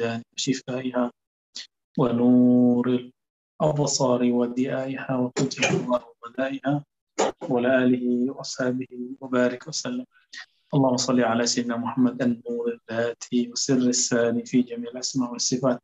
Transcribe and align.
وشفائها 0.00 1.12
ونور 1.98 2.86
الأبصار 3.60 4.20
وديائها 4.24 5.16
وقدر 5.16 5.70
الله 5.70 6.00
وبلائها 6.10 6.84
وعلى 7.48 7.84
آله 7.84 8.06
وأصحابه 8.30 8.92
وبارك 9.20 9.68
وسلم 9.68 10.06
اللهم 10.74 10.96
صل 10.96 11.20
على 11.20 11.46
سيدنا 11.46 11.76
محمد 11.76 12.22
النور 12.22 12.78
الذاتي 12.78 13.50
وسر 13.50 13.74
السالي 13.96 14.44
في 14.46 14.62
جميع 14.62 14.90
الأسماء 14.90 15.32
والصفات 15.32 15.82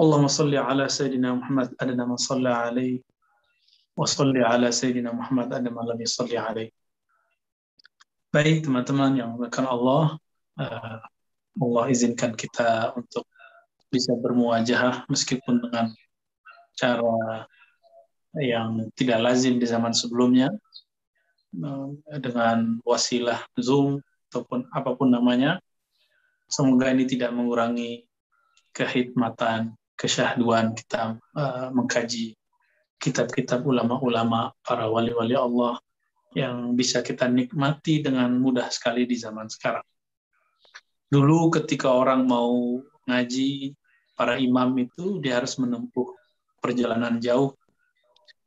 اللهم 0.00 0.26
صل 0.26 0.54
على 0.54 0.88
سيدنا 0.88 1.34
محمد 1.34 1.74
أدنى 1.80 2.04
من 2.06 2.16
صلى 2.16 2.48
عليه 2.48 3.00
وصل 3.98 4.36
على 4.36 4.70
سيدنا 4.70 5.10
Muhammad 5.10 5.50
ada 5.50 5.70
malam 5.74 5.98
yusalli 5.98 6.38
alaih. 6.38 6.70
Baik 8.30 8.62
teman-teman 8.62 9.18
yang 9.18 9.34
akan 9.34 9.64
Allah, 9.66 10.04
uh, 10.54 11.02
Allah 11.58 11.84
izinkan 11.90 12.32
kita 12.38 12.94
untuk 12.94 13.26
bisa 13.88 14.12
bermuajah 14.14 15.08
meskipun 15.08 15.64
dengan 15.64 15.90
cara 16.76 17.46
yang 18.38 18.92
tidak 18.94 19.18
lazim 19.24 19.58
di 19.58 19.66
zaman 19.66 19.90
sebelumnya, 19.96 20.52
uh, 21.58 21.90
dengan 22.20 22.78
wasilah 22.84 23.42
Zoom 23.58 23.98
ataupun 24.30 24.68
apa 24.70 24.94
pun 24.94 25.10
namanya. 25.10 25.58
Semoga 26.48 26.92
ini 26.92 27.04
tidak 27.04 27.32
mengurangi 27.36 28.08
kehidmatan, 28.72 29.76
kesyahduan 29.98 30.72
kita 30.76 31.18
uh, 31.36 31.68
mengkaji 31.74 32.38
kitab-kitab 32.98 33.62
ulama-ulama, 33.64 34.52
para 34.64 34.88
wali-wali 34.90 35.34
Allah 35.34 35.78
yang 36.36 36.76
bisa 36.76 37.00
kita 37.00 37.24
nikmati 37.30 38.04
dengan 38.04 38.36
mudah 38.36 38.68
sekali 38.68 39.08
di 39.08 39.16
zaman 39.16 39.48
sekarang. 39.48 39.84
Dulu 41.08 41.48
ketika 41.56 41.88
orang 41.88 42.28
mau 42.28 42.84
ngaji, 43.08 43.72
para 44.12 44.36
imam 44.36 44.76
itu 44.76 45.16
dia 45.24 45.40
harus 45.40 45.56
menempuh 45.56 46.12
perjalanan 46.60 47.16
jauh. 47.16 47.56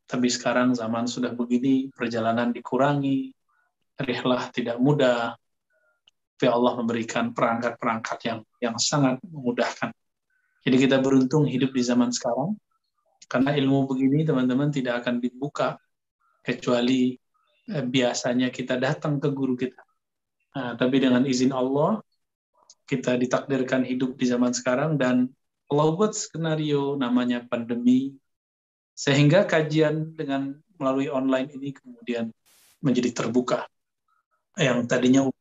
Tapi 0.05 0.27
sekarang 0.27 0.77
zaman 0.77 1.09
sudah 1.09 1.33
begini, 1.33 1.89
perjalanan 1.89 2.53
dikurangi, 2.53 3.33
rihlah 3.97 4.52
tidak 4.53 4.77
mudah. 4.77 5.33
Tapi 6.38 6.45
Allah 6.49 6.73
memberikan 6.77 7.33
perangkat-perangkat 7.33 8.17
yang 8.27 8.39
yang 8.61 8.75
sangat 8.77 9.17
memudahkan. 9.25 9.89
Jadi 10.61 10.77
kita 10.77 11.02
beruntung 11.02 11.49
hidup 11.49 11.73
di 11.73 11.81
zaman 11.81 12.14
sekarang, 12.14 12.53
karena 13.25 13.58
ilmu 13.58 13.89
begini 13.89 14.21
teman-teman 14.21 14.69
tidak 14.69 15.02
akan 15.02 15.17
dibuka 15.17 15.81
kecuali 16.45 17.17
eh, 17.69 17.86
biasanya 17.86 18.53
kita 18.53 18.77
datang 18.77 19.17
ke 19.17 19.33
guru 19.33 19.58
kita. 19.58 19.81
Nah, 20.52 20.75
tapi 20.75 21.02
dengan 21.02 21.23
izin 21.25 21.55
Allah 21.55 22.03
kita 22.92 23.16
ditakdirkan 23.16 23.88
hidup 23.88 24.20
di 24.20 24.28
zaman 24.28 24.52
sekarang 24.52 25.00
dan 25.00 25.31
Allah 25.72 26.11
skenario 26.11 27.00
namanya 27.00 27.48
pandemi 27.48 28.11
sehingga 28.92 29.48
kajian 29.48 30.11
dengan 30.11 30.59
melalui 30.75 31.08
online 31.08 31.56
ini 31.56 31.72
kemudian 31.72 32.28
menjadi 32.83 33.16
terbuka. 33.16 33.64
Yang 34.59 34.92
tadinya 34.92 35.31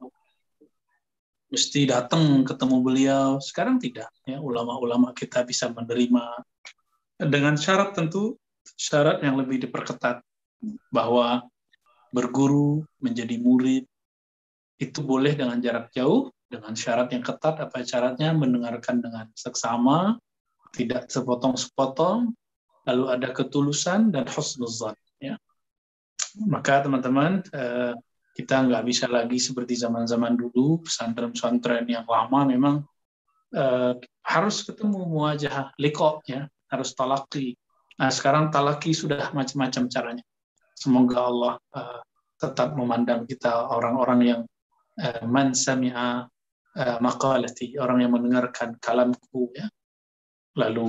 mesti 1.51 1.91
datang 1.91 2.47
ketemu 2.47 2.77
beliau, 2.79 3.29
sekarang 3.42 3.83
tidak. 3.83 4.14
Ya, 4.23 4.39
ulama-ulama 4.39 5.11
kita 5.11 5.42
bisa 5.42 5.67
menerima 5.75 6.47
dengan 7.19 7.59
syarat 7.59 7.98
tentu 7.98 8.39
syarat 8.79 9.19
yang 9.27 9.35
lebih 9.35 9.67
diperketat 9.67 10.23
bahwa 10.95 11.42
berguru 12.14 12.87
menjadi 13.03 13.35
murid 13.42 13.85
itu 14.79 15.01
boleh 15.03 15.35
dengan 15.35 15.59
jarak 15.59 15.91
jauh 15.91 16.31
dengan 16.51 16.75
syarat 16.75 17.15
yang 17.15 17.23
ketat 17.23 17.62
apa 17.62 17.87
syaratnya 17.87 18.34
mendengarkan 18.34 18.98
dengan 18.98 19.31
seksama 19.39 20.19
tidak 20.75 21.07
sepotong-sepotong 21.07 22.34
lalu 22.91 23.05
ada 23.07 23.31
ketulusan 23.31 24.11
dan 24.11 24.27
husnuzan 24.27 24.98
ya 25.23 25.39
maka 26.51 26.83
teman-teman 26.83 27.47
eh, 27.55 27.95
kita 28.35 28.67
nggak 28.67 28.85
bisa 28.86 29.07
lagi 29.07 29.39
seperti 29.39 29.79
zaman-zaman 29.79 30.35
dulu 30.35 30.83
pesantren-pesantren 30.83 31.86
yang 31.86 32.07
lama 32.07 32.42
memang 32.42 32.83
eh, 33.55 33.95
harus 34.27 34.67
ketemu 34.67 35.07
muajah 35.07 35.70
liko 35.79 36.23
ya 36.27 36.51
harus 36.70 36.95
talaki. 36.95 37.58
Nah, 37.98 38.08
sekarang 38.08 38.48
talaki 38.55 38.95
sudah 38.95 39.35
macam-macam 39.35 39.91
caranya. 39.91 40.24
Semoga 40.79 41.19
Allah 41.29 41.55
uh, 41.77 42.01
tetap 42.41 42.73
memandang 42.73 43.29
kita 43.29 43.69
orang-orang 43.69 44.20
yang 44.24 44.42
man 45.29 45.53
sami'a 45.53 46.24
uh, 46.77 46.98
maqalati, 47.03 47.79
orang 47.79 48.05
yang 48.05 48.13
mendengarkan 48.14 48.77
kalamku 48.79 49.51
ya. 49.57 49.67
Lalu 50.58 50.86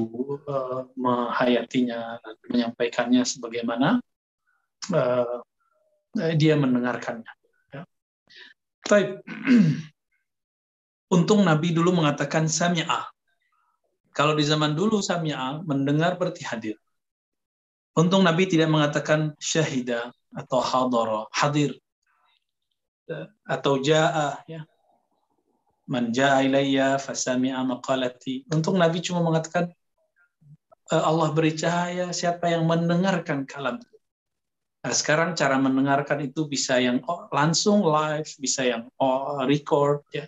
uh, 0.50 0.90
menghayatinya 0.98 2.18
dan 2.20 2.36
menyampaikannya 2.50 3.24
sebagaimana 3.24 4.02
uh, 4.94 5.38
dia 6.36 6.58
mendengarkannya. 6.58 7.32
Ya. 7.72 7.82
Untung 11.16 11.44
Nabi 11.46 11.76
dulu 11.76 11.92
mengatakan 11.92 12.48
sami'ah 12.50 13.12
kalau 14.12 14.36
di 14.36 14.44
zaman 14.44 14.76
dulu 14.76 15.00
Samia 15.00 15.64
mendengar 15.64 16.20
berarti 16.20 16.44
hadir. 16.44 16.76
Untung 17.96 18.24
Nabi 18.24 18.48
tidak 18.48 18.72
mengatakan 18.72 19.36
syahida 19.40 20.12
atau 20.32 20.60
hadara, 20.64 21.28
hadir 21.32 21.76
atau 23.44 23.80
jaa 23.84 24.40
ya. 24.48 24.64
Man 25.92 26.16
jaa 26.16 26.40
fasami'a 26.96 27.60
maqalati. 27.68 28.48
Nabi 28.48 28.98
cuma 29.04 29.20
mengatakan 29.20 29.68
e, 30.88 30.96
Allah 30.96 31.30
beri 31.36 31.52
cahaya 31.52 32.16
siapa 32.16 32.48
yang 32.48 32.64
mendengarkan 32.64 33.44
kalam. 33.44 33.84
Nah, 34.82 34.94
sekarang 34.96 35.36
cara 35.36 35.60
mendengarkan 35.60 36.24
itu 36.24 36.48
bisa 36.48 36.80
yang 36.80 37.04
langsung 37.30 37.84
live, 37.84 38.32
bisa 38.40 38.66
yang 38.66 38.88
record 39.46 40.02
ya 40.16 40.26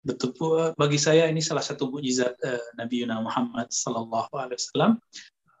betul 0.00 0.32
bagi 0.80 0.96
saya 0.96 1.28
ini 1.28 1.44
salah 1.44 1.60
satu 1.60 1.92
mukjizat 1.92 2.32
uh, 2.40 2.64
Nabi 2.80 3.04
Yuna 3.04 3.20
Muhammad 3.20 3.68
sallallahu 3.68 4.32
alaihi 4.32 4.56
wasallam 4.56 4.92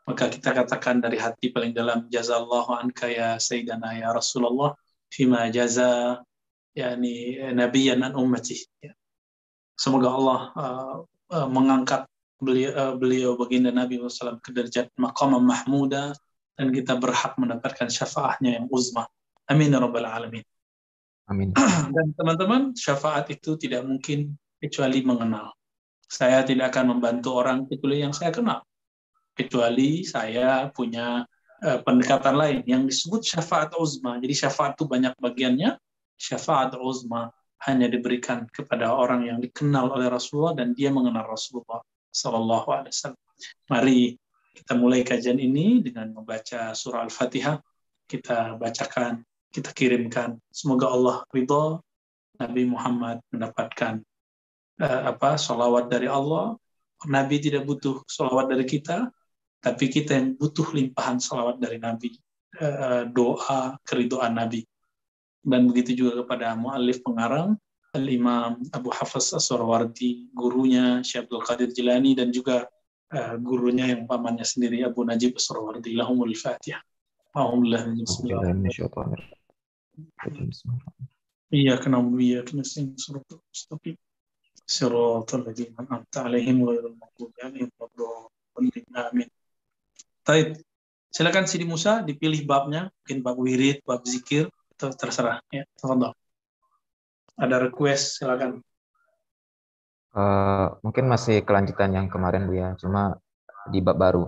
maka 0.08 0.32
kita 0.32 0.56
katakan 0.56 1.04
dari 1.04 1.20
hati 1.20 1.52
paling 1.52 1.76
dalam 1.76 2.08
jazallahu 2.08 2.72
anka 2.72 3.12
ya 3.12 3.36
sayyidana 3.36 4.00
ya 4.00 4.16
Rasulullah 4.16 4.72
fima 5.12 5.52
jaza 5.52 6.24
yakni 6.72 7.36
nabiyan 7.52 8.00
an 8.00 8.16
ummati 8.16 8.64
ya. 8.80 8.96
Semoga 9.80 10.12
Allah 10.12 10.40
uh, 10.52 10.96
uh, 11.32 11.48
mengangkat 11.48 12.04
beliau 12.36 12.72
uh, 12.76 12.94
beliau 13.00 13.40
baginda 13.40 13.72
Nabi 13.72 13.96
SAW 13.96 14.36
ke 14.44 14.52
derajat 14.52 14.92
maqam 15.00 15.32
mahmuda 15.40 16.12
dan 16.60 16.68
kita 16.68 17.00
berhak 17.00 17.40
mendapatkan 17.40 17.88
syafaatnya 17.88 18.60
yang 18.60 18.66
uzma 18.68 19.08
amin 19.48 19.72
ya 19.72 19.80
rabbal 19.80 20.04
alamin 20.04 20.44
Amin. 21.30 21.54
Dan 21.94 22.10
teman-teman, 22.18 22.74
syafaat 22.74 23.30
itu 23.30 23.54
tidak 23.54 23.86
mungkin 23.86 24.34
kecuali 24.58 25.06
mengenal. 25.06 25.54
Saya 26.10 26.42
tidak 26.42 26.74
akan 26.74 26.98
membantu 26.98 27.38
orang 27.38 27.70
kecuali 27.70 28.02
yang 28.02 28.10
saya 28.10 28.34
kenal. 28.34 28.66
Kecuali 29.38 30.02
saya 30.02 30.66
punya 30.74 31.22
uh, 31.62 31.78
pendekatan 31.86 32.34
lain 32.34 32.60
yang 32.66 32.82
disebut 32.82 33.22
syafaat 33.22 33.70
uzma. 33.78 34.18
Jadi 34.18 34.34
syafaat 34.34 34.74
itu 34.74 34.90
banyak 34.90 35.14
bagiannya. 35.22 35.78
Syafaat 36.18 36.74
uzma 36.76 37.30
hanya 37.68 37.92
diberikan 37.92 38.48
kepada 38.48 38.92
orang 38.96 39.28
yang 39.28 39.38
dikenal 39.40 39.92
oleh 39.92 40.08
Rasulullah 40.08 40.56
dan 40.56 40.72
dia 40.72 40.88
mengenal 40.88 41.28
Rasulullah 41.28 41.84
Sallallahu 42.08 42.68
Alaihi 42.72 42.92
Wasallam. 42.92 43.22
Mari 43.68 44.00
kita 44.56 44.72
mulai 44.76 45.04
kajian 45.04 45.36
ini 45.36 45.84
dengan 45.84 46.10
membaca 46.12 46.72
surah 46.72 47.04
Al-Fatihah. 47.04 47.60
Kita 48.08 48.56
bacakan 48.58 49.22
kita 49.50 49.70
kirimkan. 49.74 50.38
Semoga 50.50 50.90
Allah 50.90 51.16
ridho 51.30 51.82
Nabi 52.38 52.64
Muhammad 52.64 53.20
mendapatkan 53.28 54.00
uh, 54.80 55.00
apa 55.12 55.36
solawat 55.36 55.90
dari 55.90 56.06
Allah. 56.08 56.56
Nabi 57.08 57.40
tidak 57.40 57.64
butuh 57.64 58.04
solawat 58.04 58.52
dari 58.52 58.68
kita, 58.68 59.08
tapi 59.60 59.88
kita 59.88 60.16
yang 60.16 60.36
butuh 60.36 60.68
limpahan 60.72 61.16
solawat 61.20 61.56
dari 61.60 61.80
Nabi. 61.80 62.16
Uh, 62.60 63.06
doa 63.08 63.78
keridoan 63.86 64.34
Nabi 64.34 64.66
Dan 65.45 65.69
begitu 65.69 65.93
juga 65.93 66.25
kepada 66.25 66.57
mu'alif 66.57 67.05
pengarang, 67.05 67.53
Al-Imam 67.93 68.65
Abu 68.75 68.91
Hafiz 68.91 69.31
As-Surawardi, 69.31 70.33
gurunya 70.35 70.99
Syekh 71.05 71.29
Abdul 71.29 71.45
Qadir 71.45 71.69
Jilani, 71.71 72.17
dan 72.17 72.33
juga 72.33 72.67
uh, 73.13 73.37
gurunya 73.39 73.87
yang 73.93 74.09
pamannya 74.09 74.43
sendiri 74.43 74.83
Abu 74.83 75.05
Najib 75.05 75.37
As-Surawardi. 75.37 75.93
Lahumul 75.95 76.35
Fatihah. 76.35 76.81
Bismillahirrahmanirrahim. 77.35 79.35
إياك 81.53 81.87
نعبد 81.87 82.13
وإياك 82.13 82.55
نستعين 82.55 82.95
صراط 82.97 83.33
المستقيم 83.33 83.97
صراط 84.67 85.35
الذين 85.35 85.75
أنعمت 85.79 86.17
عليهم 86.17 86.69
غير 86.69 86.87
المغضوب 86.87 87.33
عليهم 87.43 87.71
ولا 87.79 88.29
Amin. 88.95 89.27
Taib. 90.23 90.55
Silakan 91.11 91.43
Sidi 91.43 91.67
Musa 91.67 91.99
dipilih 92.07 92.47
babnya, 92.47 92.87
mungkin 92.87 93.19
bab 93.19 93.35
wirid, 93.35 93.83
bab 93.83 93.99
zikir, 94.07 94.47
terserah 94.80 95.44
ya. 95.52 95.68
Tafadhol. 95.76 96.16
Ada 97.36 97.56
request 97.68 98.20
silakan. 98.20 98.64
Uh, 100.10 100.74
mungkin 100.82 101.06
masih 101.06 101.46
kelanjutan 101.46 101.94
yang 101.94 102.10
kemarin 102.10 102.50
Bu 102.50 102.58
ya, 102.58 102.74
cuma 102.74 103.14
di 103.70 103.78
bab 103.78 103.94
baru. 103.94 104.26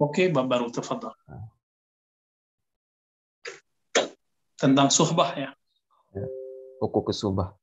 Oke, 0.00 0.32
bab 0.32 0.48
baru 0.48 0.72
tafadhal. 0.72 1.12
Tentang 4.56 4.88
suhbah 4.90 5.30
ya. 5.36 5.50
ya. 6.16 6.26
Hukum 6.82 7.06
suhbah. 7.14 7.54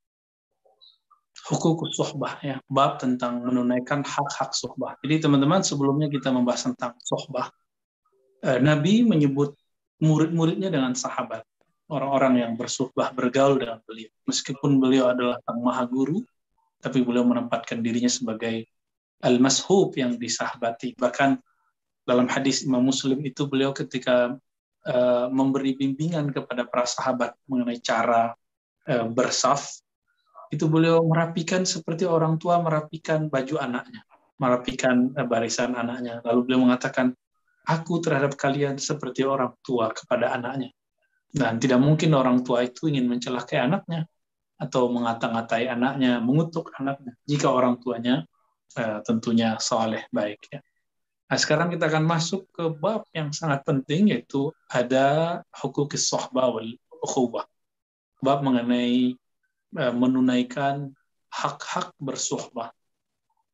Hukum 1.50 1.90
suhbah 1.92 2.40
ya, 2.46 2.64
bab 2.70 3.02
tentang 3.02 3.44
menunaikan 3.44 4.06
hak-hak 4.06 4.56
suhbah. 4.56 4.96
Jadi 5.04 5.26
teman-teman 5.28 5.66
sebelumnya 5.66 6.08
kita 6.08 6.30
membahas 6.32 6.72
tentang 6.72 6.96
suhbah. 7.04 7.52
Eh, 8.40 8.64
Nabi 8.64 9.04
menyebut 9.04 9.59
murid-muridnya 10.00 10.72
dengan 10.72 10.96
sahabat, 10.96 11.44
orang-orang 11.92 12.44
yang 12.44 12.52
bersuhbah 12.56 13.12
bergaul 13.12 13.60
dengan 13.60 13.84
beliau. 13.84 14.12
Meskipun 14.26 14.80
beliau 14.80 15.12
adalah 15.12 15.38
sang 15.44 15.60
maha 15.60 15.84
guru, 15.86 16.24
tapi 16.80 17.04
beliau 17.04 17.28
menempatkan 17.28 17.84
dirinya 17.84 18.08
sebagai 18.08 18.64
al-mashub 19.20 19.92
yang 20.00 20.16
disahabati. 20.16 20.96
Bahkan 20.96 21.36
dalam 22.08 22.32
hadis 22.32 22.64
Imam 22.64 22.82
Muslim 22.88 23.20
itu 23.28 23.46
beliau 23.46 23.76
ketika 23.76 24.34
uh, 24.88 25.28
memberi 25.28 25.76
bimbingan 25.76 26.32
kepada 26.32 26.64
para 26.64 26.88
sahabat 26.88 27.36
mengenai 27.52 27.84
cara 27.84 28.32
uh, 28.88 29.06
bersaf, 29.12 29.68
itu 30.50 30.66
beliau 30.66 31.04
merapikan 31.04 31.68
seperti 31.68 32.08
orang 32.10 32.40
tua 32.40 32.58
merapikan 32.64 33.28
baju 33.28 33.60
anaknya, 33.60 34.02
merapikan 34.40 35.12
uh, 35.20 35.28
barisan 35.28 35.76
anaknya. 35.76 36.24
Lalu 36.24 36.40
beliau 36.48 36.64
mengatakan, 36.64 37.12
aku 37.70 38.02
terhadap 38.02 38.34
kalian 38.34 38.82
seperti 38.82 39.22
orang 39.22 39.54
tua 39.62 39.94
kepada 39.94 40.34
anaknya. 40.34 40.74
Dan 41.30 41.62
tidak 41.62 41.78
mungkin 41.78 42.18
orang 42.18 42.42
tua 42.42 42.66
itu 42.66 42.90
ingin 42.90 43.06
mencelakai 43.06 43.62
anaknya 43.62 44.10
atau 44.58 44.90
mengata-ngatai 44.90 45.70
anaknya, 45.70 46.18
mengutuk 46.18 46.74
anaknya, 46.74 47.14
jika 47.30 47.54
orang 47.54 47.78
tuanya 47.78 48.26
uh, 48.82 49.00
tentunya 49.06 49.62
soleh 49.62 50.10
baik. 50.10 50.42
Ya. 50.50 50.60
Nah, 51.30 51.38
sekarang 51.38 51.70
kita 51.70 51.86
akan 51.86 52.10
masuk 52.10 52.50
ke 52.50 52.74
bab 52.74 53.06
yang 53.14 53.30
sangat 53.30 53.62
penting, 53.62 54.10
yaitu 54.10 54.50
ada 54.66 55.40
hukum 55.54 55.86
sohbah 55.94 56.50
wal 56.50 56.74
ukhubah. 57.06 57.46
Bab 58.26 58.42
mengenai 58.42 59.14
uh, 59.78 59.94
menunaikan 59.94 60.90
hak-hak 61.30 61.94
bersuhbah 62.02 62.74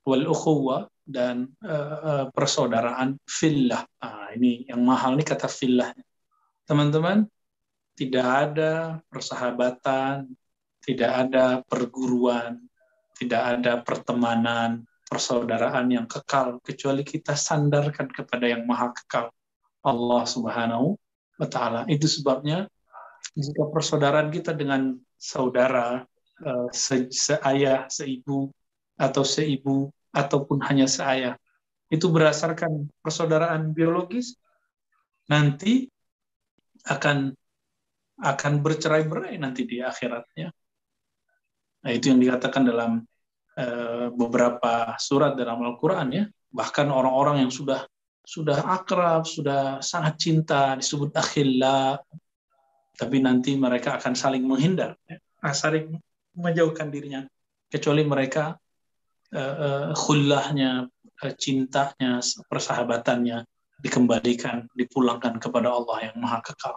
wal 0.07 0.25
ukhuwah 0.31 0.87
dan 1.05 1.53
uh, 1.61 1.97
uh, 2.01 2.25
persaudaraan 2.33 3.21
fillah. 3.29 3.85
Nah, 4.01 4.33
ini 4.33 4.65
yang 4.65 4.81
mahal 4.81 5.13
nih 5.13 5.25
kata 5.25 5.45
fillah. 5.45 5.93
Teman-teman, 6.65 7.29
tidak 7.93 8.27
ada 8.27 8.99
persahabatan, 9.07 10.33
tidak 10.81 11.11
ada 11.13 11.61
perguruan, 11.63 12.59
tidak 13.15 13.41
ada 13.57 13.79
pertemanan, 13.85 14.83
persaudaraan 15.05 15.87
yang 15.93 16.05
kekal 16.09 16.59
kecuali 16.59 17.05
kita 17.05 17.37
sandarkan 17.37 18.09
kepada 18.11 18.49
yang 18.49 18.65
maha 18.65 18.91
kekal 18.91 19.31
Allah 19.85 20.23
Subhanahu 20.25 20.97
wa 21.37 21.47
taala. 21.47 21.85
Itu 21.87 22.09
sebabnya 22.09 22.65
jika 23.37 23.69
persaudaraan 23.69 24.33
kita 24.33 24.51
dengan 24.57 24.97
saudara 25.15 26.03
eh, 26.41 26.67
se 26.73 27.07
seayah, 27.13 27.87
seibu 27.87 28.49
atau 28.99 29.23
seibu 29.23 29.93
ataupun 30.15 30.63
hanya 30.63 30.87
seayah 30.87 31.35
itu 31.91 32.07
berdasarkan 32.07 32.87
persaudaraan 33.03 33.75
biologis 33.75 34.39
nanti 35.27 35.91
akan 36.87 37.35
akan 38.15 38.53
bercerai-berai 38.63 39.35
nanti 39.35 39.67
di 39.67 39.83
akhiratnya 39.83 40.55
Nah, 41.85 41.93
itu 41.93 42.09
yang 42.09 42.17
dikatakan 42.17 42.65
dalam 42.65 43.05
uh, 43.61 44.09
beberapa 44.09 44.97
surat 44.97 45.37
dalam 45.37 45.61
Al-Qur'an 45.61 46.09
ya. 46.09 46.25
Bahkan 46.49 46.89
orang-orang 46.89 47.45
yang 47.45 47.53
sudah 47.53 47.85
sudah 48.25 48.57
akrab, 48.73 49.29
sudah 49.29 49.85
sangat 49.85 50.17
cinta 50.17 50.73
disebut 50.73 51.13
akhilla 51.13 52.01
tapi 52.95 53.19
nanti 53.19 53.53
mereka 53.59 53.99
akan 53.99 54.15
saling 54.15 54.41
menghindar, 54.47 54.95
ya. 55.03 55.19
saling 55.51 55.99
menjauhkan 56.31 56.87
dirinya 56.87 57.27
kecuali 57.67 58.07
mereka 58.07 58.55
khullahnya, 59.95 60.85
uh, 60.91 61.33
cintanya, 61.39 62.21
persahabatannya 62.51 63.45
dikembalikan, 63.81 64.67
dipulangkan 64.75 65.39
kepada 65.39 65.71
Allah 65.71 66.11
yang 66.11 66.15
Maha 66.21 66.39
Kekal. 66.43 66.75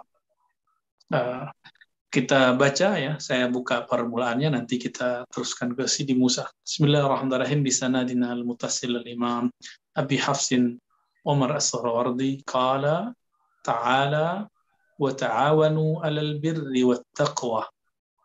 Kita 2.09 2.57
baca 2.57 2.97
ya, 2.97 3.21
saya 3.21 3.45
buka 3.45 3.85
permulaannya 3.85 4.57
nanti 4.57 4.81
kita 4.81 5.29
teruskan 5.29 5.77
ke 5.77 5.85
Sidi 5.85 6.17
Musa. 6.17 6.49
Bismillahirrahmanirrahim 6.65 7.61
di 7.61 7.69
sana 7.69 8.01
dina 8.01 8.33
al-mutasil 8.33 8.97
al-imam 8.97 9.53
Abi 9.93 10.17
Hafsin 10.17 10.81
Umar 11.21 11.53
As-Sarawardi 11.61 12.41
qala 12.49 13.13
ta'ala 13.61 14.49
wa 14.97 15.11
ta'awanu 15.13 16.01
'alal 16.01 16.41
birri 16.41 16.81
wat 16.81 17.05
taqwa 17.13 17.69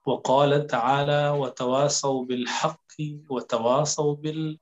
wa 0.09 0.17
qala 0.25 0.65
ta'ala 0.65 1.37
wa 1.37 1.53
tawasaw 3.52 4.08
bil 4.23 4.56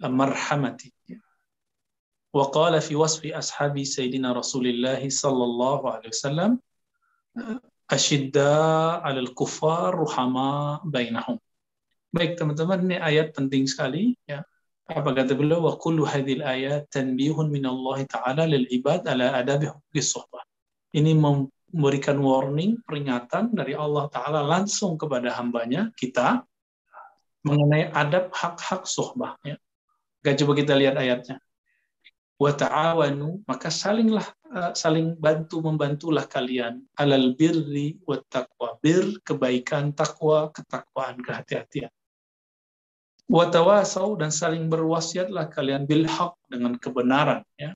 marhamati 0.00 0.90
wa 2.32 2.48
qala 2.48 2.80
fi 2.80 2.96
wasfi 2.96 3.28
ashabi 3.42 3.84
sayyidina 3.84 4.32
Rasulillah 4.32 4.98
sallallahu 4.98 5.84
alaihi 5.84 6.12
wasallam 6.16 6.50
asyidda 7.92 9.04
alal 9.04 9.30
kufar 9.36 9.92
ruhama 9.92 10.80
bainahum. 10.88 11.36
Baik 12.12 12.40
teman-teman, 12.40 12.88
ini 12.88 12.96
ayat 13.00 13.36
penting 13.36 13.68
sekali 13.68 14.16
ya. 14.28 14.44
Apa 14.88 15.16
kata 15.16 15.32
beliau? 15.32 15.64
Wa 15.64 15.80
kullu 15.80 16.04
hadhil 16.04 16.44
ayat 16.44 16.88
tanbihun 16.92 17.48
min 17.48 17.64
Allah 17.64 18.04
Ta'ala 18.04 18.44
lil 18.44 18.68
ibad 18.68 19.08
ala 19.08 19.32
adabi 19.40 19.72
hukis 19.72 20.12
Ini 20.92 21.16
memberikan 21.16 22.20
warning, 22.20 22.80
peringatan 22.84 23.56
dari 23.56 23.72
Allah 23.72 24.12
Ta'ala 24.12 24.44
langsung 24.44 25.00
kepada 25.00 25.32
hambanya, 25.32 25.88
kita, 25.96 26.44
mengenai 27.42 27.90
adab 27.90 28.30
hak-hak 28.30 28.86
sohbah. 28.86 29.38
Ya. 29.42 29.58
Gak 30.22 30.38
coba 30.42 30.52
kita 30.54 30.74
lihat 30.78 30.94
ayatnya. 30.94 31.42
Wa 32.38 32.54
ta'awanu 32.54 33.46
maka 33.46 33.70
salinglah 33.70 34.26
uh, 34.50 34.74
saling 34.74 35.18
bantu 35.18 35.62
membantulah 35.62 36.26
kalian. 36.26 36.82
Alal 36.98 37.34
birri 37.34 37.98
wa 38.06 38.18
taqwa. 38.30 38.78
Bir 38.78 39.18
kebaikan 39.22 39.94
takwa 39.94 40.50
ketakwaan 40.54 41.18
kehati-hatian. 41.22 41.90
Wa 43.26 43.50
tawasau 43.50 44.18
dan 44.18 44.30
saling 44.30 44.66
berwasiatlah 44.70 45.50
kalian 45.50 45.86
bil 45.86 46.06
haq 46.06 46.38
dengan 46.50 46.78
kebenaran 46.78 47.42
ya. 47.58 47.74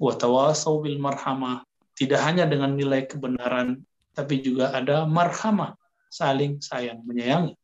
Wa 0.00 0.16
tawasau 0.16 0.80
bil 0.84 0.96
marhamah. 1.00 1.64
Tidak 1.92 2.20
hanya 2.20 2.48
dengan 2.48 2.72
nilai 2.72 3.04
kebenaran 3.04 3.84
tapi 4.12 4.40
juga 4.44 4.72
ada 4.72 5.04
marhamah 5.08 5.76
saling 6.12 6.60
sayang 6.60 7.00
menyayangi 7.04 7.56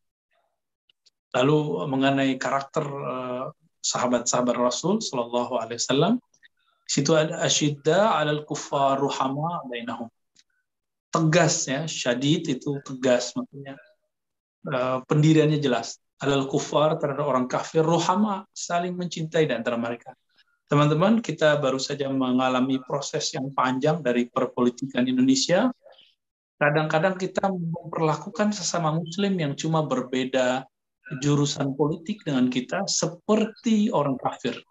lalu 1.35 1.85
mengenai 1.85 2.35
karakter 2.41 2.85
uh, 2.85 3.45
sahabat-sahabat 3.79 4.55
Rasul 4.57 4.99
Shallallahu 4.99 5.57
Alaihi 5.57 5.79
Wasallam. 5.79 6.13
Situ 6.89 7.13
ada 7.13 7.45
asyidda 7.45 8.17
alal 8.17 8.43
kufar 8.49 8.97
ruhama 8.97 9.61
bainahum. 9.69 10.09
Tegas 11.09 11.69
ya, 11.69 11.85
syadid 11.85 12.49
itu 12.49 12.81
tegas 12.81 13.37
maksudnya. 13.37 13.77
Uh, 14.65 15.05
pendiriannya 15.05 15.61
jelas. 15.61 16.01
Alal 16.19 16.49
kufar 16.49 16.99
terhadap 16.99 17.23
orang 17.29 17.47
kafir, 17.47 17.85
ruhama 17.85 18.43
saling 18.51 18.97
mencintai 18.97 19.47
di 19.47 19.53
antara 19.55 19.79
mereka. 19.79 20.11
Teman-teman, 20.69 21.17
kita 21.23 21.57
baru 21.57 21.81
saja 21.81 22.11
mengalami 22.13 22.77
proses 22.85 23.33
yang 23.33 23.49
panjang 23.55 24.05
dari 24.05 24.29
perpolitikan 24.29 25.01
Indonesia. 25.07 25.73
Kadang-kadang 26.59 27.17
kita 27.17 27.49
memperlakukan 27.49 28.53
sesama 28.53 28.93
muslim 28.93 29.33
yang 29.39 29.57
cuma 29.57 29.81
berbeda 29.81 30.67
jurusan 31.17 31.73
politik 31.73 32.21
dengan 32.21 32.53
kita 32.53 32.85
seperti 32.85 33.89
orang 33.89 34.15
kafir. 34.21 34.61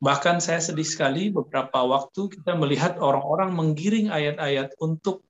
Bahkan 0.00 0.40
saya 0.40 0.60
sedih 0.60 0.84
sekali 0.84 1.28
beberapa 1.28 1.84
waktu 1.84 2.32
kita 2.32 2.56
melihat 2.56 2.96
orang-orang 3.00 3.52
menggiring 3.52 4.08
ayat-ayat 4.08 4.72
untuk 4.80 5.24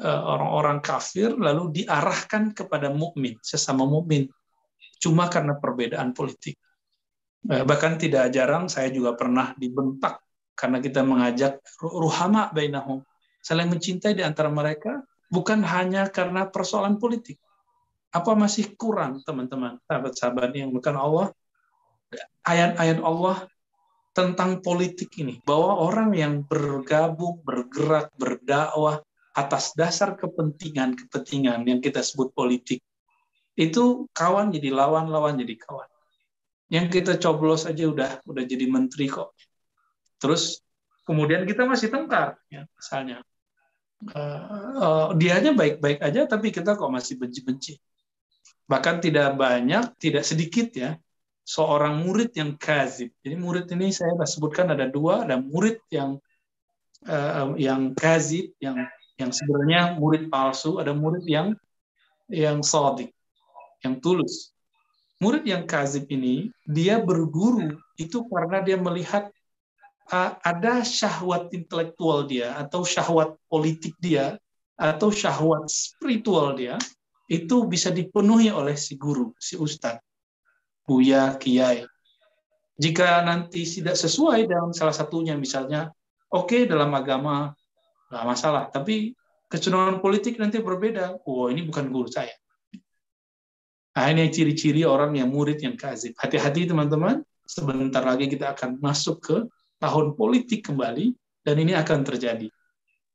uh, 0.00 0.22
orang-orang 0.36 0.84
kafir 0.84 1.32
lalu 1.36 1.72
diarahkan 1.82 2.52
kepada 2.52 2.92
mukmin, 2.92 3.40
sesama 3.40 3.88
mukmin. 3.88 4.28
Cuma 5.00 5.28
karena 5.28 5.56
perbedaan 5.56 6.12
politik. 6.16 6.56
Uh, 7.48 7.64
bahkan 7.64 7.96
tidak 7.96 8.32
jarang 8.32 8.68
saya 8.68 8.92
juga 8.92 9.16
pernah 9.16 9.52
dibentak 9.56 10.20
karena 10.56 10.80
kita 10.80 11.04
mengajak 11.04 11.60
ruhama 11.84 12.48
bainahum, 12.56 13.04
saling 13.44 13.68
mencintai 13.68 14.16
di 14.16 14.24
antara 14.24 14.48
mereka 14.48 15.04
bukan 15.28 15.60
hanya 15.60 16.08
karena 16.08 16.48
persoalan 16.48 16.96
politik 16.96 17.36
apa 18.16 18.32
masih 18.32 18.72
kurang 18.80 19.20
teman-teman, 19.28 19.76
sahabat-sahabat 19.84 20.56
yang 20.56 20.72
bukan 20.72 20.96
Allah? 20.96 21.28
Ayat-ayat 22.46 23.04
Allah 23.04 23.44
tentang 24.16 24.64
politik 24.64 25.12
ini, 25.20 25.44
bahwa 25.44 25.76
orang 25.76 26.10
yang 26.16 26.34
bergabung, 26.48 27.44
bergerak, 27.44 28.08
berdakwah 28.16 29.04
atas 29.36 29.76
dasar 29.76 30.16
kepentingan-kepentingan 30.16 31.68
yang 31.68 31.84
kita 31.84 32.00
sebut 32.00 32.32
politik, 32.32 32.80
itu 33.60 34.08
kawan 34.16 34.48
jadi 34.48 34.72
lawan, 34.72 35.12
lawan 35.12 35.36
jadi 35.36 35.60
kawan. 35.60 35.88
Yang 36.72 36.86
kita 36.98 37.12
coblos 37.20 37.68
aja 37.68 37.84
udah 37.84 38.24
udah 38.24 38.44
jadi 38.48 38.64
menteri 38.64 39.12
kok. 39.12 39.36
Terus 40.16 40.64
kemudian 41.04 41.44
kita 41.44 41.68
masih 41.68 41.92
tengkar, 41.92 42.40
ya, 42.48 42.64
misalnya. 42.72 43.20
Uh, 43.96 44.76
uh, 44.76 45.06
dianya 45.16 45.56
baik-baik 45.56 46.00
aja, 46.04 46.24
tapi 46.24 46.52
kita 46.52 46.76
kok 46.76 46.88
masih 46.88 47.16
benci-benci. 47.20 47.76
Bahkan 48.66 48.98
tidak 48.98 49.38
banyak, 49.38 49.94
tidak 50.02 50.26
sedikit 50.26 50.74
ya, 50.74 50.90
seorang 51.46 52.02
murid 52.02 52.34
yang 52.34 52.58
kazib. 52.58 53.14
Jadi 53.22 53.38
murid 53.38 53.70
ini 53.70 53.94
saya 53.94 54.18
sebutkan 54.26 54.74
ada 54.74 54.90
dua, 54.90 55.22
ada 55.22 55.38
murid 55.38 55.78
yang 55.94 56.18
uh, 57.06 57.54
yang 57.54 57.94
kazib, 57.94 58.50
yang 58.58 58.82
yang 59.16 59.30
sebenarnya 59.30 59.94
murid 59.96 60.26
palsu, 60.26 60.82
ada 60.82 60.90
murid 60.90 61.22
yang 61.24 61.54
yang 62.26 62.60
sodik, 62.66 63.14
yang 63.86 64.02
tulus. 64.02 64.50
Murid 65.22 65.46
yang 65.48 65.64
kazib 65.64 66.10
ini 66.10 66.50
dia 66.66 67.00
berguru 67.00 67.78
itu 67.96 68.26
karena 68.28 68.60
dia 68.60 68.76
melihat 68.76 69.30
uh, 70.10 70.36
ada 70.42 70.82
syahwat 70.82 71.54
intelektual 71.54 72.26
dia 72.26 72.58
atau 72.58 72.82
syahwat 72.82 73.38
politik 73.48 73.94
dia 74.02 74.36
atau 74.76 75.08
syahwat 75.08 75.72
spiritual 75.72 76.52
dia 76.52 76.76
itu 77.26 77.66
bisa 77.66 77.90
dipenuhi 77.90 78.50
oleh 78.54 78.78
si 78.78 78.94
guru, 78.94 79.34
si 79.38 79.58
ustadz, 79.58 80.02
buya, 80.86 81.34
kiai. 81.38 81.82
Jika 82.76 83.24
nanti 83.24 83.64
tidak 83.66 83.96
sesuai 83.98 84.46
dalam 84.46 84.70
salah 84.70 84.94
satunya, 84.94 85.34
misalnya, 85.34 85.90
oke 86.30 86.46
okay, 86.46 86.62
dalam 86.68 86.92
agama 86.94 87.50
nggak 88.12 88.24
masalah, 88.24 88.68
tapi 88.70 89.16
kecenderungan 89.50 89.98
politik 89.98 90.38
nanti 90.38 90.62
berbeda. 90.62 91.18
Oh 91.26 91.50
ini 91.50 91.66
bukan 91.66 91.90
guru 91.90 92.06
saya. 92.06 92.34
Nah, 93.96 94.12
ini 94.12 94.28
ciri-ciri 94.28 94.84
orang 94.84 95.16
yang 95.16 95.32
murid 95.32 95.56
yang 95.64 95.72
kazib. 95.72 96.12
Hati-hati 96.20 96.68
teman-teman, 96.68 97.24
sebentar 97.48 98.04
lagi 98.04 98.28
kita 98.28 98.52
akan 98.52 98.76
masuk 98.76 99.24
ke 99.24 99.36
tahun 99.80 100.12
politik 100.20 100.68
kembali, 100.68 101.16
dan 101.40 101.56
ini 101.56 101.72
akan 101.72 102.04
terjadi. 102.04 102.52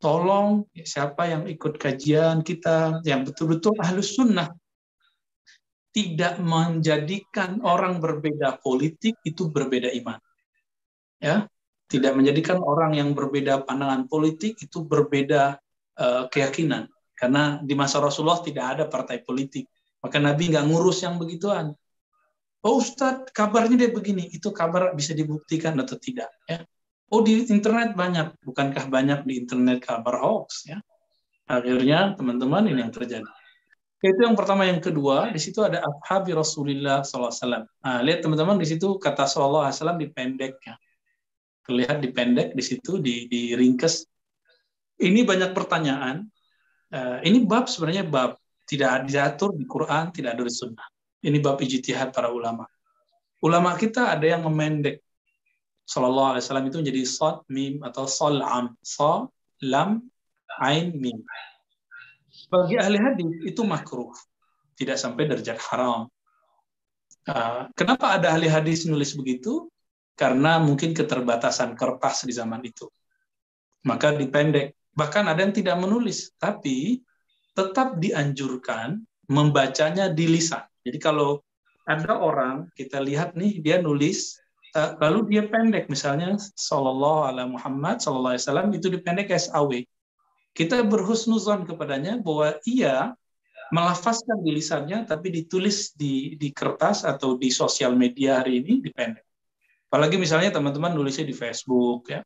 Tolong 0.02 0.66
ya, 0.74 0.84
siapa 0.84 1.30
yang 1.30 1.46
ikut 1.46 1.78
kajian 1.78 2.42
kita, 2.42 3.06
yang 3.06 3.22
betul-betul 3.22 3.78
ahlus 3.78 4.18
sunnah, 4.18 4.50
tidak 5.94 6.42
menjadikan 6.42 7.62
orang 7.62 8.02
berbeda 8.02 8.58
politik 8.66 9.22
itu 9.22 9.54
berbeda 9.54 9.94
iman. 10.02 10.18
Ya, 11.22 11.46
tidak 11.86 12.18
menjadikan 12.18 12.58
orang 12.64 12.98
yang 12.98 13.14
berbeda 13.14 13.62
pandangan 13.68 14.10
politik 14.10 14.58
itu 14.58 14.82
berbeda 14.82 15.62
uh, 16.02 16.26
keyakinan. 16.32 16.90
Karena 17.14 17.62
di 17.62 17.78
masa 17.78 18.02
Rasulullah 18.02 18.42
tidak 18.42 18.66
ada 18.66 18.84
partai 18.90 19.22
politik. 19.22 19.70
Maka 20.02 20.18
Nabi 20.18 20.50
nggak 20.50 20.66
ngurus 20.66 21.06
yang 21.06 21.22
begituan. 21.22 21.78
Oh 22.66 22.82
Ustadz, 22.82 23.30
kabarnya 23.36 23.86
dia 23.86 23.92
begini. 23.94 24.32
Itu 24.34 24.50
kabar 24.50 24.98
bisa 24.98 25.14
dibuktikan 25.14 25.78
atau 25.78 26.00
tidak. 26.02 26.32
Ya. 26.50 26.66
Oh 27.12 27.20
di 27.20 27.44
internet 27.52 27.92
banyak. 27.92 28.40
Bukankah 28.40 28.88
banyak 28.88 29.28
di 29.28 29.44
internet 29.44 29.84
kabar 29.84 30.24
hoax? 30.24 30.64
Ya. 30.64 30.80
Akhirnya 31.44 32.16
teman-teman 32.16 32.72
ini 32.72 32.80
yang 32.80 32.96
terjadi. 32.96 33.28
Itu 34.00 34.24
yang 34.24 34.40
pertama. 34.40 34.64
Yang 34.64 34.90
kedua, 34.90 35.28
di 35.30 35.38
situ 35.38 35.60
ada 35.60 35.84
Abhabi 35.84 36.32
Rasulullah 36.32 37.04
SAW. 37.04 37.68
Nah, 37.68 38.00
lihat 38.00 38.24
teman-teman, 38.24 38.56
di 38.56 38.66
situ 38.66 38.96
kata 38.96 39.28
Sallallahu 39.28 39.68
Alaihi 39.68 40.08
dipendek. 40.08 40.56
Ya. 40.64 40.80
Terlihat 41.68 42.00
dipendek 42.00 42.56
di 42.56 42.64
situ, 42.64 43.04
di, 43.04 43.28
di 43.28 43.60
ringkes. 43.60 44.08
Ini 45.04 45.28
banyak 45.28 45.52
pertanyaan. 45.52 46.26
Uh, 46.92 47.20
ini 47.28 47.44
bab 47.44 47.68
sebenarnya 47.68 48.08
bab 48.08 48.36
tidak 48.68 49.08
diatur 49.08 49.52
di 49.56 49.68
Quran, 49.68 50.16
tidak 50.16 50.40
ada 50.40 50.44
di 50.48 50.54
Sunnah. 50.54 50.88
Ini 51.22 51.38
bab 51.44 51.60
ijtihad 51.60 52.16
para 52.16 52.32
ulama. 52.32 52.64
Ulama 53.44 53.76
kita 53.76 54.16
ada 54.16 54.24
yang 54.24 54.48
memendek. 54.48 55.04
Sallallahu 55.92 56.30
alaihi 56.32 56.44
wasallam 56.48 56.68
itu 56.72 56.78
menjadi 56.80 57.04
sad 57.04 57.38
mim 57.52 57.84
atau 57.84 58.08
salam. 58.08 58.80
Sa 58.80 59.28
lam 59.60 60.00
ain 60.64 60.96
mim. 60.96 61.20
Bagi 62.48 62.80
ahli 62.80 62.96
hadis 62.96 63.32
itu 63.44 63.62
makruh. 63.68 64.16
Tidak 64.80 64.96
sampai 64.96 65.28
derajat 65.28 65.60
haram. 65.68 66.08
Uh, 67.28 67.68
kenapa 67.76 68.16
ada 68.16 68.32
ahli 68.32 68.48
hadis 68.48 68.88
nulis 68.88 69.20
begitu? 69.20 69.68
Karena 70.16 70.64
mungkin 70.64 70.96
keterbatasan 70.96 71.76
kertas 71.76 72.24
di 72.24 72.32
zaman 72.32 72.64
itu. 72.64 72.88
Maka 73.84 74.16
dipendek. 74.16 74.80
Bahkan 74.96 75.28
ada 75.28 75.44
yang 75.44 75.56
tidak 75.56 75.76
menulis, 75.76 76.32
tapi 76.40 77.04
tetap 77.52 78.00
dianjurkan 78.00 79.04
membacanya 79.28 80.08
di 80.08 80.28
lisan. 80.28 80.64
Jadi 80.88 80.98
kalau 81.04 81.44
ada 81.84 82.16
orang 82.16 82.72
kita 82.76 83.04
lihat 83.04 83.36
nih 83.36 83.60
dia 83.60 83.84
nulis 83.84 84.41
uh, 84.76 84.92
lalu 85.00 85.36
dia 85.36 85.44
pendek 85.48 85.88
misalnya 85.92 86.36
sallallahu 86.40 87.28
alaihi 87.28 87.52
Muhammad 87.56 88.00
sallallahu 88.00 88.36
alaihi 88.36 88.44
wasallam 88.46 88.70
itu 88.76 88.88
dipendek 88.92 89.32
SAW. 89.32 89.72
Kita 90.52 90.84
berhusnuzon 90.84 91.64
kepadanya 91.64 92.20
bahwa 92.20 92.60
ia 92.68 93.16
melafazkan 93.72 94.44
di 94.44 94.52
lisannya 94.52 95.08
tapi 95.08 95.32
ditulis 95.32 95.96
di 95.96 96.36
di 96.36 96.52
kertas 96.52 97.08
atau 97.08 97.40
di 97.40 97.48
sosial 97.48 97.96
media 97.96 98.44
hari 98.44 98.60
ini 98.60 98.84
dipendek. 98.84 99.24
Apalagi 99.88 100.20
misalnya 100.20 100.52
teman-teman 100.52 100.92
nulisnya 100.92 101.24
di 101.24 101.36
Facebook 101.36 102.12
ya 102.12 102.20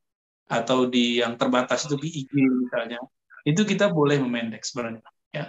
atau 0.45 0.85
di 0.89 1.21
yang 1.21 1.37
terbatas 1.37 1.85
itu 1.85 1.97
di 2.01 2.09
IG 2.25 2.33
misalnya. 2.33 3.01
Itu 3.45 3.61
kita 3.61 3.93
boleh 3.93 4.17
memendek 4.17 4.65
sebenarnya 4.65 5.05
ya 5.29 5.45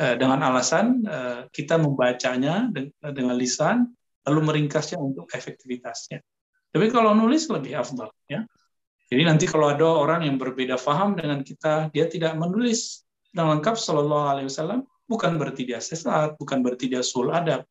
eh, 0.00 0.14
dengan 0.16 0.40
alasan 0.48 1.04
eh, 1.04 1.40
kita 1.52 1.76
membacanya 1.76 2.72
dengan 3.04 3.36
lisan 3.36 3.92
lalu 4.24 4.40
meringkasnya 4.48 4.96
untuk 4.96 5.28
efektivitasnya. 5.28 6.24
Tapi 6.74 6.90
kalau 6.90 7.14
nulis 7.14 7.46
lebih 7.46 7.78
afdal 7.78 8.10
ya. 8.26 8.42
Jadi 9.06 9.22
nanti 9.22 9.46
kalau 9.46 9.70
ada 9.70 9.86
orang 9.86 10.26
yang 10.26 10.42
berbeda 10.42 10.74
faham 10.74 11.14
dengan 11.14 11.46
kita, 11.46 11.92
dia 11.94 12.10
tidak 12.10 12.34
menulis 12.34 13.06
dengan 13.30 13.54
lengkap 13.58 13.78
Shallallahu 13.78 14.26
Alaihi 14.26 14.48
Wasallam, 14.50 14.82
bukan 15.06 15.38
berarti 15.38 15.62
dia 15.70 15.78
sesat, 15.78 16.34
bukan 16.34 16.66
berarti 16.66 16.90
dia 16.90 17.04
sul 17.04 17.30
adab. 17.30 17.62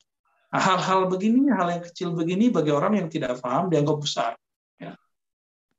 Nah, 0.54 0.62
hal-hal 0.62 1.10
begini, 1.12 1.50
hal 1.52 1.68
yang 1.68 1.84
kecil 1.84 2.14
begini 2.16 2.48
bagi 2.54 2.70
orang 2.72 2.96
yang 2.96 3.10
tidak 3.10 3.42
faham 3.42 3.68
dianggap 3.68 3.98
besar. 4.00 4.32
Ya. 4.78 4.96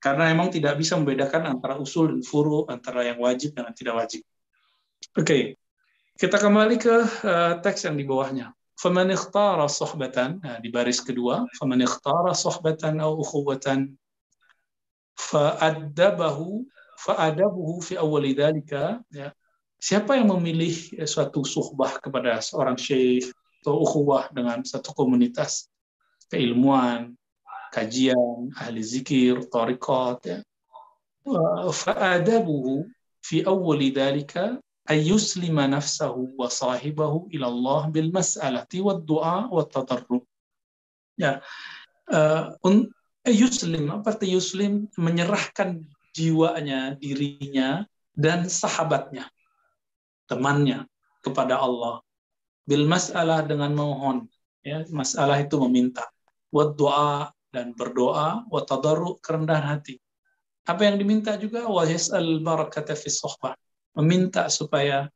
Karena 0.02 0.34
memang 0.34 0.50
tidak 0.50 0.76
bisa 0.76 0.98
membedakan 0.98 1.56
antara 1.56 1.78
usul 1.78 2.12
dan 2.12 2.20
furu, 2.26 2.66
antara 2.68 3.06
yang 3.06 3.22
wajib 3.22 3.54
dan 3.54 3.70
yang 3.70 3.76
tidak 3.78 3.94
wajib. 4.04 4.20
Oke, 5.14 5.24
okay. 5.24 5.42
Kita 6.14 6.38
kembali 6.38 6.76
ke 6.78 6.96
uh, 7.26 7.52
teks 7.58 7.90
yang 7.90 7.98
di 7.98 8.06
bawahnya. 8.06 8.54
Ikhtara 8.74 9.70
sohbatan, 9.70 10.42
nah, 10.42 10.58
di 10.60 10.68
baris 10.68 11.00
kedua, 11.00 11.46
faman 11.56 11.80
ikhtara 11.86 12.34
sohbatan 12.34 13.00
au 13.00 13.22
ukhuwatan 13.22 13.94
fa'addabahu 15.14 16.66
fa'adabuhu 16.98 17.80
fi 17.80 17.94
dhalika 18.34 19.00
ya. 19.14 19.32
Siapa 19.78 20.16
yang 20.16 20.32
memilih 20.36 21.04
suatu 21.04 21.44
suhbah 21.44 22.00
kepada 22.00 22.40
seorang 22.40 22.76
syekh 22.80 23.28
atau 23.60 23.84
ukhuwah 23.84 24.32
dengan 24.32 24.64
satu 24.64 24.96
komunitas 24.96 25.68
keilmuan, 26.28 27.12
kajian, 27.72 28.52
ahli 28.56 28.80
zikir, 28.80 29.44
tariqat 29.48 30.18
ya. 30.24 30.38
Fa'adabuhu 31.72 32.84
fi 33.24 33.44
awwali 33.44 33.88
dhalika 33.92 34.60
ayyuslima 34.84 35.64
nafsahu 35.64 36.36
wa 36.36 36.48
sahibahu 36.48 37.32
ila 37.32 37.46
Allah 37.48 37.80
bil 37.88 38.12
mas'alati 38.12 38.84
wa 38.84 39.00
du'a 39.00 39.48
wa 39.48 39.64
tadarru. 39.64 40.20
Ya. 41.16 41.40
Uh, 42.04 42.52
yuslim 43.24 43.88
apa 43.88 44.12
arti 44.12 44.36
yuslim 44.36 44.92
menyerahkan 45.00 45.80
jiwanya, 46.12 47.00
dirinya 47.00 47.88
dan 48.12 48.44
sahabatnya, 48.46 49.32
temannya 50.28 50.84
kepada 51.24 51.56
Allah. 51.56 52.04
Bil 52.68 52.84
mas'alah 52.84 53.44
dengan 53.44 53.72
mohon, 53.72 54.28
ya, 54.60 54.84
masalah 54.92 55.40
itu 55.40 55.56
meminta. 55.64 56.04
Wa 56.52 56.72
doa 56.72 57.32
dan 57.48 57.72
berdoa, 57.72 58.44
wa 58.48 58.60
tadarru 58.64 59.16
kerendahan 59.24 59.64
hati. 59.64 59.96
Apa 60.64 60.88
yang 60.88 60.96
diminta 61.00 61.36
juga 61.40 61.68
wa 61.68 61.84
yas'al 61.84 62.40
barakata 62.40 62.96
fi 62.96 63.08
sohbah 63.12 63.56
meminta 63.94 64.50
supaya 64.50 65.08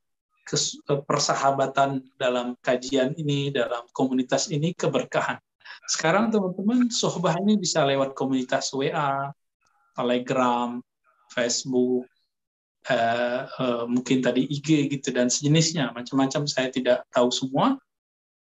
persahabatan 0.86 2.00
dalam 2.16 2.56
kajian 2.64 3.12
ini, 3.20 3.52
dalam 3.52 3.84
komunitas 3.92 4.48
ini 4.48 4.72
keberkahan. 4.72 5.36
Sekarang 5.88 6.32
teman-teman, 6.32 6.88
sohbah 6.88 7.36
ini 7.44 7.60
bisa 7.60 7.84
lewat 7.84 8.16
komunitas 8.16 8.72
WA, 8.72 9.28
Telegram, 9.92 10.80
Facebook, 11.28 12.08
eh, 12.88 13.42
eh, 13.44 13.84
mungkin 13.84 14.24
tadi 14.24 14.48
IG 14.48 14.88
gitu 14.88 15.12
dan 15.12 15.28
sejenisnya, 15.28 15.92
macam-macam 15.92 16.48
saya 16.48 16.72
tidak 16.72 17.04
tahu 17.12 17.28
semua. 17.28 17.76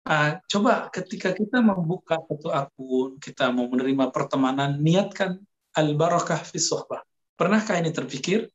Uh, 0.06 0.38
coba 0.46 0.86
ketika 0.94 1.34
kita 1.34 1.58
membuka 1.58 2.22
satu 2.30 2.54
akun, 2.54 3.18
kita 3.18 3.50
mau 3.50 3.66
menerima 3.66 4.14
pertemanan, 4.14 4.78
niatkan 4.78 5.42
al-barakah 5.74 6.46
fi 6.46 6.62
sohbah. 6.62 7.02
Pernahkah 7.34 7.74
ini 7.82 7.90
terpikir? 7.90 8.46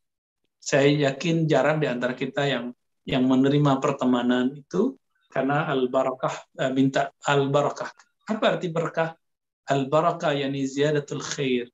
Saya 0.62 1.10
yakin 1.10 1.50
jarang 1.50 1.82
di 1.82 1.90
antara 1.90 2.14
kita 2.14 2.46
yang 2.46 2.70
yang 3.02 3.26
menerima 3.26 3.82
pertemanan 3.82 4.54
itu 4.54 4.94
karena 5.34 5.66
al-barakah 5.74 6.36
uh, 6.62 6.70
minta 6.70 7.10
al-barakah. 7.26 7.90
Apa 8.30 8.56
arti 8.56 8.70
berkah? 8.70 9.18
Al-barakah 9.66 10.38
yani 10.38 10.62
ziyadatul 10.70 11.26
khair. 11.26 11.66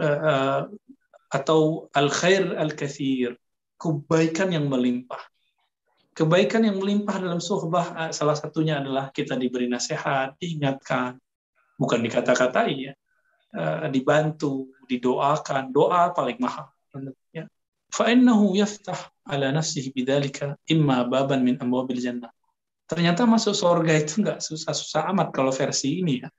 Uh, 0.00 0.08
uh, 0.08 0.60
atau 1.28 1.92
al-khair 1.92 2.56
al-kathir. 2.56 3.36
Kebaikan 3.76 4.56
yang 4.56 4.72
melimpah. 4.72 5.20
Kebaikan 6.16 6.64
yang 6.64 6.80
melimpah 6.80 7.18
dalam 7.20 7.40
suhbah 7.40 8.12
salah 8.12 8.36
satunya 8.36 8.78
adalah 8.78 9.08
kita 9.10 9.32
diberi 9.32 9.64
nasihat, 9.64 10.36
diingatkan, 10.36 11.16
bukan 11.80 12.04
dikata-katai 12.04 12.72
ya, 12.76 12.92
dibantu, 13.88 14.76
didoakan, 14.84 15.72
doa 15.72 16.12
paling 16.12 16.36
mahal. 16.36 16.68
Ya. 17.91 17.91
فإنه 17.97 18.57
يفتح 18.57 19.13
على 19.27 19.51
نفسه 19.51 19.91
بذلك 19.95 20.59
إما 20.71 20.97
بابا 21.09 21.35
من 21.41 21.57
أبواب 21.61 21.91
الجنة 21.91 22.29
Ternyata 22.87 23.27
masuk 23.27 23.51
surga 23.51 23.99
itu 23.99 24.23
nggak 24.23 24.39
susah-susah 24.39 25.11
amat 25.11 25.35
kalau 25.35 25.51
versi 25.51 25.99
ini 25.99 26.23
ya. 26.23 26.31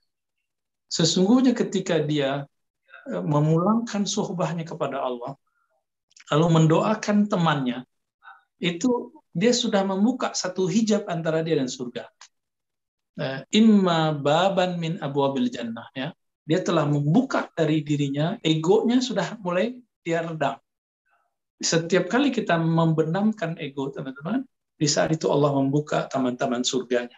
Sesungguhnya 0.88 1.52
ketika 1.52 2.00
dia 2.00 2.48
e, 3.04 3.20
memulangkan 3.20 4.08
suhbahnya 4.08 4.64
kepada 4.64 4.96
Allah, 4.96 5.36
lalu 6.32 6.46
mendoakan 6.48 7.28
temannya, 7.28 7.84
itu 8.64 9.12
dia 9.36 9.52
sudah 9.52 9.84
membuka 9.84 10.32
satu 10.32 10.64
hijab 10.64 11.04
antara 11.12 11.44
dia 11.44 11.60
dan 11.60 11.68
surga. 11.68 12.08
E, 13.20 13.44
imma 13.52 14.16
baban 14.16 14.80
min 14.80 14.96
abwabil 15.04 15.52
jannah 15.52 15.92
ya. 15.92 16.16
Dia 16.48 16.64
telah 16.64 16.88
membuka 16.88 17.52
dari 17.52 17.84
dirinya, 17.84 18.40
egonya 18.40 19.04
sudah 19.04 19.36
mulai 19.44 19.76
dia 20.00 20.24
redam 20.24 20.56
setiap 21.63 22.11
kali 22.11 22.29
kita 22.29 22.59
membenamkan 22.59 23.55
ego 23.57 23.89
teman-teman, 23.89 24.43
di 24.75 24.87
saat 24.89 25.15
itu 25.15 25.31
Allah 25.31 25.55
membuka 25.55 26.05
taman-taman 26.11 26.61
surganya. 26.61 27.15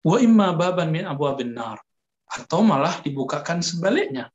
Wa 0.00 0.16
imma 0.18 0.56
baban 0.56 0.88
min 0.88 1.04
abu 1.04 1.28
nar 1.44 1.76
atau 2.28 2.64
malah 2.64 3.04
dibukakan 3.04 3.60
sebaliknya. 3.60 4.32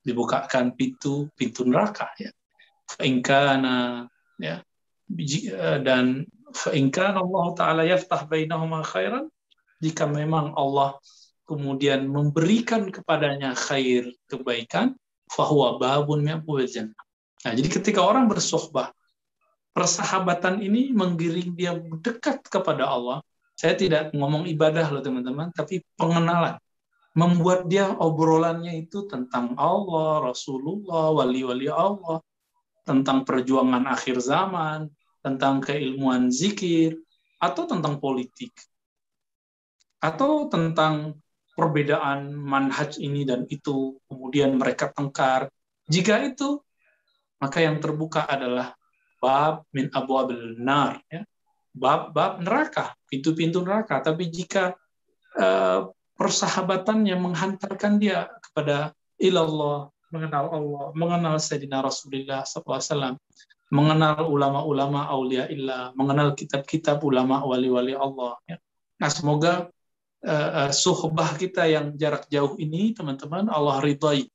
Dibukakan 0.00 0.72
pintu 0.72 1.28
pintu 1.36 1.68
neraka 1.68 2.08
ya. 2.16 2.32
Fainkana 2.86 4.06
ya 4.38 4.62
eh, 4.62 5.78
dan 5.82 6.22
fainkana 6.54 7.18
Allah 7.18 7.46
taala 7.58 7.82
yaftah 7.82 8.24
bainahuma 8.30 8.86
khairan 8.86 9.26
jika 9.82 10.06
memang 10.06 10.54
Allah 10.54 10.96
kemudian 11.50 12.06
memberikan 12.06 12.88
kepadanya 12.94 13.58
khair 13.58 14.06
kebaikan 14.30 14.94
fahuwa 15.30 15.82
babun 15.82 16.22
min 16.22 16.38
jannah 16.70 17.05
Nah, 17.46 17.54
jadi 17.54 17.70
ketika 17.70 18.02
orang 18.02 18.26
bersohbah, 18.26 18.90
persahabatan 19.70 20.58
ini 20.66 20.90
menggiring 20.90 21.54
dia 21.54 21.78
dekat 22.02 22.42
kepada 22.42 22.90
Allah. 22.90 23.22
Saya 23.54 23.78
tidak 23.78 24.10
ngomong 24.10 24.50
ibadah 24.50 24.90
loh 24.90 24.98
teman-teman, 24.98 25.54
tapi 25.54 25.86
pengenalan. 25.94 26.58
Membuat 27.14 27.70
dia 27.70 27.94
obrolannya 27.94 28.82
itu 28.82 29.06
tentang 29.06 29.54
Allah, 29.54 30.26
Rasulullah, 30.26 31.14
wali-wali 31.14 31.70
Allah, 31.70 32.18
tentang 32.82 33.22
perjuangan 33.22 33.86
akhir 33.94 34.18
zaman, 34.18 34.90
tentang 35.22 35.62
keilmuan 35.62 36.34
zikir, 36.34 36.98
atau 37.38 37.70
tentang 37.70 38.02
politik. 38.02 38.50
Atau 40.02 40.50
tentang 40.50 41.22
perbedaan 41.54 42.34
manhaj 42.34 42.98
ini 42.98 43.22
dan 43.22 43.46
itu, 43.46 44.02
kemudian 44.10 44.58
mereka 44.58 44.90
tengkar. 44.90 45.46
Jika 45.86 46.26
itu 46.26 46.65
maka 47.40 47.58
yang 47.60 47.78
terbuka 47.78 48.24
adalah 48.24 48.72
bab 49.20 49.64
min 49.72 49.88
abwabil 49.92 50.56
nar 50.60 51.00
ya. 51.08 51.24
Bab-bab 51.76 52.40
neraka 52.40 52.96
pintu-pintu 53.04 53.60
neraka. 53.60 54.00
Tapi 54.00 54.32
jika 54.32 54.72
uh, 55.36 55.92
persahabatannya 56.16 57.12
menghantarkan 57.20 58.00
dia 58.00 58.32
kepada 58.40 58.96
ilallah 59.20 59.92
mengenal 60.08 60.48
Allah 60.48 60.84
mengenal 60.96 61.36
Sayyidina 61.36 61.84
Rasulullah 61.84 62.48
SAW 62.48 63.20
mengenal 63.68 64.24
ulama-ulama 64.24 65.04
aulia 65.12 65.44
illah 65.52 65.92
mengenal 65.92 66.32
kitab-kitab 66.32 67.02
ulama 67.04 67.44
wali-wali 67.44 67.92
Allah 67.92 68.38
ya. 68.48 68.56
nah 68.96 69.10
semoga 69.12 69.68
uh, 70.24 70.70
suhbah 70.72 71.34
kita 71.36 71.66
yang 71.66 71.92
jarak 71.98 72.24
jauh 72.32 72.56
ini 72.56 72.94
teman-teman 72.96 73.50
Allah 73.52 73.82
ridhai. 73.82 74.26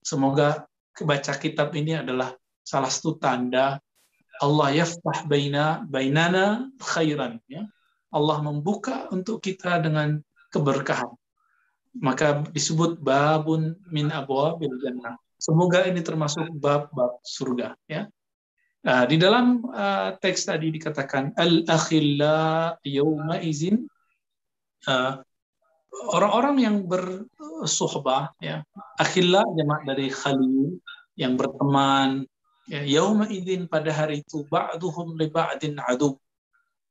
Semoga 0.00 0.64
kebaca 1.00 1.32
kitab 1.40 1.72
ini 1.72 1.96
adalah 1.96 2.36
salah 2.60 2.92
satu 2.92 3.16
tanda 3.16 3.80
Allah 4.40 4.68
yaftah 4.72 5.28
baina 5.28 5.84
bainana 5.84 6.68
khairan 6.80 7.40
ya. 7.48 7.64
Allah 8.10 8.42
membuka 8.42 9.06
untuk 9.12 9.38
kita 9.38 9.78
dengan 9.80 10.18
keberkahan. 10.50 11.12
Maka 12.00 12.42
disebut 12.50 12.98
babun 12.98 13.76
min 13.92 14.08
abwabil 14.10 14.76
jannah. 14.80 15.14
Semoga 15.40 15.86
ini 15.88 16.00
termasuk 16.04 16.52
bab-bab 16.56 17.20
surga 17.22 17.76
ya. 17.86 18.08
Nah, 18.80 19.04
di 19.04 19.20
dalam 19.20 19.60
uh, 19.68 20.16
teks 20.16 20.48
tadi 20.48 20.72
dikatakan 20.72 21.36
al-akhilla 21.36 22.76
yawma 22.80 23.36
izin 23.44 23.84
uh, 24.88 25.20
orang-orang 25.90 26.56
yang 26.62 26.76
bersuhbah 26.86 28.32
ya 28.38 28.62
akhilla 28.96 29.42
jamak 29.58 29.82
dari 29.84 30.06
khalil 30.08 30.78
yang 31.18 31.34
berteman 31.34 32.24
ya 32.70 32.86
yauma 32.86 33.26
idin 33.26 33.66
pada 33.66 33.90
hari 33.90 34.22
itu 34.22 34.46
ba'duhum 34.46 35.18
li 35.18 35.26
ba'din 35.28 35.76
adu. 35.82 36.16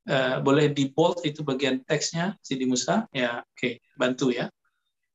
Uh, 0.08 0.40
boleh 0.40 0.72
di 0.72 0.88
bold 0.90 1.22
itu 1.28 1.44
bagian 1.44 1.84
teksnya 1.84 2.34
Sidi 2.40 2.64
Musa? 2.64 3.04
Ya 3.12 3.44
oke 3.44 3.56
okay. 3.56 3.72
bantu 3.96 4.32
ya. 4.32 4.48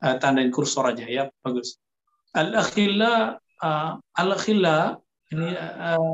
Uh, 0.02 0.15
tandain 0.21 0.54
kursor 0.54 0.86
aja 0.89 1.06
ya 1.10 1.30
bagus. 1.41 1.82
Al 2.38 2.54
akhilla 2.54 3.38
uh, 3.62 3.91
al 3.98 4.30
akhilla 4.34 4.98
ini 5.34 5.58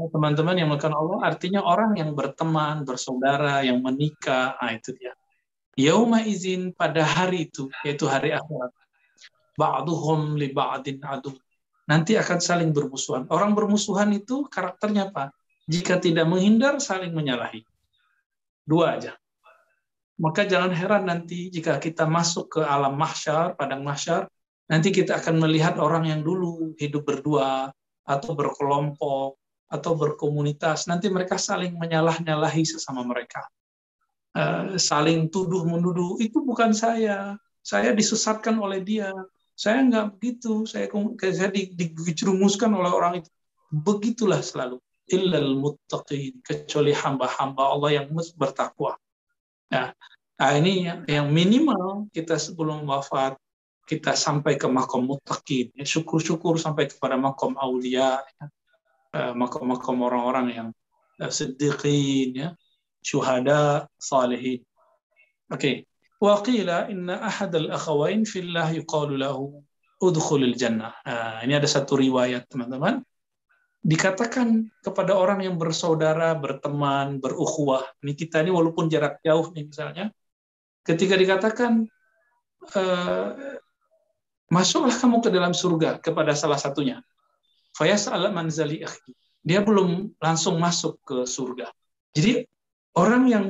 teman-teman 0.07 0.55
uh, 0.55 0.59
yang 0.63 0.67
melakukan 0.71 0.95
Allah 0.95 1.19
artinya 1.27 1.61
orang 1.67 1.99
yang 1.99 2.15
berteman 2.15 2.87
bersaudara 2.87 3.59
yang 3.59 3.83
menikah 3.83 4.55
nah 4.55 4.71
itu 4.71 4.95
dia 4.95 5.11
yauma 5.81 6.21
izin 6.21 6.71
pada 6.77 7.01
hari 7.01 7.49
itu 7.49 7.67
yaitu 7.81 8.05
hari 8.05 8.31
akhirat 8.31 8.71
ba'duhum 9.57 10.37
li 10.37 10.53
ba'din 10.53 11.01
adu 11.01 11.33
nanti 11.91 12.15
akan 12.15 12.39
saling 12.39 12.71
bermusuhan. 12.71 13.27
Orang 13.27 13.51
bermusuhan 13.51 14.15
itu 14.15 14.47
karakternya 14.47 15.11
apa? 15.11 15.35
Jika 15.67 15.99
tidak 15.99 16.23
menghindar, 16.23 16.79
saling 16.79 17.11
menyalahi. 17.11 17.67
Dua 18.63 18.95
aja. 18.95 19.19
Maka 20.15 20.47
jangan 20.47 20.71
heran 20.71 21.03
nanti 21.09 21.51
jika 21.51 21.81
kita 21.81 22.07
masuk 22.07 22.59
ke 22.59 22.61
alam 22.63 22.95
mahsyar, 22.95 23.59
padang 23.59 23.83
mahsyar, 23.83 24.31
nanti 24.71 24.93
kita 24.93 25.19
akan 25.19 25.41
melihat 25.41 25.75
orang 25.81 26.07
yang 26.07 26.21
dulu 26.23 26.77
hidup 26.79 27.03
berdua, 27.03 27.73
atau 28.05 28.31
berkelompok, 28.37 29.37
atau 29.71 29.91
berkomunitas. 29.95 30.85
Nanti 30.85 31.07
mereka 31.09 31.35
saling 31.41 31.73
menyalah-nyalahi 31.75 32.63
sesama 32.63 33.01
mereka. 33.03 33.43
Uh, 34.31 34.79
saling 34.79 35.27
tuduh-menuduh, 35.27 36.19
itu 36.23 36.39
bukan 36.43 36.71
saya. 36.71 37.35
Saya 37.61 37.91
disesatkan 37.91 38.57
oleh 38.57 38.81
dia 38.81 39.11
saya 39.61 39.85
nggak 39.85 40.17
begitu. 40.17 40.65
Saya, 40.65 40.89
saya 41.29 41.49
dijerumuskan 41.53 42.73
oleh 42.73 42.89
orang 42.89 43.13
itu. 43.21 43.29
Begitulah 43.69 44.41
selalu. 44.41 44.81
Illal 45.05 45.53
muttaqin. 45.53 46.41
Kecuali 46.41 46.95
hamba-hamba 46.95 47.63
Allah 47.69 48.01
yang 48.01 48.09
bertakwa. 48.33 48.97
Nah, 49.69 49.93
nah 50.39 50.51
ini 50.57 50.89
yang, 50.89 50.99
yang 51.05 51.27
minimal 51.29 52.09
kita 52.09 52.41
sebelum 52.41 52.89
wafat 52.89 53.37
kita 53.85 54.17
sampai 54.17 54.57
ke 54.57 54.65
makom 54.65 55.05
muttaqin. 55.05 55.69
Ya, 55.77 55.85
syukur-syukur 55.85 56.57
sampai 56.57 56.89
kepada 56.89 57.19
makom 57.19 57.53
aulia. 57.59 58.17
Ya. 58.17 58.45
Eh, 59.11 59.33
makom-makom 59.35 60.07
orang-orang 60.07 60.47
yang 60.55 60.67
uh, 61.19 61.27
siddiqin, 61.27 62.31
ya 62.31 62.49
syuhada 63.01 63.89
salihin. 63.97 64.61
Oke. 65.51 65.85
Wa 66.21 66.39
qila 66.45 66.87
inna 66.87 67.17
ahad 67.17 67.51
al-akhawain 67.57 68.23
fillah 68.29 68.69
yuqalu 68.71 69.17
lahu 69.17 69.65
jannah. 70.57 70.93
Nah, 71.05 71.45
ini 71.45 71.53
ada 71.53 71.69
satu 71.69 71.93
riwayat, 71.97 72.49
teman-teman. 72.49 73.05
Dikatakan 73.81 74.69
kepada 74.81 75.17
orang 75.17 75.45
yang 75.45 75.57
bersaudara, 75.57 76.33
berteman, 76.37 77.17
berukhuwah. 77.21 77.85
Ini 78.01 78.13
kita 78.13 78.41
ini 78.45 78.53
walaupun 78.53 78.89
jarak 78.89 79.21
jauh 79.25 79.49
nih 79.53 79.65
misalnya. 79.69 80.05
Ketika 80.81 81.13
dikatakan 81.17 81.85
eh, 82.77 83.29
masuklah 84.49 84.93
kamu 84.93 85.21
ke 85.21 85.29
dalam 85.29 85.53
surga 85.53 86.01
kepada 86.01 86.33
salah 86.33 86.57
satunya. 86.57 87.01
Fayas 87.73 88.09
ala 88.09 88.29
manzali 88.29 88.81
akhi. 88.81 89.13
Dia 89.41 89.65
belum 89.65 90.17
langsung 90.21 90.61
masuk 90.61 91.01
ke 91.01 91.25
surga. 91.25 91.69
Jadi 92.13 92.45
orang 92.97 93.23
yang 93.29 93.45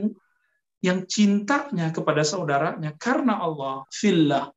yang 0.81 1.05
cintanya 1.05 1.93
kepada 1.93 2.25
saudaranya 2.25 2.97
karena 2.97 3.37
Allah 3.37 3.85
fillah 3.93 4.49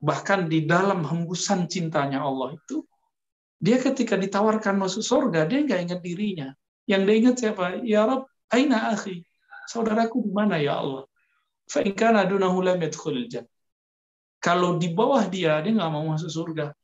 bahkan 0.00 0.48
di 0.48 0.64
dalam 0.68 1.04
hembusan 1.04 1.68
cintanya 1.68 2.20
Allah 2.24 2.56
itu 2.56 2.84
dia 3.60 3.76
ketika 3.80 4.16
ditawarkan 4.16 4.80
masuk 4.80 5.04
surga 5.04 5.48
dia 5.48 5.64
nggak 5.64 5.80
ingat 5.88 6.00
dirinya 6.00 6.48
yang 6.88 7.04
dia 7.04 7.16
ingat 7.16 7.36
siapa 7.40 7.80
ya 7.84 8.04
Rob 8.08 8.28
aina 8.52 8.92
akhi 8.92 9.24
saudaraku 9.70 10.26
di 10.26 10.32
mana 10.34 10.58
ya 10.58 10.82
Allah? 10.82 11.06
Fa 11.70 11.86
in 11.86 11.94
kana 11.94 12.26
dunahu 12.26 12.58
lam. 12.66 12.82
Kalau 14.40 14.70
di 14.80 14.88
bawah 14.90 15.22
dia, 15.30 15.62
dia 15.62 15.70
nggak 15.70 15.92
mau 15.94 16.10
masuk 16.10 16.30
surga. 16.32 16.74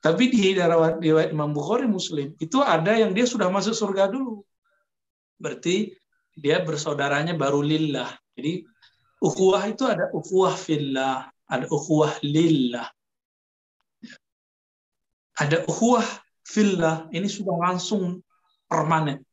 Tapi 0.00 0.32
di 0.32 0.56
riwayat 0.56 1.28
Imam 1.28 1.52
Bukhari 1.52 1.84
Muslim 1.84 2.32
itu 2.40 2.64
ada 2.64 2.96
yang 2.96 3.12
dia 3.12 3.28
sudah 3.28 3.52
masuk 3.52 3.76
surga 3.76 4.08
dulu. 4.08 4.40
Berarti 5.40 5.96
dia 6.36 6.60
bersaudaranya 6.60 7.32
baru 7.32 7.64
lillah. 7.64 8.12
Jadi 8.36 8.64
ukhuwah 9.24 9.64
itu 9.66 9.88
ada 9.88 10.12
ukhuwah 10.12 10.52
fillah, 10.52 11.32
ada 11.48 11.66
ukhuwah 11.72 12.12
lillah. 12.20 12.86
Ada 15.40 15.64
ukhuwah 15.64 16.04
fillah, 16.44 17.08
ini 17.16 17.24
sudah 17.24 17.56
langsung 17.56 18.20
permanen. 18.68 19.24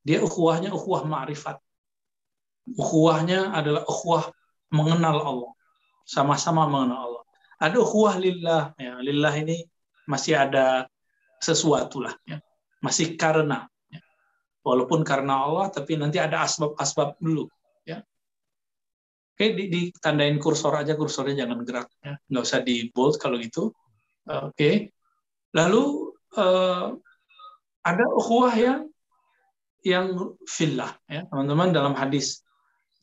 Dia 0.00 0.24
ukhuwahnya 0.24 0.72
ukhuwah 0.72 1.04
ma'rifat. 1.04 1.60
Ukhuwahnya 2.76 3.52
adalah 3.52 3.84
ukhuwah 3.84 4.32
mengenal 4.72 5.20
Allah. 5.20 5.52
Sama-sama 6.08 6.64
mengenal 6.68 7.00
Allah. 7.08 7.24
Ada 7.60 7.76
ukhuwah 7.80 8.16
lillah. 8.20 8.72
Ya, 8.76 9.00
lillah 9.00 9.32
ini 9.36 9.64
masih 10.08 10.36
ada 10.36 10.88
sesuatu 11.40 12.04
lah. 12.04 12.16
Ya. 12.28 12.40
Masih 12.80 13.16
karena. 13.16 13.68
Walaupun 14.64 15.04
karena 15.04 15.44
Allah, 15.44 15.68
tapi 15.68 16.00
nanti 16.00 16.16
ada 16.16 16.40
asbab-asbab 16.40 17.20
dulu. 17.20 17.44
Ya. 17.84 18.00
Oke, 19.36 19.52
di, 19.52 19.68
ditandain 19.68 20.40
kursor 20.40 20.72
aja, 20.72 20.96
kursornya 20.96 21.44
jangan 21.44 21.60
gerak. 21.68 21.88
Ya. 22.00 22.16
Nggak 22.32 22.44
usah 22.48 22.60
di 22.64 22.88
bold 22.88 23.20
kalau 23.20 23.36
gitu. 23.36 23.76
Oke. 24.24 24.88
Lalu 25.52 25.84
uh, 26.40 26.96
ada 27.84 28.04
ukhuwah 28.16 28.56
yang 28.56 28.88
yang 29.84 30.16
fillah 30.48 30.96
ya 31.04 31.28
teman-teman 31.28 31.68
dalam 31.76 31.92
hadis 31.92 32.40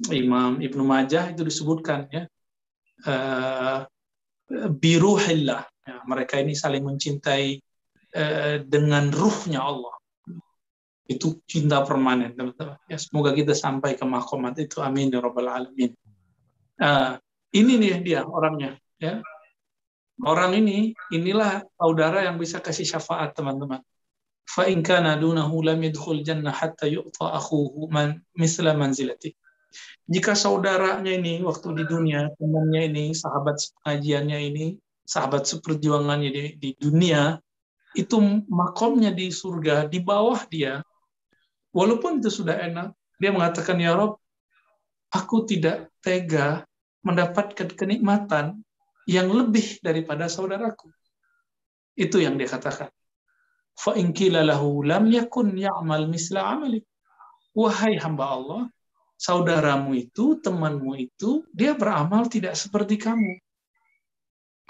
Imam 0.09 0.57
Ibnu 0.57 0.81
Majah 0.81 1.29
itu 1.29 1.45
disebutkan 1.45 2.09
ya 2.09 2.25
uh, 3.05 3.85
biruhillah 4.81 5.61
ya, 5.61 5.95
mereka 6.09 6.41
ini 6.41 6.57
saling 6.57 6.81
mencintai 6.81 7.61
uh, 8.17 8.65
dengan 8.65 9.13
ruhnya 9.13 9.61
Allah 9.61 9.93
itu 11.09 11.41
cinta 11.49 11.81
permanen 11.81 12.33
teman-teman. 12.37 12.77
Ya 12.87 12.97
semoga 13.01 13.33
kita 13.33 13.51
sampai 13.57 13.97
ke 13.97 14.05
makomat 14.05 14.57
itu. 14.61 14.79
Amin 14.79 15.09
ya 15.09 15.19
rabbal 15.19 15.49
alamin. 15.49 15.91
Uh, 16.81 17.17
ini 17.53 17.77
nih 17.77 18.01
dia 18.01 18.21
orangnya 18.25 18.77
ya. 19.01 19.19
Orang 20.21 20.53
ini 20.53 20.93
inilah 21.09 21.65
saudara 21.81 22.21
yang 22.29 22.37
bisa 22.37 22.61
kasih 22.61 22.85
syafaat 22.85 23.33
teman-teman. 23.33 23.81
Fa 24.45 24.69
in 24.69 24.85
kana 24.85 25.17
dunahu 25.17 25.65
lam 25.65 25.81
yadkhul 25.81 26.21
jannah 26.21 26.53
hatta 26.53 26.85
yu'ta 26.85 27.33
akhuhu 27.41 27.89
man 27.89 28.21
misla 28.37 28.77
manzilati. 28.77 29.33
Jika 30.11 30.35
saudaranya 30.35 31.15
ini 31.15 31.39
waktu 31.39 31.71
di 31.73 31.83
dunia, 31.87 32.27
temannya 32.35 32.91
ini, 32.91 33.05
sahabat 33.15 33.57
pengajiannya 33.81 34.39
ini, 34.51 34.65
sahabat 35.07 35.47
seperjuangannya 35.47 36.29
di, 36.29 36.43
di 36.59 36.69
dunia, 36.75 37.39
itu 37.95 38.19
makomnya 38.51 39.15
di 39.15 39.31
surga, 39.31 39.87
di 39.87 40.03
bawah 40.03 40.43
dia, 40.51 40.83
walaupun 41.71 42.19
itu 42.19 42.31
sudah 42.31 42.55
enak, 42.59 42.95
dia 43.17 43.31
mengatakan, 43.31 43.79
Ya 43.79 43.95
Rob, 43.95 44.19
aku 45.11 45.43
tidak 45.47 45.91
tega 46.03 46.63
mendapatkan 47.03 47.71
kenikmatan 47.73 48.63
yang 49.09 49.27
lebih 49.33 49.81
daripada 49.81 50.29
saudaraku. 50.29 50.91
Itu 51.97 52.21
yang 52.21 52.37
dia 52.37 52.47
katakan. 52.47 52.89
Qila 53.81 54.45
lahu 54.45 54.85
lam 54.85 55.09
yakun 55.09 55.57
ya'mal 55.57 56.05
misla 56.05 56.53
amali. 56.53 56.79
Wahai 57.51 57.97
hamba 57.97 58.25
Allah 58.37 58.61
saudaramu 59.19 59.93
itu 59.97 60.39
temanmu 60.39 60.97
itu 60.97 61.43
dia 61.51 61.75
beramal 61.75 62.29
tidak 62.31 62.55
seperti 62.55 62.97
kamu. 63.01 63.37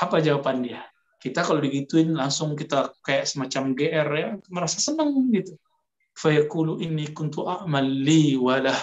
Apa 0.01 0.17
jawaban 0.23 0.65
dia? 0.65 0.81
Kita 1.21 1.45
kalau 1.45 1.61
digituin 1.61 2.17
langsung 2.17 2.57
kita 2.57 2.89
kayak 3.05 3.29
semacam 3.29 3.77
GR 3.77 4.09
ya 4.17 4.29
merasa 4.49 4.81
senang 4.81 5.13
gitu 5.29 5.53
fayaqulu 6.21 6.77
ini 6.85 7.09
kuntu 7.17 7.49
a'mal 7.49 7.89
li 7.89 8.37
walah 8.37 8.77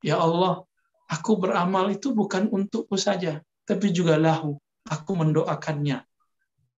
ya 0.00 0.16
Allah 0.16 0.64
aku 1.12 1.36
beramal 1.36 1.92
itu 1.92 2.16
bukan 2.16 2.48
untukku 2.48 2.96
saja 2.96 3.44
tapi 3.68 3.92
juga 3.92 4.16
lahu 4.16 4.56
aku 4.88 5.12
mendoakannya 5.12 6.00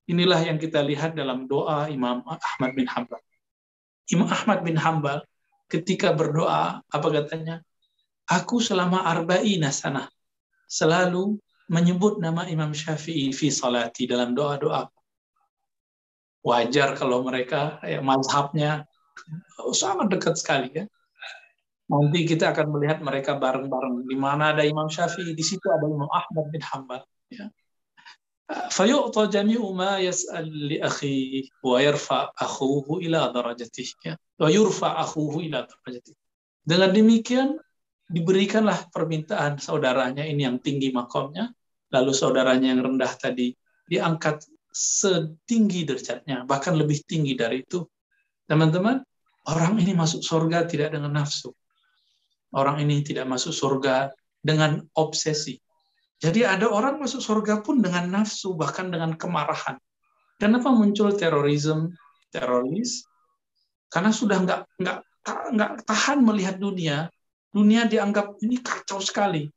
Inilah 0.06 0.38
yang 0.46 0.58
kita 0.62 0.86
lihat 0.86 1.18
dalam 1.18 1.50
doa 1.50 1.90
Imam 1.90 2.22
Ahmad 2.30 2.78
bin 2.78 2.86
Hambal. 2.86 3.18
Imam 4.06 4.30
Ahmad 4.30 4.62
bin 4.62 4.78
Hambal 4.78 5.26
ketika 5.66 6.14
berdoa, 6.14 6.78
apa 6.86 7.08
katanya? 7.10 7.58
Aku 8.30 8.62
selama 8.62 9.02
arba'ina 9.02 9.74
sana 9.74 10.06
selalu 10.70 11.38
menyebut 11.66 12.22
nama 12.22 12.46
Imam 12.46 12.70
Syafi'i 12.70 13.34
fi 13.34 13.50
salati 13.50 14.06
dalam 14.06 14.30
doa-doa. 14.30 14.86
Wajar 16.46 16.94
kalau 16.94 17.26
mereka 17.26 17.82
ya, 17.82 17.98
mazhabnya 17.98 18.86
sangat 19.75 20.07
dekat 20.11 20.35
sekali 20.39 20.69
ya. 20.73 20.85
Nanti 21.91 22.23
kita 22.23 22.55
akan 22.55 22.71
melihat 22.71 23.03
mereka 23.03 23.35
bareng-bareng. 23.35 24.07
Di 24.07 24.15
mana 24.15 24.55
ada 24.55 24.63
Imam 24.63 24.87
Syafi'i, 24.87 25.35
di 25.35 25.43
situ 25.43 25.67
ada 25.67 25.83
Imam 25.83 26.07
Ahmad 26.07 26.47
bin 26.47 26.63
Hambal. 26.63 27.03
Ya. 27.27 27.51
فيعطى 28.51 29.27
جميع 29.27 29.61
ما 29.71 29.99
يسأل 29.99 30.69
لأخيه 30.69 31.43
ويرفع 31.63 32.31
أخوه 32.37 32.97
إلى 32.97 33.31
درجته 33.35 33.87
ويرفع 34.39 34.91
أخوه 35.01 35.33
إلى 35.39 35.67
درجته 35.71 36.15
dengan 36.61 36.93
demikian 36.93 37.57
diberikanlah 38.05 38.91
permintaan 38.93 39.57
saudaranya 39.57 40.21
ini 40.27 40.45
yang 40.45 40.61
tinggi 40.61 40.93
makomnya 40.93 41.49
lalu 41.89 42.13
saudaranya 42.13 42.75
yang 42.75 42.85
rendah 42.85 43.09
tadi 43.17 43.55
diangkat 43.89 44.45
setinggi 44.69 45.89
derajatnya 45.89 46.45
bahkan 46.45 46.77
lebih 46.77 47.01
tinggi 47.07 47.33
dari 47.33 47.65
itu 47.65 47.81
teman-teman 48.46 49.02
orang 49.46 49.78
ini 49.78 49.92
masuk 49.94 50.22
surga 50.22 50.66
tidak 50.66 50.94
dengan 50.94 51.12
nafsu 51.14 51.54
orang 52.54 52.82
ini 52.82 53.02
tidak 53.02 53.26
masuk 53.26 53.54
surga 53.54 54.10
dengan 54.42 54.82
obsesi 54.94 55.58
jadi 56.16 56.48
ada 56.48 56.72
orang 56.72 56.96
masuk 56.96 57.20
surga 57.20 57.60
pun 57.60 57.84
dengan 57.84 58.08
nafsu, 58.08 58.56
bahkan 58.56 58.88
dengan 58.88 59.12
kemarahan. 59.20 59.76
Kenapa 60.40 60.72
muncul 60.72 61.12
terorisme, 61.12 61.92
teroris? 62.32 63.04
Karena 63.92 64.12
sudah 64.12 64.40
nggak 64.40 64.60
nggak 64.80 64.98
nggak 65.52 65.72
tahan 65.84 66.18
melihat 66.24 66.56
dunia. 66.56 67.12
Dunia 67.52 67.84
dianggap 67.88 68.40
ini 68.40 68.60
kacau 68.64 69.00
sekali. 69.00 69.48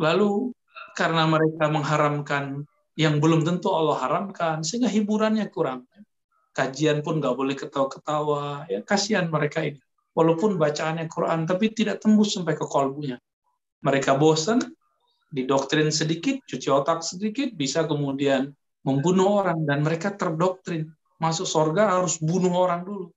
Lalu 0.00 0.52
karena 0.96 1.28
mereka 1.28 1.68
mengharamkan 1.68 2.64
yang 2.96 3.20
belum 3.20 3.44
tentu 3.44 3.72
Allah 3.72 4.00
haramkan, 4.00 4.64
sehingga 4.64 4.88
hiburannya 4.88 5.48
kurang. 5.52 5.88
Kajian 6.52 7.00
pun 7.00 7.20
nggak 7.20 7.34
boleh 7.36 7.56
ketawa-ketawa. 7.56 8.68
Ya, 8.68 8.84
kasihan 8.84 9.28
mereka 9.32 9.64
ini. 9.64 9.80
Walaupun 10.12 10.60
bacaannya 10.60 11.08
Quran, 11.08 11.48
tapi 11.48 11.72
tidak 11.72 12.04
tembus 12.04 12.36
sampai 12.36 12.52
ke 12.52 12.68
kolbunya. 12.68 13.16
Mereka 13.80 14.20
bosan, 14.20 14.60
didoktrin 15.32 15.88
sedikit, 15.88 16.44
cuci 16.44 16.68
otak 16.68 17.00
sedikit, 17.00 17.56
bisa 17.56 17.88
kemudian 17.88 18.52
membunuh 18.84 19.40
orang 19.40 19.64
dan 19.64 19.80
mereka 19.80 20.12
terdoktrin 20.12 20.92
masuk 21.16 21.48
surga 21.48 21.96
harus 21.96 22.20
bunuh 22.20 22.52
orang 22.52 22.84
dulu. 22.84 23.08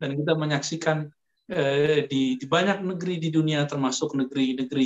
Dan 0.00 0.18
kita 0.18 0.34
menyaksikan 0.34 1.06
eh, 1.52 2.10
di, 2.10 2.40
di 2.40 2.46
banyak 2.48 2.82
negeri 2.82 3.20
di 3.20 3.30
dunia 3.30 3.62
termasuk 3.68 4.16
negeri-negeri 4.18 4.84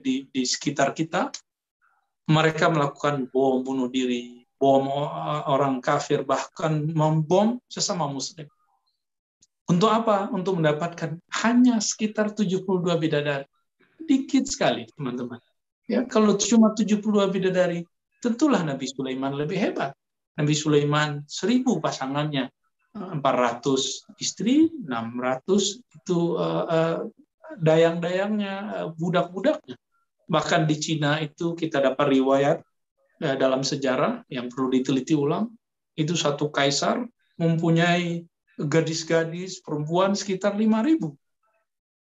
di, 0.00 0.14
di 0.30 0.42
sekitar 0.46 0.94
kita 0.96 1.28
mereka 2.26 2.70
melakukan 2.70 3.26
bom 3.30 3.62
bunuh 3.62 3.86
diri, 3.90 4.45
bom 4.56 4.88
orang 5.46 5.84
kafir 5.84 6.24
bahkan 6.24 6.88
membom 6.92 7.60
sesama 7.68 8.08
muslim. 8.08 8.48
Untuk 9.66 9.90
apa? 9.90 10.30
Untuk 10.30 10.62
mendapatkan 10.62 11.18
hanya 11.42 11.82
sekitar 11.82 12.30
72 12.30 12.62
bidadari. 12.96 13.46
Dikit 13.98 14.46
sekali, 14.46 14.86
teman-teman. 14.94 15.42
Ya, 15.90 16.06
kalau 16.06 16.38
cuma 16.38 16.70
72 16.70 17.02
bidadari, 17.34 17.82
tentulah 18.22 18.62
Nabi 18.62 18.86
Sulaiman 18.86 19.34
lebih 19.34 19.58
hebat. 19.58 19.94
Nabi 20.38 20.54
Sulaiman 20.54 21.26
seribu 21.26 21.82
pasangannya, 21.82 22.46
400 22.96 24.16
istri, 24.22 24.70
600 24.72 25.82
itu 25.82 26.18
uh, 26.38 26.64
uh, 26.64 26.98
dayang-dayangnya, 27.60 28.54
uh, 28.72 28.88
budak-budaknya. 28.94 29.76
Bahkan 30.26 30.62
di 30.64 30.76
Cina 30.80 31.20
itu 31.20 31.52
kita 31.54 31.82
dapat 31.82 32.06
riwayat 32.18 32.58
dalam 33.16 33.64
sejarah 33.64 34.24
yang 34.28 34.52
perlu 34.52 34.68
diteliti 34.72 35.16
ulang, 35.16 35.48
itu 35.96 36.12
satu 36.12 36.52
kaisar 36.52 37.00
mempunyai 37.40 38.24
gadis-gadis 38.56 39.60
perempuan 39.60 40.16
sekitar 40.16 40.56
5000 40.56 41.12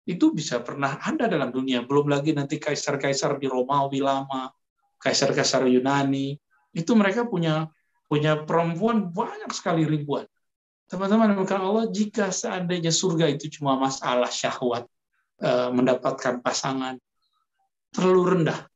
itu 0.05 0.37
bisa 0.37 0.61
pernah 0.61 1.01
ada 1.01 1.25
dalam 1.25 1.49
dunia. 1.49 1.81
Belum 1.85 2.13
lagi 2.13 2.37
nanti 2.37 2.61
kaisar-kaisar 2.61 3.41
di 3.41 3.49
Romawi 3.49 4.05
lama, 4.05 4.53
kaisar-kaisar 5.01 5.65
Yunani, 5.65 6.37
itu 6.77 6.93
mereka 6.93 7.25
punya 7.25 7.73
punya 8.05 8.45
perempuan 8.45 9.09
banyak 9.09 9.49
sekali 9.57 9.89
ribuan. 9.89 10.29
Teman-teman, 10.85 11.33
Allah, 11.57 11.89
jika 11.89 12.29
seandainya 12.29 12.93
surga 12.93 13.33
itu 13.33 13.49
cuma 13.59 13.81
masalah 13.81 14.29
syahwat, 14.29 14.85
uh, 15.41 15.73
mendapatkan 15.73 16.45
pasangan. 16.45 17.01
Terlalu 17.89 18.23
rendah. 18.37 18.69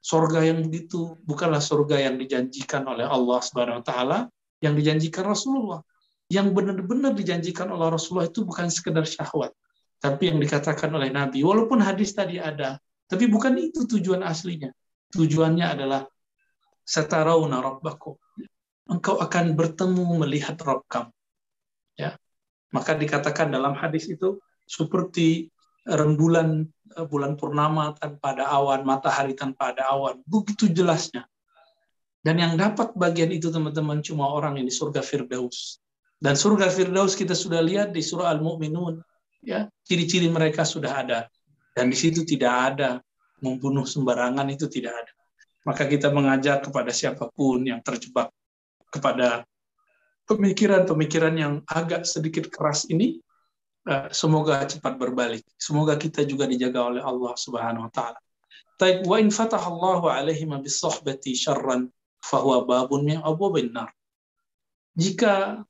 Surga 0.00 0.40
yang 0.48 0.64
begitu 0.64 1.20
bukanlah 1.28 1.60
surga 1.60 2.08
yang 2.08 2.16
dijanjikan 2.16 2.88
oleh 2.88 3.04
Allah 3.04 3.38
Subhanahu 3.44 3.80
wa 3.80 3.84
taala, 3.84 4.18
yang 4.64 4.72
dijanjikan 4.72 5.28
Rasulullah. 5.28 5.84
Yang 6.30 6.56
benar-benar 6.56 7.12
dijanjikan 7.12 7.68
oleh 7.68 7.90
Rasulullah 7.92 8.30
itu 8.30 8.46
bukan 8.46 8.70
sekedar 8.72 9.04
syahwat, 9.04 9.52
tapi 10.00 10.32
yang 10.32 10.38
dikatakan 10.40 10.88
oleh 10.94 11.12
Nabi. 11.12 11.44
Walaupun 11.44 11.82
hadis 11.84 12.16
tadi 12.16 12.40
ada, 12.40 12.80
tapi 13.10 13.26
bukan 13.26 13.58
itu 13.58 13.84
tujuan 13.84 14.22
aslinya. 14.22 14.70
Tujuannya 15.10 15.66
adalah 15.66 16.06
satarawna 16.86 17.58
rabbakum. 17.58 18.14
Engkau 18.90 19.18
akan 19.18 19.54
bertemu 19.54 20.06
melihat 20.22 20.58
Rabb 20.62 20.86
kamu. 20.86 21.12
Ya. 21.98 22.14
Maka 22.70 22.94
dikatakan 22.94 23.50
dalam 23.50 23.74
hadis 23.74 24.06
itu 24.06 24.38
seperti 24.66 25.50
rembulan 25.90 26.64
eh, 26.94 27.06
bulan 27.06 27.34
purnama 27.34 27.94
tanpa 27.98 28.38
ada 28.38 28.46
awan, 28.50 28.86
matahari 28.86 29.34
tanpa 29.34 29.74
ada 29.74 29.90
awan. 29.90 30.22
Begitu 30.26 30.70
jelasnya. 30.70 31.26
Dan 32.20 32.36
yang 32.36 32.54
dapat 32.60 32.92
bagian 32.94 33.32
itu 33.32 33.48
teman-teman 33.48 34.04
cuma 34.04 34.28
orang 34.28 34.60
yang 34.60 34.68
di 34.68 34.74
surga 34.74 35.00
Firdaus. 35.00 35.80
Dan 36.20 36.36
surga 36.36 36.68
Firdaus 36.68 37.16
kita 37.16 37.32
sudah 37.32 37.64
lihat 37.64 37.96
di 37.96 38.04
surah 38.04 38.28
Al-Mu'minun. 38.36 39.00
Ya, 39.40 39.72
ciri-ciri 39.88 40.28
mereka 40.28 40.68
sudah 40.68 41.00
ada. 41.00 41.24
Dan 41.72 41.88
di 41.88 41.96
situ 41.96 42.28
tidak 42.28 42.76
ada 42.76 43.00
membunuh 43.40 43.88
sembarangan 43.88 44.44
itu 44.52 44.68
tidak 44.68 45.00
ada. 45.00 45.12
Maka 45.64 45.88
kita 45.88 46.12
mengajak 46.12 46.68
kepada 46.68 46.92
siapa 46.92 47.32
pun 47.32 47.64
yang 47.64 47.80
terjebak 47.80 48.28
kepada 48.92 49.48
pemikiran-pemikiran 50.28 51.34
yang 51.40 51.54
agak 51.64 52.04
sedikit 52.04 52.52
keras 52.52 52.84
ini, 52.92 53.16
semoga 54.14 54.62
cepat 54.66 54.94
berbalik. 54.94 55.42
Semoga 55.58 55.98
kita 55.98 56.22
juga 56.22 56.46
dijaga 56.46 56.86
oleh 56.94 57.02
Allah 57.02 57.34
Subhanahu 57.34 57.90
wa 57.90 57.92
taala. 57.92 58.20
Taib 58.80 59.04
wa 59.04 59.20
in 59.20 59.28
fatahallahu 59.28 60.08
alaihim 60.08 60.56
bis 60.62 60.80
syarran 61.36 61.92
fahuwa 62.22 62.64
babun 62.64 63.04
min 63.04 63.18
abwabin 63.20 63.74
nar. 63.74 63.92
Jika 64.96 65.64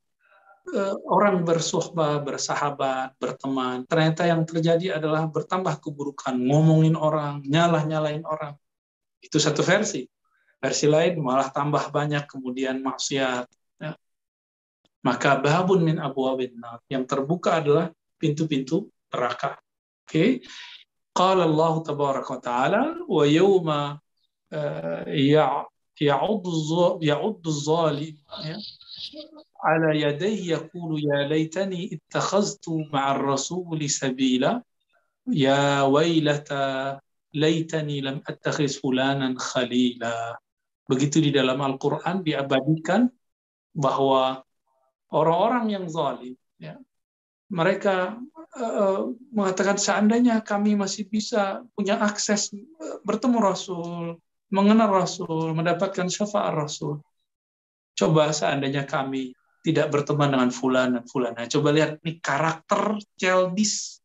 uh, 0.69 0.95
orang 1.07 1.43
bersuhbah, 1.43 2.23
bersahabat, 2.23 3.15
berteman, 3.19 3.83
ternyata 3.89 4.27
yang 4.29 4.47
terjadi 4.47 5.01
adalah 5.01 5.27
bertambah 5.27 5.81
keburukan, 5.83 6.35
ngomongin 6.35 6.95
orang, 6.95 7.43
nyalah-nyalain 7.43 8.23
orang. 8.23 8.55
Itu 9.19 9.37
satu 9.37 9.59
versi. 9.65 10.07
Versi 10.61 10.85
lain 10.85 11.17
malah 11.19 11.49
tambah 11.49 11.89
banyak 11.89 12.29
kemudian 12.29 12.85
maksiat. 12.85 13.45
Ya. 13.81 13.91
Maka 15.01 15.41
babun 15.41 15.81
min 15.81 15.97
abwabin 15.97 16.53
nar. 16.57 16.79
Yang 16.85 17.09
terbuka 17.09 17.59
adalah 17.59 17.89
pintu-pintu 18.20 18.88
neraka. 19.12 19.58
Oke. 20.06 20.10
Okay? 20.10 20.30
Qala 21.16 21.48
Allah 21.48 21.74
tabaraka 21.80 22.30
wa 22.36 22.40
ta'ala 22.44 22.82
wa 23.08 23.24
yawma 23.24 23.80
uh, 24.52 25.02
ya 25.08 25.64
يعض 26.00 26.44
يعض 27.02 27.46
الظالم 27.46 28.16
على 29.64 30.00
يديه 30.00 30.52
يقول 30.52 31.04
يا 31.04 31.28
ليتني 31.28 31.90
اتخذت 31.96 32.68
مع 32.92 33.16
الرسول 33.16 33.90
سبيلا 33.90 34.62
يا 35.26 35.82
ويلتا 35.82 37.00
ليتني 37.34 38.00
لم 38.00 38.22
اتخذ 38.28 38.68
فلانا 38.68 39.38
خليلا 39.38 40.36
begitu 40.86 41.18
di 41.18 41.34
dalam 41.34 41.58
Al-Qur'an 41.58 42.22
diabadikan 42.22 43.10
bahwa 43.74 44.38
orang-orang 45.10 45.74
yang 45.74 45.90
zalim 45.90 46.38
ya, 46.62 46.78
mereka 47.51 48.15
uh, 48.55 49.11
mengatakan 49.35 49.75
seandainya 49.75 50.39
kami 50.39 50.79
masih 50.79 51.05
bisa 51.11 51.61
punya 51.75 51.99
akses 51.99 52.55
bertemu 53.03 53.37
Rasul 53.43 54.15
mengenal 54.51 54.91
Rasul, 54.91 55.55
mendapatkan 55.55 56.11
syafaat 56.11 56.53
Rasul. 56.53 56.99
Coba 57.95 58.35
seandainya 58.35 58.83
kami 58.83 59.31
tidak 59.63 59.89
berteman 59.89 60.35
dengan 60.35 60.51
fulan 60.51 60.99
dan 60.99 61.05
fulan. 61.07 61.33
Nah, 61.33 61.47
coba 61.47 61.71
lihat 61.71 62.03
nih 62.03 62.19
karakter 62.19 62.99
childish, 63.15 64.03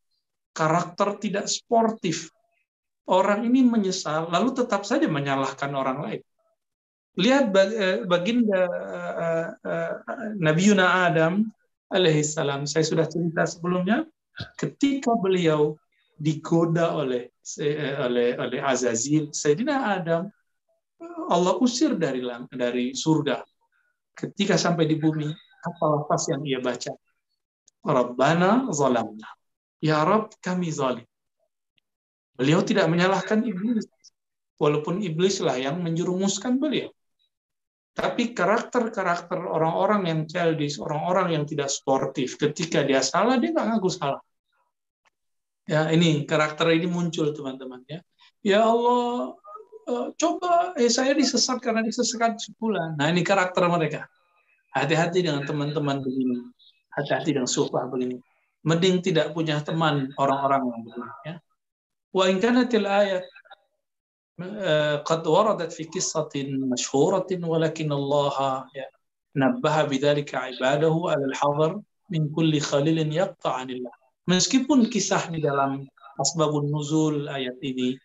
karakter 0.55 1.19
tidak 1.19 1.51
sportif. 1.51 2.31
Orang 3.07 3.47
ini 3.47 3.63
menyesal, 3.63 4.31
lalu 4.31 4.55
tetap 4.55 4.83
saja 4.83 5.07
menyalahkan 5.07 5.71
orang 5.75 5.99
lain. 6.03 6.23
Lihat 7.17 7.45
eh, 7.55 7.99
baginda 8.05 8.67
Nabi 10.37 10.63
Yuna 10.69 11.09
Adam 11.09 11.49
alaihissalam. 11.93 12.65
Saya 12.67 12.85
sudah 12.87 13.07
cerita 13.07 13.47
sebelumnya, 13.47 14.07
ketika 14.59 15.15
beliau 15.19 15.79
digoda 16.17 16.97
oleh 16.97 17.29
oleh 18.01 18.35
oleh 18.41 18.61
Azazil, 18.65 19.31
Sayyidina 19.31 20.01
Adam 20.01 20.27
Allah 21.29 21.55
usir 21.61 21.95
dari 22.01 22.25
dari 22.49 22.97
surga. 22.97 23.45
Ketika 24.17 24.57
sampai 24.57 24.89
di 24.89 24.97
bumi, 24.97 25.29
apa 25.61 25.85
lafaz 25.93 26.33
yang 26.33 26.41
ia 26.49 26.57
baca? 26.57 26.89
Rabbana 27.85 28.73
zalamna. 28.73 29.29
Ya 29.85 30.01
Rabb, 30.01 30.33
kami 30.41 30.73
zalim. 30.73 31.05
Beliau 32.33 32.65
tidak 32.65 32.89
menyalahkan 32.89 33.45
iblis. 33.45 33.85
Walaupun 34.57 35.05
iblislah 35.05 35.61
yang 35.61 35.85
menjerumuskan 35.85 36.57
beliau. 36.57 36.89
Tapi 37.97 38.37
karakter-karakter 38.37 39.41
orang-orang 39.41 40.05
yang 40.05 40.21
childish, 40.29 40.77
orang-orang 40.77 41.33
yang 41.33 41.45
tidak 41.49 41.73
sportif, 41.73 42.37
ketika 42.37 42.85
dia 42.85 43.01
salah, 43.01 43.41
dia 43.41 43.57
nggak 43.57 43.73
ngaku 43.73 43.89
salah. 43.89 44.21
Ya, 45.65 45.89
ini 45.89 46.29
karakter 46.29 46.77
ini 46.77 46.85
muncul 46.85 47.33
teman-teman 47.33 47.81
ya. 47.89 48.05
Ya 48.45 48.61
Allah, 48.69 49.33
uh, 49.89 50.07
coba 50.13 50.77
eh 50.77 50.93
saya 50.93 51.17
disesat 51.17 51.57
karena 51.65 51.81
disesatkan 51.81 52.37
sebulan. 52.37 53.01
Nah 53.01 53.09
ini 53.09 53.25
karakter 53.25 53.65
mereka. 53.65 54.05
Hati-hati 54.77 55.25
dengan 55.25 55.49
teman-teman 55.49 56.05
begini. 56.05 56.53
Hati-hati 56.93 57.33
dengan 57.33 57.49
sufah 57.49 57.89
begini. 57.89 58.21
Mending 58.61 59.01
tidak 59.01 59.33
punya 59.33 59.57
teman 59.65 60.13
orang-orang 60.21 60.69
yang 60.69 60.81
begini. 60.85 61.13
Ya. 61.25 61.35
Wa 62.13 62.29
ayat 62.29 63.25
قد 65.06 65.28
وردت 65.28 65.72
في 65.72 65.84
قصة 65.84 66.34
مشهورة 66.74 67.30
ولكن 67.30 67.90
الله 67.92 68.36
نبه 69.36 69.76
بذلك 69.84 70.36
عباده 70.36 70.96
على 71.06 71.26
الحذر 71.26 71.82
من 72.10 72.22
كل 72.34 72.54
خليل 72.60 72.98
يقطع 73.14 73.54
عن 73.54 73.70
الله. 73.70 73.94
Meskipun 74.30 74.90
kisah 74.90 75.30
di 75.30 75.42
dalam 75.42 75.86
asbabun 76.18 76.70
nuzul 76.70 77.30
ayat 77.30 77.58
ini 77.62 77.98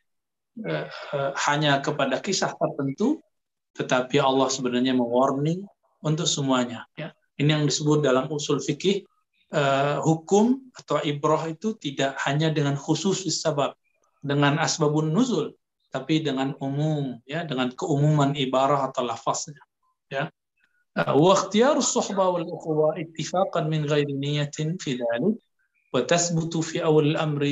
Eh, 0.56 0.88
eh, 0.88 1.30
hanya 1.44 1.85
kepada 1.85 2.16
kisah 2.16 2.56
tertentu, 2.56 3.20
tetapi 3.76 4.16
Allah 4.16 4.48
sebenarnya 4.48 4.96
mewarning 4.96 5.68
untuk 6.00 6.24
semuanya. 6.24 6.88
Ya. 6.96 7.12
Ini 7.37 7.61
yang 7.61 7.68
disebut 7.68 8.00
dalam 8.00 8.32
usul 8.32 8.64
fikih 8.64 9.04
uh, 9.52 10.00
hukum 10.00 10.72
atau 10.72 10.96
ibrah 11.04 11.44
itu 11.44 11.76
tidak 11.76 12.16
hanya 12.24 12.48
dengan 12.48 12.72
khusus 12.72 13.28
sebab 13.28 13.76
dengan 14.24 14.56
asbabun 14.56 15.12
nuzul, 15.12 15.52
tapi 15.90 16.20
dengan 16.20 16.52
umum, 16.61 17.18
ya, 17.24 17.46
dengan 17.46 17.72
keumuman 17.72 18.37
ibarah 18.37 18.90
atau 18.90 19.04
lafaznya. 19.06 19.62
Ya. 20.11 20.30
واختيار 20.96 21.76
الصحبة 21.76 22.24
والأخوة 22.28 22.96
اتفاقا 22.96 23.61
من 23.68 23.85
غير 23.85 24.09
نية 24.09 24.56
في 24.80 24.96
ذلك 24.96 25.37
وتثبت 25.92 26.56
في 26.56 26.80
أول 26.80 27.12
الأمر 27.12 27.44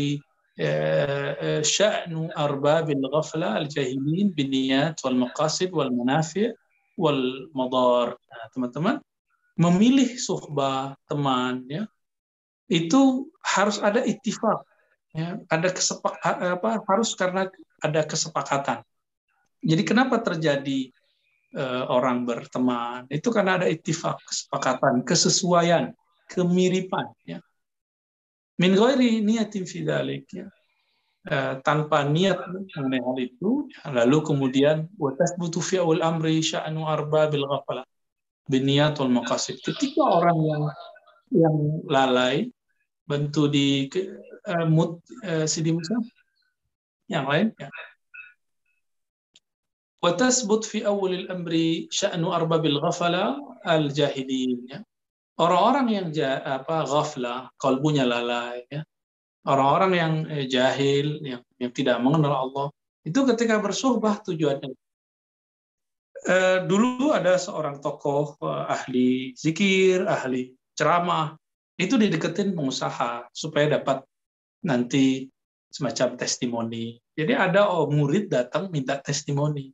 شأن 1.61 2.15
أرباب 2.33 2.87
الغفلة 2.91 3.59
الجاهلين 3.59 4.33
بالنيات 4.33 5.05
والمقاصد 5.05 5.71
والمنافع 5.77 6.47
والمضار. 6.97 8.09
Nah, 8.17 8.49
teman-teman, 8.49 8.97
memilih 9.61 10.17
suhbah 10.17 10.97
teman 11.05 11.69
ya 11.69 11.85
itu 12.73 13.29
harus 13.45 13.77
ada 13.77 14.01
ittifaq 14.09 14.65
ya 15.16 15.42
ada 15.50 15.70
kesepak 15.74 16.14
apa 16.22 16.86
harus 16.86 17.18
karena 17.18 17.50
ada 17.82 18.02
kesepakatan. 18.06 18.86
Jadi 19.60 19.84
kenapa 19.84 20.24
terjadi 20.24 20.94
uh, 21.58 21.90
orang 21.92 22.24
berteman? 22.24 23.10
Itu 23.12 23.34
karena 23.34 23.60
ada 23.60 23.68
ittifaq 23.68 24.24
kesepakatan 24.24 25.04
kesesuaian 25.04 25.92
kemiripan 26.30 27.10
ya. 27.28 27.44
Min 28.60 28.76
ghairi 28.76 29.24
niatin 29.24 29.64
fi 29.64 29.84
dhalik, 29.88 30.28
ya. 30.32 30.48
Uh, 31.28 31.60
tanpa 31.68 32.08
niat 32.08 32.40
mengenai 32.48 33.04
hal 33.04 33.18
itu 33.20 33.68
ya, 33.68 33.92
lalu 33.92 34.24
kemudian 34.24 34.88
wa 34.96 35.12
tasbutu 35.20 35.60
fi 35.60 35.84
awal 35.84 36.00
amri 36.00 36.40
sya'nu 36.40 36.88
arbabil 36.88 37.44
ghafala 37.44 37.84
biniat 38.48 38.96
wal 39.04 39.12
maqasid. 39.12 39.60
Ketika 39.60 40.00
orang 40.00 40.40
yang 40.40 40.64
yang 41.36 41.58
lalai 41.92 42.48
bantu 43.04 43.52
di 43.52 43.92
uh, 44.48 44.66
mut 44.70 45.04
uh, 45.26 45.44
Sidi 45.50 45.74
Musa 45.74 45.96
yang 47.10 47.26
lain? 47.28 47.52
Ya 47.60 47.68
fi 50.64 50.80
awal 50.88 51.28
amri 51.28 51.92
sya'nu 51.92 52.32
arbabil 52.32 52.80
ghafala 52.80 53.36
al 53.68 53.92
jahilin 53.92 54.64
ya 54.64 54.80
orang-orang 55.40 55.88
yang 55.90 56.08
apa 56.44 56.84
ghaflah, 56.84 57.48
kalbunya 57.56 58.04
lalai, 58.04 58.68
ya, 58.68 58.84
orang-orang 59.48 59.92
yang 59.96 60.14
eh, 60.28 60.46
jahil, 60.52 61.24
yang, 61.24 61.42
yang 61.58 61.72
tidak 61.72 61.98
mengenal 62.04 62.36
Allah, 62.46 62.68
itu 63.08 63.24
ketika 63.34 63.58
bersuhbah 63.64 64.20
tujuannya. 64.20 64.76
Eh, 66.20 66.60
dulu 66.68 67.16
ada 67.16 67.40
seorang 67.40 67.80
tokoh 67.80 68.36
eh, 68.44 68.76
ahli 68.76 69.10
zikir, 69.40 70.04
ahli 70.04 70.52
ceramah, 70.76 71.40
itu 71.80 71.96
dideketin 71.96 72.52
pengusaha 72.52 73.32
supaya 73.32 73.80
dapat 73.80 74.04
nanti 74.66 75.30
semacam 75.70 76.18
testimoni. 76.18 76.98
Jadi 77.14 77.34
ada 77.38 77.70
oh, 77.70 77.88
murid 77.88 78.32
datang 78.32 78.74
minta 78.74 78.98
testimoni. 78.98 79.70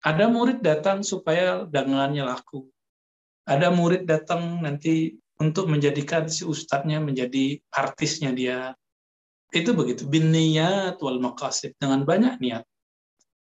Ada 0.00 0.32
murid 0.32 0.64
datang 0.64 1.04
supaya 1.04 1.68
dagangannya 1.68 2.24
laku. 2.24 2.64
Ada 3.44 3.68
murid 3.68 4.08
datang 4.08 4.64
nanti 4.64 5.18
untuk 5.36 5.68
menjadikan 5.68 6.24
si 6.28 6.48
ustadznya 6.48 7.04
menjadi 7.04 7.60
artisnya 7.68 8.32
dia. 8.32 8.72
Itu 9.52 9.76
begitu. 9.76 10.08
Bin 10.08 10.32
niyat 10.32 10.96
wal 11.04 11.20
maqasid. 11.20 11.76
Dengan 11.76 12.08
banyak 12.08 12.40
niat. 12.40 12.64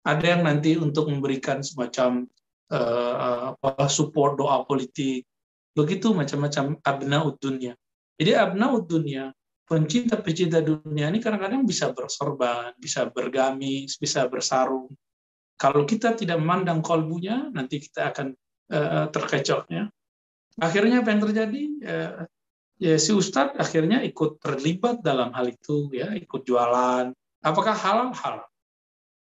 Ada 0.04 0.36
yang 0.36 0.42
nanti 0.46 0.76
untuk 0.78 1.10
memberikan 1.10 1.64
semacam 1.64 2.28
apa, 2.70 3.90
support 3.90 4.38
doa 4.38 4.62
politik. 4.62 5.26
Begitu 5.74 6.14
macam-macam 6.14 6.78
abna 6.86 7.18
dunia. 7.40 7.74
Jadi 8.14 8.30
abna 8.30 8.78
dunia, 8.78 9.34
pencinta-pencinta 9.64 10.60
dunia 10.60 11.08
ini 11.08 11.18
kadang-kadang 11.20 11.64
bisa 11.64 11.90
bersorban, 11.96 12.76
bisa 12.76 13.08
bergamis, 13.08 13.96
bisa 13.96 14.28
bersarung, 14.28 14.92
kalau 15.54 15.86
kita 15.86 16.18
tidak 16.18 16.38
memandang 16.42 16.82
kolbunya, 16.82 17.48
nanti 17.54 17.78
kita 17.78 18.10
akan 18.10 18.34
uh, 18.74 19.06
terkecoh. 19.08 19.64
Ya. 19.70 19.86
Akhirnya 20.58 21.02
apa 21.02 21.14
yang 21.14 21.22
terjadi? 21.22 21.62
Uh, 21.80 22.12
ya 22.82 22.98
si 22.98 23.14
ustadz 23.14 23.54
akhirnya 23.54 24.02
ikut 24.02 24.42
terlibat 24.42 25.00
dalam 25.06 25.30
hal 25.30 25.46
itu, 25.48 25.88
ya 25.94 26.10
ikut 26.18 26.42
jualan. 26.42 27.14
Apakah 27.40 27.74
halal? 27.74 28.10
Halal. 28.12 28.46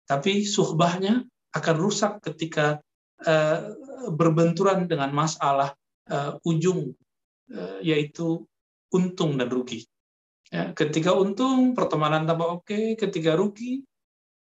Tapi 0.05 0.45
suhbahnya 0.45 1.25
akan 1.53 1.75
rusak 1.81 2.21
ketika 2.21 2.77
uh, 3.25 3.73
berbenturan 4.13 4.85
dengan 4.85 5.09
masalah 5.09 5.73
uh, 6.13 6.37
ujung, 6.45 6.93
uh, 7.51 7.77
yaitu 7.81 8.45
untung 8.93 9.37
dan 9.37 9.49
rugi. 9.49 9.85
Ya, 10.49 10.73
ketika 10.73 11.13
untung, 11.13 11.77
pertemanan 11.77 12.25
tambah 12.25 12.61
oke. 12.61 12.65
Okay. 12.65 12.85
Ketika 12.97 13.37
rugi, 13.37 13.85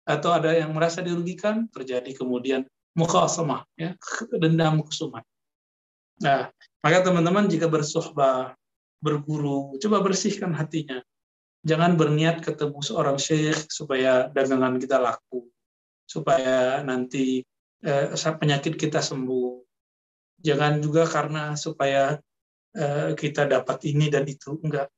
atau 0.08 0.32
ada 0.32 0.56
yang 0.56 0.72
merasa 0.72 1.04
dirugikan, 1.04 1.68
terjadi 1.68 2.16
kemudian 2.16 2.64
mukhasamah, 2.96 3.68
ya, 3.76 3.92
dendam 4.42 4.80
kesumat. 4.80 5.20
Nah, 6.24 6.48
maka 6.80 6.98
teman-teman 7.04 7.46
jika 7.46 7.68
bersuhbah, 7.68 8.56
berguru, 9.04 9.76
coba 9.78 10.00
bersihkan 10.02 10.56
hatinya. 10.56 11.04
Jangan 11.62 11.94
berniat 12.00 12.40
ketemu 12.40 12.80
seorang 12.80 13.18
syekh 13.20 13.68
supaya 13.68 14.32
dagangan 14.32 14.80
kita 14.80 14.96
laku, 14.96 15.46
supaya 16.08 16.80
nanti 16.82 17.44
eh, 17.84 18.06
penyakit 18.14 18.80
kita 18.80 19.04
sembuh. 19.04 19.60
Jangan 20.40 20.80
juga 20.80 21.04
karena 21.04 21.52
supaya 21.54 22.16
eh, 22.72 23.10
kita 23.12 23.44
dapat 23.44 23.84
ini 23.90 24.08
dan 24.08 24.24
itu. 24.24 24.56
Enggak. 24.64 24.88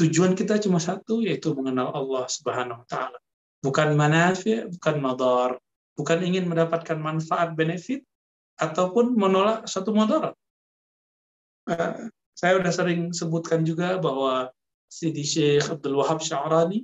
Tujuan 0.00 0.32
kita 0.32 0.56
cuma 0.62 0.80
satu, 0.80 1.20
yaitu 1.20 1.52
mengenal 1.52 1.92
Allah 1.92 2.24
Subhanahu 2.28 2.84
wa 2.84 2.88
Ta'ala. 2.88 3.18
Bukan 3.62 3.94
manafi, 3.94 4.66
bukan 4.66 4.96
madar, 4.98 5.50
bukan 5.94 6.18
ingin 6.24 6.48
mendapatkan 6.48 6.96
manfaat 6.96 7.52
benefit 7.52 8.02
ataupun 8.58 9.14
menolak 9.14 9.68
satu 9.68 9.92
mudarat. 9.92 10.34
Uh, 11.68 12.10
saya 12.34 12.58
sudah 12.58 12.74
sering 12.74 13.00
sebutkan 13.14 13.62
juga 13.62 14.00
bahwa 14.02 14.50
Sidi 14.90 15.22
Syekh 15.22 15.70
Abdul 15.70 16.00
Wahab 16.00 16.18
Sya'rani 16.18 16.82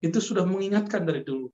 itu 0.00 0.18
sudah 0.18 0.48
mengingatkan 0.48 1.04
dari 1.04 1.22
dulu. 1.22 1.52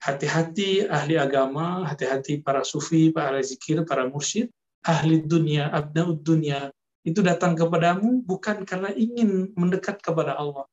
Hati-hati 0.00 0.88
ahli 0.88 1.20
agama, 1.20 1.84
hati-hati 1.84 2.40
para 2.40 2.64
sufi, 2.64 3.12
para 3.12 3.36
zikir, 3.44 3.84
para 3.84 4.08
mursyid, 4.08 4.48
ahli 4.80 5.20
dunia, 5.20 5.68
abnaud 5.68 6.24
dunia, 6.24 6.72
itu 7.10 7.20
datang 7.26 7.58
kepadamu 7.58 8.22
bukan 8.22 8.62
karena 8.62 8.94
ingin 8.94 9.50
mendekat 9.58 9.98
kepada 9.98 10.38
Allah, 10.38 10.64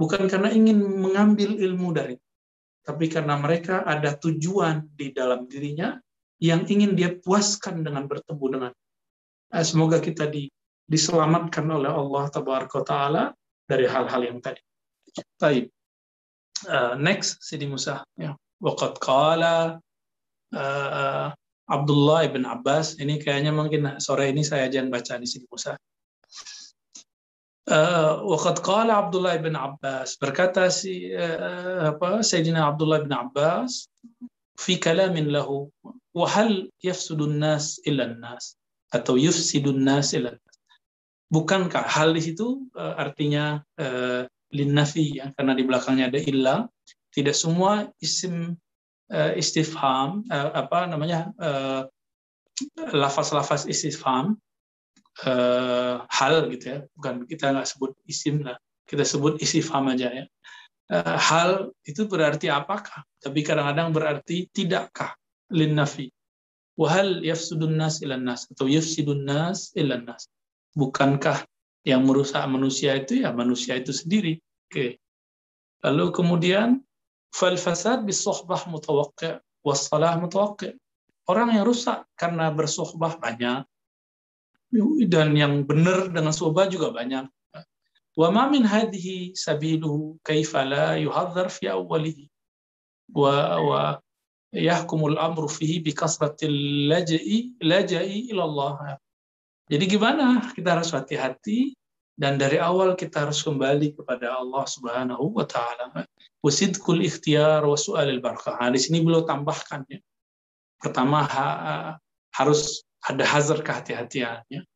bukan 0.00 0.24
karena 0.26 0.48
ingin 0.48 0.80
mengambil 0.80 1.54
ilmu 1.56 1.92
dari 1.92 2.16
tapi 2.82 3.06
karena 3.06 3.38
mereka 3.38 3.86
ada 3.86 4.18
tujuan 4.18 4.90
di 4.98 5.14
dalam 5.14 5.46
dirinya 5.46 5.94
yang 6.42 6.66
ingin 6.66 6.98
dia 6.98 7.14
puaskan 7.14 7.86
dengan 7.86 8.10
bertemu 8.10 8.46
dengan. 8.50 8.72
Eh, 9.54 9.62
semoga 9.62 10.02
kita 10.02 10.26
di, 10.26 10.50
diselamatkan 10.90 11.62
oleh 11.70 11.86
Allah 11.86 12.26
Taala 12.34 13.24
dari 13.62 13.86
hal-hal 13.86 14.22
yang 14.26 14.42
tadi. 14.42 14.58
Baik. 15.38 15.70
Uh, 16.62 16.94
next 16.94 17.42
Sidi 17.42 17.66
Musa 17.66 18.06
ya. 18.14 18.34
Waqad 18.62 19.02
qala 19.02 19.78
uh, 20.54 21.26
Abdullah 21.68 22.26
ibn 22.26 22.42
Abbas. 22.46 22.98
Ini 22.98 23.22
kayaknya 23.22 23.54
mungkin 23.54 23.98
sore 24.02 24.30
ini 24.30 24.42
saya 24.42 24.66
jangan 24.66 24.90
baca 24.90 25.18
di 25.18 25.28
sini 25.28 25.46
Musa. 25.46 25.78
Eh, 27.62 28.12
Waktu 28.26 28.58
kala 28.58 29.06
Abdullah 29.06 29.38
ibn 29.38 29.54
Abbas 29.54 30.18
berkata 30.18 30.66
si 30.66 31.14
uh, 31.14 31.94
apa 31.94 32.18
Sayyidina 32.18 32.74
Abdullah 32.74 33.06
ibn 33.06 33.14
Abbas 33.14 33.86
fi 34.58 34.82
kalamin 34.82 35.30
lahu 35.30 35.70
wahal 36.10 36.66
yafsudun 36.82 37.38
nas 37.38 37.78
illa 37.86 38.18
nas 38.18 38.58
atau 38.90 39.14
yufsidun 39.14 39.78
nas 39.78 40.10
illa 40.10 40.34
nas. 40.34 40.56
Bukankah 41.30 41.86
hal 41.86 42.10
di 42.18 42.34
situ 42.34 42.66
uh, 42.74 42.98
artinya 42.98 43.62
uh, 43.78 44.26
linnafi 44.50 45.22
ya 45.22 45.30
karena 45.38 45.54
di 45.54 45.62
belakangnya 45.62 46.10
ada 46.10 46.18
illa 46.18 46.66
tidak 47.14 47.38
semua 47.38 47.86
isim 48.02 48.58
istifham 49.36 50.24
uh, 50.32 50.50
apa 50.56 50.88
namanya 50.88 51.28
uh, 51.36 51.84
lafaz-lafaz 52.96 53.68
istifham 53.68 54.40
hal 56.08 56.34
gitu 56.48 56.64
ya. 56.64 56.78
Bukan 56.96 57.28
kita 57.28 57.52
nggak 57.52 57.68
sebut 57.68 57.92
isim 58.08 58.40
lah. 58.48 58.56
Kita 58.88 59.04
sebut 59.04 59.36
isifham 59.44 59.92
aja 59.92 60.08
ya. 60.08 60.24
Hal 61.04 61.72
itu 61.84 62.08
berarti 62.08 62.48
apakah? 62.48 63.04
Tapi 63.20 63.40
kadang-kadang 63.44 63.92
berarti 63.92 64.48
tidakkah? 64.52 65.12
Lin 65.52 65.76
nafi. 65.76 66.08
Wahal 66.80 67.20
yafsudun 67.20 67.76
nas 67.76 68.00
ilan 68.00 68.24
nas? 68.24 68.48
Atau 68.48 68.68
yafsidun 68.68 69.28
nas 69.28 69.72
ilan 69.76 70.08
nas? 70.08 70.32
Bukankah 70.72 71.44
yang 71.84 72.08
merusak 72.08 72.40
manusia 72.48 72.96
itu 72.96 73.20
ya 73.20 73.36
manusia 73.36 73.76
itu 73.76 73.92
sendiri? 73.92 74.40
Oke. 74.68 74.96
Lalu 75.84 76.04
kemudian 76.12 76.80
fal 77.32 77.56
fasad 77.56 78.04
bis 78.08 78.20
sohbah 78.22 78.62
mutawaqqi 78.68 79.40
was 79.64 79.88
salah 79.88 80.14
mutawaqqi 80.20 80.76
orang 81.26 81.54
yang 81.56 81.64
rusak 81.66 82.04
karena 82.18 82.52
bersohbah 82.52 83.16
banyak 83.16 83.64
dan 85.12 85.36
yang 85.36 85.68
benar 85.68 86.08
dengan 86.08 86.32
soba 86.32 86.64
juga 86.64 86.88
banyak. 86.90 87.28
Wa 88.16 88.28
ma 88.32 88.48
min 88.48 88.64
hadhihi 88.64 89.36
sabiluhu 89.36 90.20
kaifa 90.24 90.64
la 90.64 90.96
yuhadzar 90.96 91.48
fi 91.48 91.68
awwalihi 91.72 92.28
wa 93.12 93.60
wa 93.60 93.80
yahkumul 94.52 95.16
amru 95.16 95.48
fihi 95.48 95.80
bi 95.80 95.92
kasratil 95.92 96.88
laja'i 96.88 97.56
laja'i 97.60 98.32
ila 98.32 98.42
Allah. 98.48 98.76
Jadi 99.68 99.84
gimana? 99.88 100.52
Kita 100.52 100.76
harus 100.76 100.92
hati-hati 100.92 101.72
dan 102.16 102.36
dari 102.36 102.60
awal 102.60 102.92
kita 102.96 103.28
harus 103.28 103.40
kembali 103.40 103.96
kepada 103.96 104.36
Allah 104.36 104.64
Subhanahu 104.68 105.32
wa 105.32 105.44
taala. 105.48 106.04
Wasidkul 106.42 107.06
ikhtiyar 107.06 107.62
wa 107.62 107.78
su'alil 107.78 108.18
barakah. 108.18 108.58
Di 108.74 108.80
sini 108.82 108.98
beliau 108.98 109.22
tambahkan 109.22 109.86
ya. 109.86 110.02
Pertama 110.82 111.22
ha, 111.22 111.46
harus 112.34 112.82
ada 113.06 113.22
hazar 113.22 113.62
kehati-hatiannya. 113.62 114.66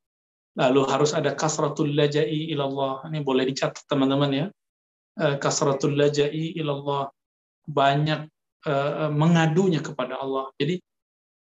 Lalu 0.57 0.81
harus 0.89 1.11
ada 1.13 1.35
kasratul 1.35 1.91
laja'i 1.93 2.55
ilallah. 2.55 3.05
Ini 3.11 3.21
boleh 3.21 3.45
dicatat 3.51 3.83
teman-teman 3.91 4.31
ya. 4.31 4.47
Eh, 5.19 5.37
kasratul 5.43 5.99
laja'i 5.99 6.55
ilallah. 6.55 7.11
Banyak 7.67 8.31
uh, 8.63 9.11
mengadunya 9.11 9.83
kepada 9.83 10.23
Allah. 10.23 10.55
Jadi 10.55 10.79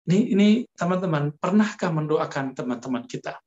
ini 0.06 0.20
ini 0.38 0.48
teman-teman, 0.78 1.34
pernahkah 1.34 1.90
mendoakan 1.90 2.54
teman-teman 2.54 3.10
kita? 3.10 3.42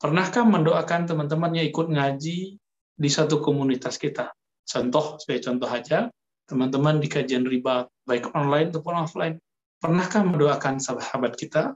Pernahkah 0.00 0.48
mendoakan 0.48 1.04
teman-teman 1.04 1.60
yang 1.60 1.66
ikut 1.68 1.92
ngaji 1.92 2.56
di 2.96 3.08
satu 3.12 3.44
komunitas 3.44 4.00
kita? 4.00 4.32
Contoh, 4.66 5.18
sebagai 5.18 5.50
contoh 5.50 5.70
aja, 5.70 6.08
teman-teman 6.46 6.98
di 6.98 7.08
kajian 7.10 7.46
riba, 7.46 7.86
baik 8.04 8.32
online 8.34 8.74
ataupun 8.74 8.94
offline. 9.06 9.36
Pernahkah 9.80 10.22
mendoakan 10.26 10.76
sahabat 10.76 11.38
kita 11.38 11.72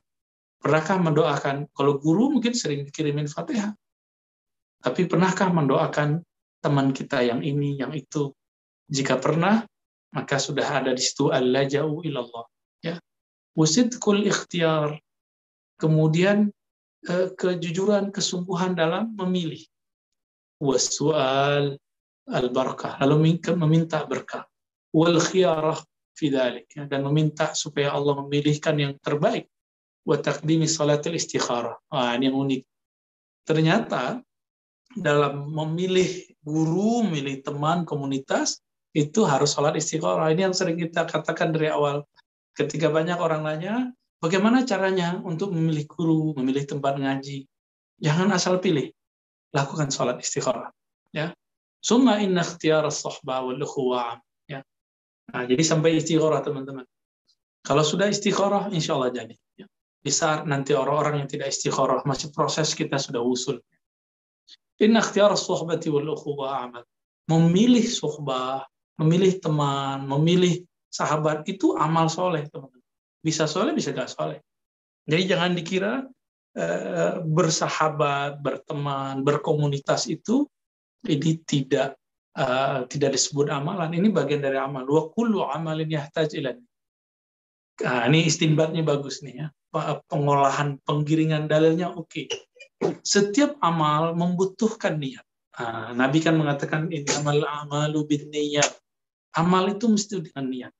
Pernahkah 0.64 0.96
mendoakan, 0.96 1.68
kalau 1.76 2.00
guru 2.00 2.32
mungkin 2.32 2.56
sering 2.56 2.88
kirimin 2.88 3.28
fatihah, 3.28 3.76
tapi 4.80 5.04
pernahkah 5.04 5.52
mendoakan 5.52 6.24
teman 6.64 6.96
kita 6.96 7.20
yang 7.20 7.44
ini, 7.44 7.76
yang 7.76 7.92
itu? 7.92 8.32
Jika 8.88 9.20
pernah, 9.20 9.60
maka 10.16 10.40
sudah 10.40 10.64
ada 10.64 10.96
di 10.96 11.04
situ 11.04 11.28
Allah 11.28 11.68
jauh 11.68 12.00
ilallah. 12.00 12.48
Ya. 12.80 12.96
Wasidkul 13.52 14.24
ikhtiar. 14.24 14.96
Kemudian 15.76 16.48
eh, 17.12 17.28
kejujuran, 17.36 18.08
kesungguhan 18.08 18.72
dalam 18.72 19.12
memilih. 19.20 19.60
Wasual 20.64 21.76
al-barakah 22.28 23.00
lalu 23.04 23.36
meminta 23.56 24.04
berkah 24.08 24.48
wal 24.94 25.18
khiyarah 25.20 25.76
fi 26.14 26.30
ya, 26.30 26.86
dan 26.86 27.02
meminta 27.02 27.52
supaya 27.58 27.90
Allah 27.90 28.22
memilihkan 28.22 28.78
yang 28.78 28.94
terbaik 29.02 29.50
wa 30.06 30.16
taqdimi 30.20 30.68
salatil 30.68 31.18
istikharah. 31.18 31.74
Wah, 31.90 32.14
ini 32.14 32.30
yang 32.30 32.36
unik. 32.38 32.62
Ternyata 33.44 34.22
dalam 34.94 35.50
memilih 35.50 36.30
guru, 36.44 37.02
memilih 37.02 37.42
teman, 37.42 37.82
komunitas, 37.82 38.62
itu 38.94 39.26
harus 39.26 39.58
sholat 39.58 39.74
istikharah. 39.74 40.30
Ini 40.30 40.48
yang 40.48 40.54
sering 40.54 40.78
kita 40.78 41.08
katakan 41.08 41.50
dari 41.50 41.72
awal. 41.72 42.06
Ketika 42.54 42.86
banyak 42.86 43.18
orang 43.18 43.42
nanya, 43.42 43.90
bagaimana 44.22 44.62
caranya 44.62 45.18
untuk 45.26 45.50
memilih 45.50 45.90
guru, 45.90 46.22
memilih 46.38 46.62
tempat 46.62 46.94
ngaji? 47.02 47.50
Jangan 47.98 48.30
asal 48.30 48.62
pilih. 48.62 48.94
Lakukan 49.50 49.90
sholat 49.90 50.22
istikharah. 50.22 50.70
Ya. 51.10 51.34
Summa 51.84 52.16
inna 52.24 52.40
ikhtiyar 52.40 52.88
as-sahbah 52.88 53.44
wal 53.44 53.60
Ya. 54.48 54.64
Nah, 55.28 55.44
jadi 55.44 55.60
sampai 55.60 56.00
istikharah 56.00 56.40
teman-teman. 56.40 56.88
Kalau 57.60 57.84
sudah 57.84 58.08
istikharah, 58.08 58.72
insya 58.72 58.96
Allah 58.96 59.12
jadi. 59.12 59.36
Ya. 59.60 59.68
Bisa 60.00 60.48
nanti 60.48 60.72
orang-orang 60.72 61.20
yang 61.20 61.28
tidak 61.28 61.52
istikharah, 61.52 62.00
masih 62.08 62.32
proses 62.32 62.72
kita 62.72 62.96
sudah 62.96 63.20
usul. 63.20 63.60
Inna 64.80 65.04
ikhtiyar 65.04 65.36
as-sahbati 65.36 65.92
wal 65.92 66.08
amal. 66.48 66.88
Memilih 67.28 67.84
suhbah, 67.84 68.64
memilih 68.96 69.36
teman, 69.44 70.08
memilih 70.08 70.64
sahabat 70.88 71.44
itu 71.44 71.76
amal 71.76 72.08
soleh 72.08 72.48
teman-teman. 72.48 72.84
Bisa 73.20 73.44
soleh, 73.44 73.76
bisa 73.76 73.92
gak 73.92 74.08
soleh. 74.08 74.40
Jadi 75.04 75.22
jangan 75.28 75.52
dikira 75.52 75.92
uh, 76.56 77.14
bersahabat, 77.24 78.40
berteman, 78.40 79.20
berkomunitas 79.20 80.08
itu 80.08 80.48
ini 81.06 81.40
tidak 81.44 81.96
uh, 82.36 82.88
tidak 82.88 83.16
disebut 83.16 83.52
amalan. 83.52 83.92
Ini 83.92 84.08
bagian 84.10 84.40
dari 84.42 84.56
amal. 84.58 84.84
Wa 84.88 85.10
kullu 85.12 85.44
amalin 85.44 85.88
yahtaj 85.88 86.34
ilan. 86.36 86.58
Nah, 87.84 88.06
ini 88.06 88.30
istimbatnya 88.30 88.86
bagus 88.86 89.20
nih 89.26 89.34
ya 89.34 89.48
pengolahan 90.06 90.78
penggiringan 90.86 91.50
dalilnya 91.50 91.90
oke. 91.90 92.06
Okay. 92.06 92.26
Setiap 93.02 93.58
amal 93.64 94.14
membutuhkan 94.14 94.98
niat. 94.98 95.24
Nah, 95.54 95.94
Nabi 95.94 96.18
kan 96.22 96.38
mengatakan 96.38 96.90
ini 96.90 97.06
amal 97.18 97.42
amalu 97.42 98.06
bin 98.06 98.30
niat. 98.30 98.70
Amal 99.34 99.74
itu 99.74 99.90
mesti 99.90 100.22
dengan 100.22 100.46
niat. 100.46 100.72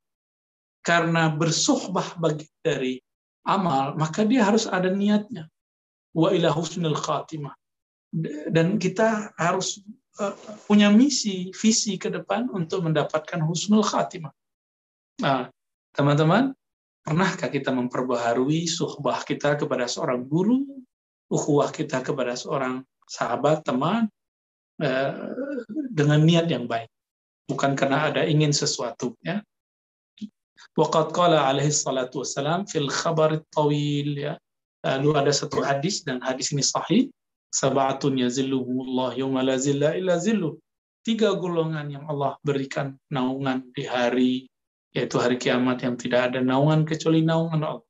Karena 0.84 1.32
bersuhbah 1.32 2.20
bagi 2.20 2.46
dari 2.60 3.00
amal, 3.48 3.96
maka 3.98 4.22
dia 4.22 4.46
harus 4.46 4.68
ada 4.68 4.92
niatnya. 4.92 5.48
Wa 6.14 6.30
ila 6.30 6.54
khatimah. 6.54 7.54
Dan 8.54 8.78
kita 8.78 9.34
harus 9.34 9.82
punya 10.70 10.88
misi, 10.94 11.50
visi 11.50 11.98
ke 11.98 12.10
depan 12.10 12.50
untuk 12.54 12.86
mendapatkan 12.86 13.42
husnul 13.42 13.82
khatimah. 13.82 14.30
Nah, 15.22 15.50
teman-teman, 15.94 16.54
Pernahkah 17.04 17.52
kita 17.52 17.68
memperbaharui 17.68 18.64
suhbah 18.64 19.20
kita 19.28 19.60
kepada 19.60 19.84
seorang 19.84 20.24
guru, 20.24 20.64
ukhuwah 21.28 21.68
kita 21.68 22.00
kepada 22.00 22.32
seorang 22.32 22.80
sahabat, 23.04 23.60
teman, 23.60 24.08
eh, 24.80 25.12
dengan 25.92 26.24
niat 26.24 26.48
yang 26.48 26.64
baik. 26.64 26.88
Bukan 27.44 27.76
karena 27.76 28.08
ada 28.08 28.24
ingin 28.24 28.56
sesuatu. 28.56 29.12
Ya. 29.20 29.44
Waqad 30.80 31.12
qala 31.12 31.44
alaihi 31.44 31.76
salatu 31.76 32.24
wassalam 32.24 32.64
fil 32.64 32.88
khabar 32.88 33.36
tawil. 33.52 34.16
Ya. 34.16 34.40
Lalu 34.80 35.12
ada 35.20 35.32
satu 35.36 35.60
hadis, 35.60 36.08
dan 36.08 36.24
hadis 36.24 36.56
ini 36.56 36.64
sahih. 36.64 37.12
Sabatun 37.54 38.18
yazilluhumullah 38.18 39.14
yawma 39.14 39.46
la 39.46 39.54
zilla 39.62 39.94
illa 39.94 40.18
zilluh. 40.18 40.58
Tiga 41.06 41.38
golongan 41.38 41.86
yang 41.86 42.10
Allah 42.10 42.34
berikan 42.42 42.98
naungan 43.14 43.70
di 43.70 43.86
hari 43.86 44.50
yaitu 44.94 45.18
hari 45.22 45.38
kiamat 45.38 45.82
yang 45.82 45.94
tidak 45.98 46.32
ada 46.32 46.40
naungan 46.42 46.86
kecuali 46.86 47.22
naungan 47.22 47.62
Allah. 47.62 47.86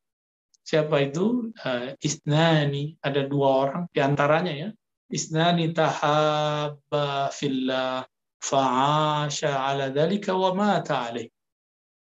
Siapa 0.64 0.96
itu? 1.04 1.52
Uh, 1.60 1.92
isnani, 2.00 2.96
ada 3.04 3.28
dua 3.28 3.68
orang 3.68 3.84
di 3.92 4.00
antaranya 4.00 4.52
ya. 4.52 4.68
Isnani 5.12 5.76
tahabba 5.76 7.28
fillah 7.28 8.08
fa'asha 8.40 9.52
ala 9.68 9.92
dalika 9.92 10.32
wa 10.32 10.56
mata 10.56 11.12
alaih. 11.12 11.28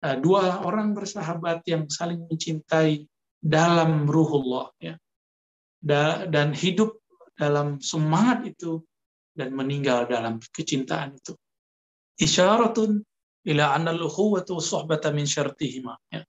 Uh, 0.05 0.17
dua 0.21 0.61
orang 0.69 0.93
bersahabat 0.93 1.65
yang 1.65 1.89
saling 1.89 2.21
mencintai 2.29 3.09
dalam 3.41 4.05
ruhullah 4.05 4.69
ya. 4.77 5.01
Da, 5.81 6.29
dan 6.29 6.53
hidup 6.53 7.00
dalam 7.41 7.81
semangat 7.81 8.45
itu 8.45 8.85
dan 9.33 9.57
meninggal 9.57 10.05
dalam 10.05 10.37
kecintaan 10.53 11.17
itu. 11.17 11.33
Isyaratun 12.21 13.01
ila 13.49 13.73
anna 13.73 13.97
al-ukhuwatu 13.97 14.61
suhbata 14.61 15.09
min 15.09 15.25
syartihima 15.25 15.97
ya. 16.13 16.21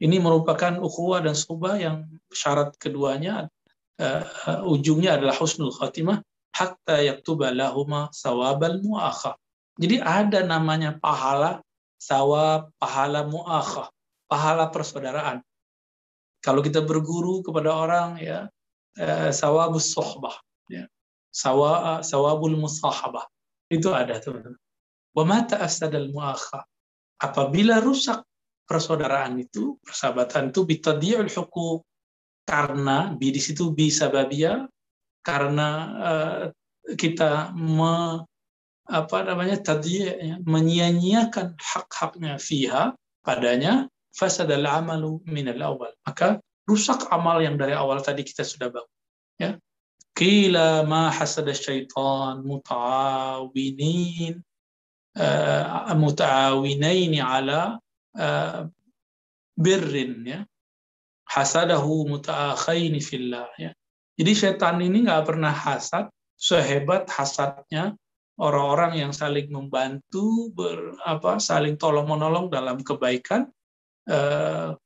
Ini 0.00 0.16
merupakan 0.16 0.80
ukhuwah 0.80 1.20
dan 1.20 1.36
suhbah 1.36 1.76
yang 1.76 2.08
syarat 2.32 2.72
keduanya 2.80 3.52
uh, 4.00 4.24
ujungnya 4.64 5.20
adalah 5.20 5.36
husnul 5.36 5.74
khatimah 5.76 6.24
hatta 6.56 7.04
yaktuba 7.04 7.52
lahuma 7.52 8.08
sawabal 8.08 8.80
muakhah. 8.80 9.36
Jadi 9.76 10.00
ada 10.00 10.40
namanya 10.40 10.96
pahala 10.96 11.60
sawab, 12.00 12.72
pahala 12.80 13.28
muakhah, 13.28 13.92
pahala 14.24 14.72
persaudaraan. 14.72 15.44
Kalau 16.40 16.64
kita 16.64 16.80
berguru 16.80 17.44
kepada 17.44 17.68
orang 17.68 18.16
ya 18.24 18.48
uh, 18.96 19.28
sawabus 19.28 19.92
suhbah 19.92 20.40
ya. 20.70 20.84
Sawa, 21.30 22.02
sawabul 22.02 22.58
musahabah. 22.58 23.26
Itu 23.70 23.94
ada 23.94 24.18
teman-teman. 24.18 24.58
Wa 25.14 25.24
mata 25.26 25.58
asadal 25.62 26.10
muakha. 26.10 26.66
Apabila 27.20 27.78
rusak 27.82 28.22
persaudaraan 28.66 29.38
itu, 29.38 29.78
persahabatan 29.82 30.50
itu 30.54 30.62
bitadi'ul 30.66 31.30
hukum 31.30 31.82
karena 32.50 33.14
bi 33.14 33.30
di 33.30 33.38
situ 33.38 33.70
bisa 33.70 34.10
babia 34.10 34.66
karena 35.22 35.68
uh, 36.00 36.42
kita 36.96 37.54
me, 37.54 38.24
apa 38.90 39.18
namanya 39.22 39.62
tadi 39.62 40.02
ya, 40.02 40.40
menyia-nyiakan 40.42 41.54
hak-haknya 41.54 42.40
fiha 42.42 42.90
padanya 43.22 43.86
fasadal 44.10 44.66
amalu 44.66 45.22
minal 45.30 45.60
awal 45.62 45.92
maka 46.02 46.42
rusak 46.66 47.06
amal 47.14 47.38
yang 47.38 47.54
dari 47.54 47.76
awal 47.76 48.02
tadi 48.02 48.26
kita 48.26 48.42
sudah 48.42 48.74
bangun 48.74 48.96
ya 49.38 49.50
Kila 50.20 50.84
ma 50.84 51.08
hasada 51.08 51.56
syaitan 51.56 52.44
mutawinin 52.44 54.36
muta'awinaini 55.96 57.24
ala 57.24 57.80
birrin 59.56 60.28
ya. 60.28 60.44
Hasadahu 61.24 62.04
muta'akhaini 62.12 63.00
fillah 63.00 63.48
ya. 63.56 63.72
Jadi 64.20 64.32
setan 64.36 64.84
ini 64.84 65.08
nggak 65.08 65.24
pernah 65.24 65.56
hasad 65.56 66.12
sehebat 66.36 67.08
hasadnya 67.08 67.96
orang-orang 68.36 69.00
yang 69.00 69.12
saling 69.16 69.48
membantu 69.48 70.52
ber, 70.52 71.00
apa 71.08 71.40
saling 71.40 71.80
tolong 71.80 72.04
menolong 72.04 72.52
dalam 72.52 72.84
kebaikan 72.84 73.48
uh, 74.04 74.76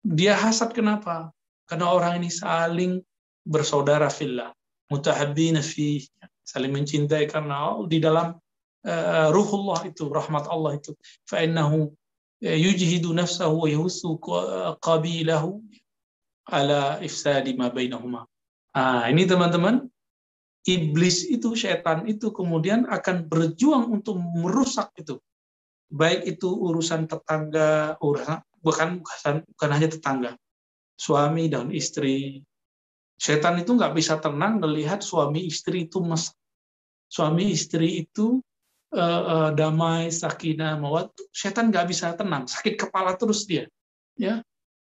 dia 0.00 0.32
hasad 0.32 0.72
kenapa? 0.72 1.28
Karena 1.68 1.92
orang 1.92 2.24
ini 2.24 2.32
saling 2.32 3.04
bersaudara 3.44 4.08
fillah 4.08 4.56
mutahabbina 4.88 5.60
fi 5.60 6.02
saling 6.44 6.72
mencintai 6.72 7.28
karena 7.28 7.76
di 7.84 8.00
dalam 8.00 8.32
uh, 8.88 9.28
ruhullah 9.32 9.84
itu, 9.84 10.08
rahmat 10.08 10.48
Allah 10.48 10.80
itu. 10.80 10.96
Fa'innahu 11.28 11.92
yujhidu 12.40 13.12
nafsahu 13.12 13.66
wa 13.66 13.68
yuhussu 13.68 14.16
qabilahu 14.80 15.60
ala 16.48 16.96
ifsadi 17.04 17.52
ma 17.52 17.68
bainahuma. 17.68 18.24
Ah, 18.72 19.10
ini 19.10 19.26
teman-teman, 19.28 19.84
iblis 20.64 21.26
itu, 21.28 21.52
setan 21.58 22.06
itu 22.08 22.30
kemudian 22.30 22.86
akan 22.88 23.26
berjuang 23.26 23.90
untuk 23.90 24.16
merusak 24.16 24.92
itu. 24.96 25.18
Baik 25.88 26.36
itu 26.36 26.48
urusan 26.52 27.08
tetangga, 27.08 27.96
urusan, 28.00 28.44
bukan, 28.60 29.00
bukan, 29.00 29.34
bukan 29.44 29.70
hanya 29.72 29.88
tetangga, 29.88 30.30
suami 31.00 31.48
dan 31.48 31.72
istri. 31.72 32.44
Setan 33.18 33.58
itu 33.58 33.74
nggak 33.74 33.98
bisa 33.98 34.22
tenang 34.22 34.62
melihat 34.62 35.02
suami 35.02 35.50
istri 35.50 35.90
itu 35.90 35.98
mes 35.98 36.30
suami 37.10 37.50
istri 37.50 38.06
itu 38.06 38.38
uh, 38.94 39.22
uh, 39.26 39.50
damai, 39.52 40.12
sakinah, 40.12 40.78
mawat, 40.78 41.10
setan 41.32 41.72
nggak 41.72 41.88
bisa 41.88 42.14
tenang, 42.14 42.46
sakit 42.46 42.78
kepala 42.78 43.16
terus 43.16 43.48
dia. 43.48 43.66
Ya, 44.14 44.44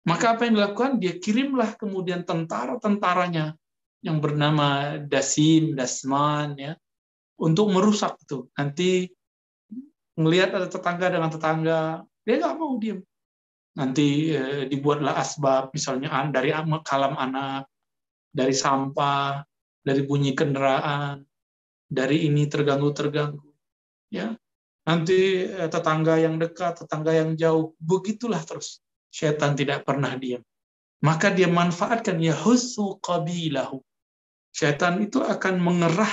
maka 0.04 0.36
apa 0.36 0.46
yang 0.46 0.58
dilakukan? 0.58 0.98
Dia 0.98 1.18
kirimlah 1.22 1.78
kemudian 1.78 2.26
tentara-tentaranya 2.26 3.56
yang 4.02 4.18
bernama 4.18 4.98
Dasim, 4.98 5.78
Dasman, 5.78 6.58
ya, 6.58 6.74
untuk 7.38 7.70
merusak 7.70 8.18
itu. 8.26 8.50
Nanti 8.58 9.08
melihat 10.18 10.58
ada 10.58 10.68
tetangga 10.68 11.08
dengan 11.08 11.30
tetangga, 11.30 11.80
dia 12.26 12.36
nggak 12.42 12.56
mau 12.58 12.76
diam. 12.82 13.00
Nanti 13.72 14.36
eh, 14.36 14.68
dibuatlah 14.68 15.16
asbab, 15.16 15.72
misalnya 15.72 16.12
dari 16.28 16.52
kalam 16.84 17.16
anak, 17.16 17.71
dari 18.32 18.56
sampah, 18.56 19.44
dari 19.84 20.02
bunyi 20.08 20.32
kendaraan, 20.34 21.22
dari 21.86 22.26
ini 22.26 22.48
terganggu-terganggu 22.48 23.52
ya 24.12 24.36
nanti 24.84 25.48
eh, 25.48 25.70
tetangga 25.72 26.20
yang 26.20 26.36
dekat, 26.38 26.84
tetangga 26.86 27.16
yang 27.16 27.34
jauh, 27.40 27.74
begitulah 27.80 28.44
terus. 28.44 28.84
Setan 29.12 29.56
tidak 29.60 29.84
pernah 29.84 30.16
diam. 30.16 30.44
Maka 31.04 31.34
dia 31.34 31.50
manfaatkan 31.50 32.22
ya 32.22 32.32
husu 32.32 33.02
qabilahu. 33.02 33.82
Setan 34.52 35.04
itu 35.04 35.24
akan 35.24 35.64
mengerah 35.64 36.12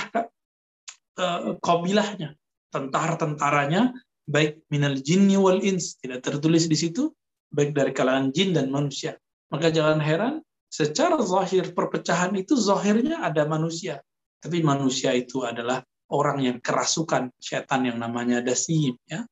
uh, 1.19 1.55
kabilahnya, 1.59 2.35
tentara-tentaranya, 2.71 3.93
baik 4.27 4.63
minal 4.71 4.95
jinni 4.95 5.35
wal 5.35 5.59
ins, 5.59 5.99
tidak 5.99 6.23
tertulis 6.23 6.65
di 6.71 6.75
situ, 6.75 7.11
baik 7.51 7.75
dari 7.75 7.91
kalangan 7.91 8.31
jin 8.31 8.55
dan 8.55 8.71
manusia. 8.71 9.19
Maka 9.51 9.69
jangan 9.69 9.99
heran, 9.99 10.35
secara 10.69 11.17
zahir 11.25 11.73
perpecahan 11.73 12.31
itu 12.37 12.53
zahirnya 12.55 13.25
ada 13.25 13.43
manusia. 13.49 13.99
Tapi 14.39 14.63
manusia 14.63 15.11
itu 15.11 15.43
adalah 15.43 15.83
orang 16.13 16.45
yang 16.45 16.57
kerasukan 16.63 17.33
setan 17.35 17.89
yang 17.89 17.97
namanya 17.99 18.39
dasim 18.39 18.95
ya. 19.03 19.25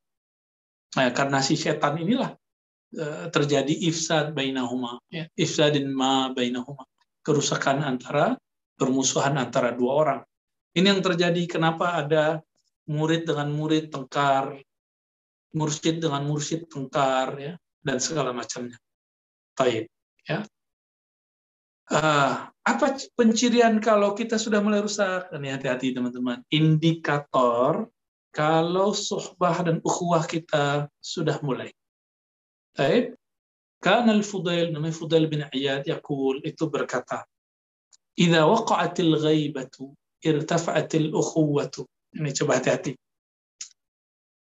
Nah, 0.98 1.14
karena 1.14 1.40
si 1.40 1.56
setan 1.56 2.02
inilah 2.02 2.34
uh, 2.98 3.26
terjadi 3.30 3.72
ifsad 3.88 4.34
bainahuma 4.34 5.00
ya. 5.08 5.30
Ifsadin 5.38 5.88
ma 5.94 6.34
bainahuma. 6.34 6.84
Kerusakan 7.24 7.86
antara 7.86 8.36
permusuhan 8.76 9.38
antara 9.38 9.72
dua 9.72 9.92
orang. 9.94 10.20
Ini 10.78 10.94
yang 10.94 11.02
terjadi 11.02 11.42
kenapa 11.50 11.98
ada 11.98 12.42
murid 12.88 13.26
dengan 13.28 13.50
murid 13.52 13.90
tengkar, 13.90 14.62
mursyid 15.58 16.00
dengan 16.00 16.24
mursyid 16.24 16.70
tengkar 16.70 17.36
ya 17.42 17.54
dan 17.82 17.98
segala 17.98 18.32
macamnya. 18.32 18.78
Baik, 19.58 19.90
ya. 20.24 20.46
Uh, 21.88 22.52
apa 22.68 23.00
pencirian 23.16 23.80
kalau 23.80 24.12
kita 24.12 24.36
sudah 24.36 24.60
mulai 24.60 24.84
rusak? 24.84 25.32
Ini 25.32 25.56
hati-hati 25.56 25.96
teman-teman. 25.96 26.44
Indikator 26.52 27.88
kalau 28.36 28.92
sohbah 28.92 29.64
dan 29.64 29.80
ukhuwah 29.82 30.28
kita 30.28 30.92
sudah 31.00 31.40
mulai. 31.40 31.72
Baik. 32.76 33.16
Kan 33.80 34.10
al-Fudail, 34.10 34.74
namanya 34.74 34.94
Fudail 34.94 35.30
bin 35.30 35.46
Iyad, 35.54 35.86
yakul, 35.86 36.42
itu 36.42 36.66
berkata, 36.66 37.24
Idza 38.18 38.42
waqa'atil 38.50 39.14
ghaibatu 39.22 39.94
irtafa'atil 40.26 41.14
ukhuwatu. 41.14 41.86
Ini 42.18 42.34
coba 42.34 42.58
hati-hati. 42.58 42.98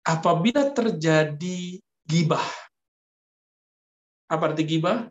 Apabila 0.07 0.71
terjadi 0.71 1.83
gibah. 2.07 2.47
Apa 4.31 4.55
arti 4.55 4.63
gibah? 4.63 5.11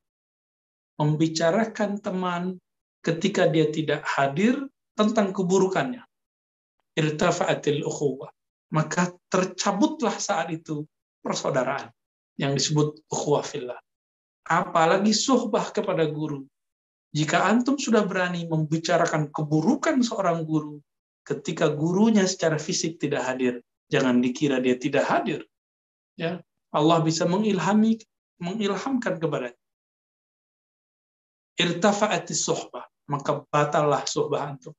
Membicarakan 0.96 2.00
teman 2.00 2.56
ketika 3.04 3.46
dia 3.46 3.68
tidak 3.70 4.02
hadir 4.08 4.64
tentang 4.96 5.36
keburukannya. 5.36 6.02
Irtafa'atil 6.96 7.84
ukhuwah. 7.84 8.32
Maka 8.72 9.12
tercabutlah 9.30 10.16
saat 10.18 10.50
itu 10.52 10.88
persaudaraan 11.22 11.92
yang 12.40 12.56
disebut 12.56 13.04
ukhuwah 13.12 13.44
fillah. 13.44 13.80
Apalagi 14.46 15.12
suhbah 15.12 15.74
kepada 15.74 16.08
guru. 16.08 16.48
Jika 17.16 17.48
antum 17.48 17.80
sudah 17.80 18.04
berani 18.04 18.44
membicarakan 18.46 19.32
keburukan 19.32 20.04
seorang 20.04 20.44
guru 20.44 20.84
ketika 21.26 21.72
gurunya 21.72 22.28
secara 22.28 22.60
fisik 22.60 23.00
tidak 23.00 23.24
hadir, 23.24 23.64
jangan 23.88 24.20
dikira 24.20 24.60
dia 24.60 24.76
tidak 24.78 25.08
hadir. 25.08 25.42
Ya, 26.20 26.44
Allah 26.76 27.00
bisa 27.02 27.24
mengilhami 27.24 28.04
mengilhamkan 28.38 29.18
kepadanya. 29.18 29.58
Irtafa'atis 31.56 32.44
suhbah 32.44 32.86
maka 33.06 33.46
batallah 33.50 34.02
sohbah 34.06 34.54
antum 34.54 34.74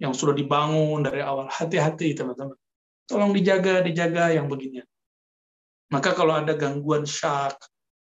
yang 0.00 0.16
sudah 0.16 0.32
dibangun 0.32 1.04
dari 1.04 1.20
awal. 1.20 1.46
Hati-hati 1.52 2.16
teman-teman. 2.16 2.56
Tolong 3.04 3.36
dijaga, 3.36 3.84
dijaga 3.84 4.32
yang 4.32 4.48
begini. 4.48 4.80
Maka 5.92 6.14
kalau 6.14 6.40
ada 6.40 6.56
gangguan 6.56 7.04
syak, 7.04 7.58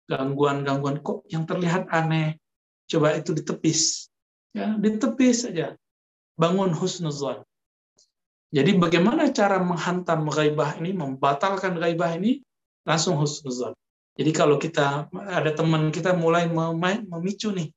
gangguan-gangguan 0.07 1.01
kok 1.03 1.27
yang 1.27 1.49
terlihat 1.49 1.89
aneh, 1.91 2.39
coba 2.87 3.17
itu 3.17 3.35
ditepis. 3.35 4.07
Ya, 4.55 4.77
ditepis 4.77 5.49
saja. 5.49 5.75
Bangun 6.39 6.71
husnuzan. 6.77 7.43
Jadi 8.51 8.77
bagaimana 8.77 9.31
cara 9.31 9.59
menghantam 9.63 10.27
gaibah 10.31 10.79
ini, 10.79 10.95
membatalkan 10.95 11.79
gaibah 11.79 12.15
ini, 12.19 12.43
langsung 12.87 13.19
husnuzan. 13.19 13.75
Jadi 14.19 14.31
kalau 14.37 14.59
kita 14.61 15.09
ada 15.11 15.51
teman 15.55 15.89
kita 15.95 16.13
mulai 16.13 16.51
memicu 16.51 17.55
nih, 17.55 17.71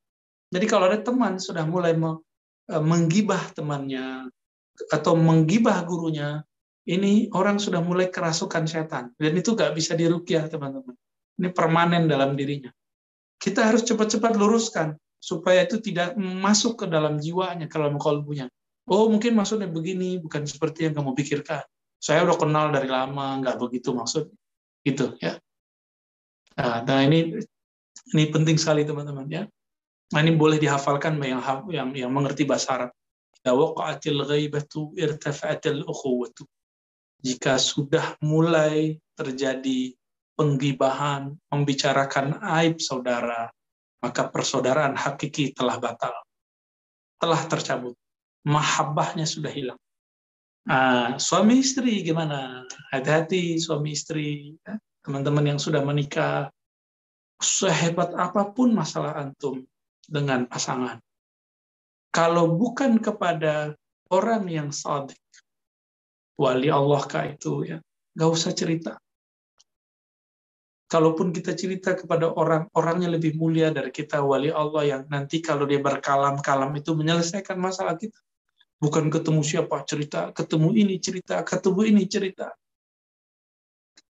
jadi 0.54 0.66
kalau 0.70 0.86
ada 0.86 1.02
teman 1.02 1.42
sudah 1.42 1.66
mulai 1.66 1.98
e, 1.98 2.76
menggibah 2.78 3.58
temannya 3.58 4.30
atau 4.94 5.18
menggibah 5.18 5.82
gurunya, 5.82 6.46
ini 6.86 7.34
orang 7.34 7.58
sudah 7.58 7.82
mulai 7.82 8.14
kerasukan 8.14 8.70
setan. 8.70 9.10
Dan 9.18 9.34
itu 9.34 9.58
nggak 9.58 9.74
bisa 9.74 9.98
dirukyah, 9.98 10.46
teman-teman. 10.54 10.94
Ini 11.42 11.50
permanen 11.50 12.06
dalam 12.06 12.38
dirinya. 12.38 12.70
Kita 13.42 13.66
harus 13.66 13.82
cepat-cepat 13.82 14.38
luruskan 14.38 14.94
supaya 15.18 15.66
itu 15.66 15.82
tidak 15.82 16.14
masuk 16.22 16.84
ke 16.84 16.86
dalam 16.86 17.18
jiwanya, 17.18 17.66
ke 17.66 17.74
dalam 17.74 17.98
kolbunya. 17.98 18.46
Oh, 18.86 19.10
mungkin 19.10 19.34
maksudnya 19.34 19.66
begini, 19.72 20.22
bukan 20.22 20.46
seperti 20.46 20.86
yang 20.86 20.94
kamu 20.94 21.18
pikirkan. 21.18 21.66
Saya 21.98 22.28
udah 22.28 22.38
kenal 22.38 22.70
dari 22.70 22.92
lama, 22.92 23.42
nggak 23.42 23.58
begitu 23.58 23.96
maksud. 23.96 24.30
Gitu, 24.84 25.18
ya. 25.18 25.40
Nah, 26.60 26.84
nah 26.84 27.00
ini 27.02 27.42
ini 28.14 28.24
penting 28.30 28.60
sekali, 28.60 28.84
teman-teman, 28.84 29.26
ya. 29.32 29.44
Nah, 30.14 30.22
ini 30.22 30.38
boleh 30.38 30.62
dihafalkan 30.62 31.18
yang 31.26 31.42
yang, 31.74 31.90
yang 31.98 32.12
mengerti 32.14 32.46
bahasa 32.46 32.78
Arab. 32.78 32.92
ghaibatu 33.42 34.94
irtafa'atil 34.94 35.82
ukhuwatu. 35.90 36.46
Jika 37.18 37.58
sudah 37.58 38.14
mulai 38.22 39.02
terjadi 39.18 39.98
penggibahan, 40.38 41.34
membicarakan 41.50 42.38
aib 42.62 42.78
saudara, 42.78 43.50
maka 44.06 44.30
persaudaraan 44.30 44.94
hakiki 44.94 45.50
telah 45.58 45.82
batal. 45.82 46.14
Telah 47.18 47.42
tercabut. 47.50 47.98
Mahabbahnya 48.46 49.26
sudah 49.26 49.50
hilang. 49.50 49.80
Nah, 50.70 51.18
suami 51.18 51.60
istri 51.60 52.06
gimana? 52.06 52.70
Hati-hati 52.94 53.58
suami 53.58 53.98
istri. 53.98 54.54
Ya. 54.62 54.78
Teman-teman 55.04 55.56
yang 55.56 55.60
sudah 55.60 55.84
menikah, 55.84 56.54
sehebat 57.42 58.16
apa 58.16 58.56
pun 58.56 58.72
masalah 58.72 59.20
antum, 59.20 59.68
dengan 60.14 60.46
pasangan. 60.46 61.02
Kalau 62.14 62.54
bukan 62.54 63.02
kepada 63.02 63.74
orang 64.14 64.46
yang 64.46 64.70
sadik, 64.70 65.18
wali 66.38 66.70
Allah 66.70 67.02
kah 67.10 67.26
itu 67.26 67.66
ya, 67.66 67.82
nggak 68.14 68.30
usah 68.30 68.54
cerita. 68.54 68.94
Kalaupun 70.86 71.34
kita 71.34 71.58
cerita 71.58 71.98
kepada 71.98 72.30
orang, 72.30 72.70
orangnya 72.78 73.10
lebih 73.10 73.34
mulia 73.34 73.74
dari 73.74 73.90
kita, 73.90 74.22
wali 74.22 74.54
Allah 74.54 74.86
yang 74.86 75.04
nanti 75.10 75.42
kalau 75.42 75.66
dia 75.66 75.82
berkalam-kalam 75.82 76.70
itu 76.78 76.94
menyelesaikan 76.94 77.58
masalah 77.58 77.98
kita. 77.98 78.22
Bukan 78.78 79.10
ketemu 79.10 79.42
siapa 79.42 79.82
cerita, 79.90 80.30
ketemu 80.38 80.70
ini 80.78 81.02
cerita, 81.02 81.42
ketemu 81.42 81.82
ini 81.90 82.06
cerita. 82.06 82.54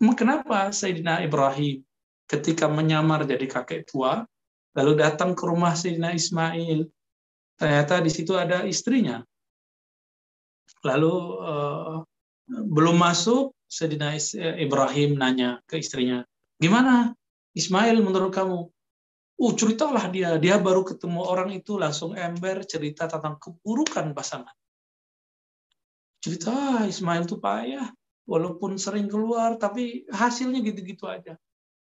Kenapa 0.02 0.74
Sayyidina 0.74 1.22
Ibrahim 1.22 1.86
ketika 2.26 2.66
menyamar 2.66 3.22
jadi 3.22 3.46
kakek 3.46 3.86
tua, 3.86 4.26
Lalu 4.72 4.92
datang 5.04 5.36
ke 5.36 5.44
rumah 5.44 5.76
Sayyidina 5.76 6.16
Ismail. 6.16 6.88
Ternyata 7.60 8.00
di 8.00 8.10
situ 8.10 8.32
ada 8.34 8.64
istrinya. 8.64 9.20
Lalu 10.82 11.14
uh, 11.38 12.00
belum 12.48 12.96
masuk, 12.98 13.54
Sayyidina 13.68 14.16
Ibrahim 14.58 15.16
nanya 15.16 15.60
ke 15.64 15.80
istrinya, 15.80 16.24
gimana 16.60 17.16
Ismail 17.56 17.96
menurut 18.00 18.32
kamu? 18.32 18.58
Uh, 19.40 19.52
ceritalah 19.56 20.08
dia. 20.12 20.36
Dia 20.40 20.56
baru 20.60 20.84
ketemu 20.84 21.20
orang 21.24 21.52
itu 21.52 21.76
langsung 21.80 22.16
ember 22.16 22.64
cerita 22.68 23.08
tentang 23.08 23.40
keburukan 23.40 24.12
pasangan. 24.12 24.52
Cerita 26.22 26.54
ah, 26.54 26.84
Ismail 26.86 27.26
itu 27.26 27.42
payah, 27.42 27.90
walaupun 28.30 28.78
sering 28.78 29.10
keluar, 29.10 29.58
tapi 29.58 30.06
hasilnya 30.06 30.62
gitu-gitu 30.62 31.10
aja. 31.10 31.34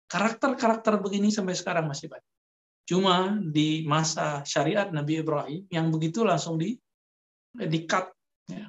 Karakter-karakter 0.06 1.02
begini 1.02 1.34
sampai 1.34 1.58
sekarang 1.58 1.90
masih 1.90 2.06
banyak. 2.06 2.29
Cuma 2.90 3.38
di 3.38 3.86
masa 3.86 4.42
syariat 4.42 4.90
Nabi 4.90 5.22
Ibrahim 5.22 5.62
yang 5.70 5.94
begitu 5.94 6.26
langsung 6.26 6.58
di 6.58 6.74
dikat. 7.54 8.10
Ya. 8.50 8.66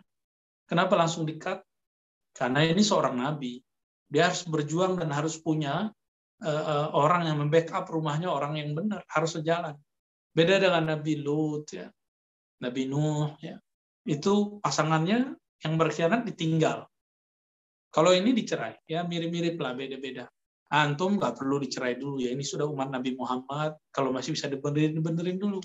Kenapa 0.70 0.94
langsung 0.94 1.26
dikat? 1.26 1.66
Karena 2.30 2.62
ini 2.62 2.86
seorang 2.86 3.18
nabi. 3.18 3.58
Dia 4.06 4.30
harus 4.30 4.46
berjuang 4.46 5.02
dan 5.02 5.10
harus 5.10 5.42
punya 5.42 5.90
uh, 6.46 6.64
uh, 6.70 6.88
orang 6.94 7.34
yang 7.34 7.42
membackup 7.42 7.90
rumahnya 7.90 8.30
orang 8.30 8.62
yang 8.62 8.78
benar, 8.78 9.02
harus 9.10 9.42
sejalan. 9.42 9.74
Beda 10.30 10.62
dengan 10.62 10.94
Nabi 10.94 11.18
Lut 11.18 11.74
ya. 11.74 11.90
Nabi 12.62 12.86
Nuh 12.86 13.34
ya. 13.42 13.58
Itu 14.06 14.62
pasangannya 14.62 15.34
yang 15.66 15.74
berkhianat 15.82 16.30
ditinggal. 16.30 16.86
Kalau 17.90 18.14
ini 18.14 18.38
dicerai, 18.38 18.86
ya 18.86 19.02
mirip-mirip 19.02 19.58
lah 19.58 19.74
beda-beda 19.74 20.30
antum 20.72 21.20
nggak 21.20 21.36
perlu 21.36 21.60
dicerai 21.60 22.00
dulu 22.00 22.24
ya 22.24 22.32
ini 22.32 22.42
sudah 22.42 22.66
umat 22.66 22.90
Nabi 22.90 23.14
Muhammad 23.20 23.76
kalau 23.92 24.16
masih 24.16 24.34
bisa 24.34 24.48
dibenerin 24.48 24.96
dibenerin 24.96 25.38
dulu 25.38 25.60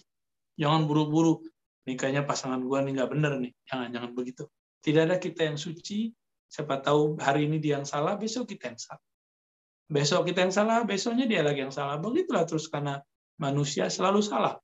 jangan 0.59 0.85
buru-buru 0.85 1.41
nikahnya 1.87 2.27
pasangan 2.27 2.59
gua 2.67 2.83
nih 2.83 2.99
nggak 2.99 3.11
bener 3.15 3.33
nih 3.39 3.53
jangan 3.65 3.89
jangan 3.95 4.11
begitu 4.13 4.45
tidak 4.83 5.03
ada 5.07 5.17
kita 5.23 5.41
yang 5.47 5.59
suci 5.59 6.11
Siapa 6.47 6.79
tahu 6.79 7.19
hari 7.19 7.51
ini 7.51 7.59
dia 7.59 7.79
yang 7.79 7.89
salah, 7.89 8.15
besok 8.15 8.55
kita 8.55 8.71
yang 8.71 8.79
salah. 8.79 9.03
Besok 9.87 10.31
kita 10.31 10.47
yang 10.47 10.55
salah, 10.55 10.79
besoknya 10.87 11.27
dia 11.27 11.43
lagi 11.43 11.63
yang 11.67 11.75
salah. 11.75 11.99
Begitulah 11.99 12.47
terus 12.47 12.71
karena 12.71 13.03
manusia 13.39 13.91
selalu 13.91 14.23
salah. 14.23 14.59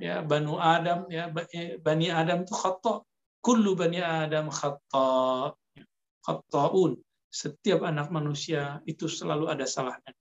Ya, 0.00 0.20
Banu 0.24 0.56
Adam, 0.60 1.08
ya 1.08 1.28
eh, 1.52 1.80
Bani 1.80 2.08
Adam 2.12 2.44
itu 2.44 2.54
khata. 2.56 3.04
Kullu 3.42 3.76
Bani 3.76 4.00
Adam 4.00 4.52
khata. 4.52 5.52
Khata'un. 6.22 6.94
Setiap 7.32 7.80
anak 7.88 8.12
manusia 8.12 8.84
itu 8.84 9.08
selalu 9.08 9.48
ada 9.48 9.64
salahnya. 9.64 10.12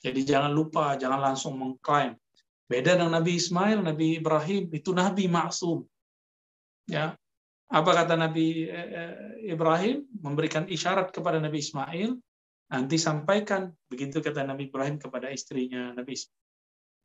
Jadi 0.00 0.24
jangan 0.24 0.48
lupa, 0.56 0.96
jangan 0.96 1.20
langsung 1.20 1.60
mengklaim. 1.60 2.16
Beda 2.64 2.96
dengan 2.96 3.20
Nabi 3.20 3.36
Ismail, 3.36 3.84
Nabi 3.84 4.16
Ibrahim, 4.16 4.72
itu 4.72 4.90
Nabi 4.96 5.28
maksum. 5.28 5.84
Ya, 6.88 7.12
apa 7.66 7.90
kata 7.92 8.14
Nabi 8.16 8.66
eh, 8.66 8.88
eh, 8.90 9.14
Ibrahim? 9.52 10.06
Memberikan 10.22 10.64
isyarat 10.70 11.10
kepada 11.10 11.42
Nabi 11.42 11.58
Ismail, 11.62 12.14
nanti 12.70 12.96
sampaikan, 12.98 13.70
begitu 13.90 14.22
kata 14.22 14.46
Nabi 14.46 14.70
Ibrahim 14.70 14.96
kepada 14.98 15.30
istrinya 15.30 15.92
Nabi 15.94 16.14
Ismail. 16.14 16.44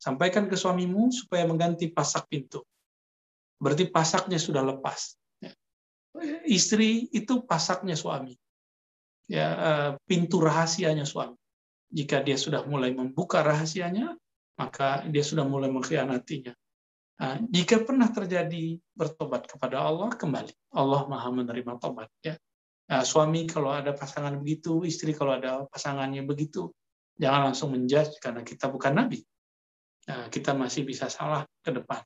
Sampaikan 0.02 0.50
ke 0.50 0.58
suamimu 0.58 1.14
supaya 1.14 1.46
mengganti 1.46 1.86
pasak 1.90 2.26
pintu. 2.26 2.66
Berarti 3.62 3.86
pasaknya 3.86 4.38
sudah 4.42 4.66
lepas. 4.66 5.14
Ya. 5.38 5.54
Istri 6.42 7.14
itu 7.14 7.46
pasaknya 7.46 7.94
suami. 7.94 8.34
Ya, 9.30 9.48
eh, 9.54 9.90
pintu 10.06 10.42
rahasianya 10.42 11.06
suami. 11.06 11.38
Jika 11.92 12.24
dia 12.24 12.40
sudah 12.40 12.64
mulai 12.64 12.90
membuka 12.96 13.44
rahasianya, 13.44 14.16
maka 14.56 15.04
dia 15.08 15.24
sudah 15.24 15.44
mulai 15.44 15.68
mengkhianatinya. 15.68 16.52
Nah, 17.22 17.38
jika 17.46 17.84
pernah 17.86 18.10
terjadi 18.10 18.80
bertobat 18.98 19.46
kepada 19.46 19.84
Allah, 19.84 20.10
kembali. 20.10 20.74
Allah 20.74 21.06
maha 21.06 21.30
menerima 21.30 21.78
tobat. 21.78 22.10
Ya. 22.24 22.34
Nah, 22.90 23.06
suami 23.06 23.46
kalau 23.46 23.70
ada 23.70 23.94
pasangan 23.94 24.34
begitu, 24.40 24.82
istri 24.82 25.14
kalau 25.14 25.38
ada 25.38 25.64
pasangannya 25.70 26.26
begitu, 26.26 26.72
jangan 27.14 27.52
langsung 27.52 27.72
menjudge 27.72 28.18
karena 28.18 28.42
kita 28.42 28.66
bukan 28.66 28.92
nabi. 28.98 29.22
Nah, 30.10 30.26
kita 30.28 30.50
masih 30.56 30.82
bisa 30.82 31.06
salah 31.06 31.46
ke 31.62 31.70
depan. 31.70 32.02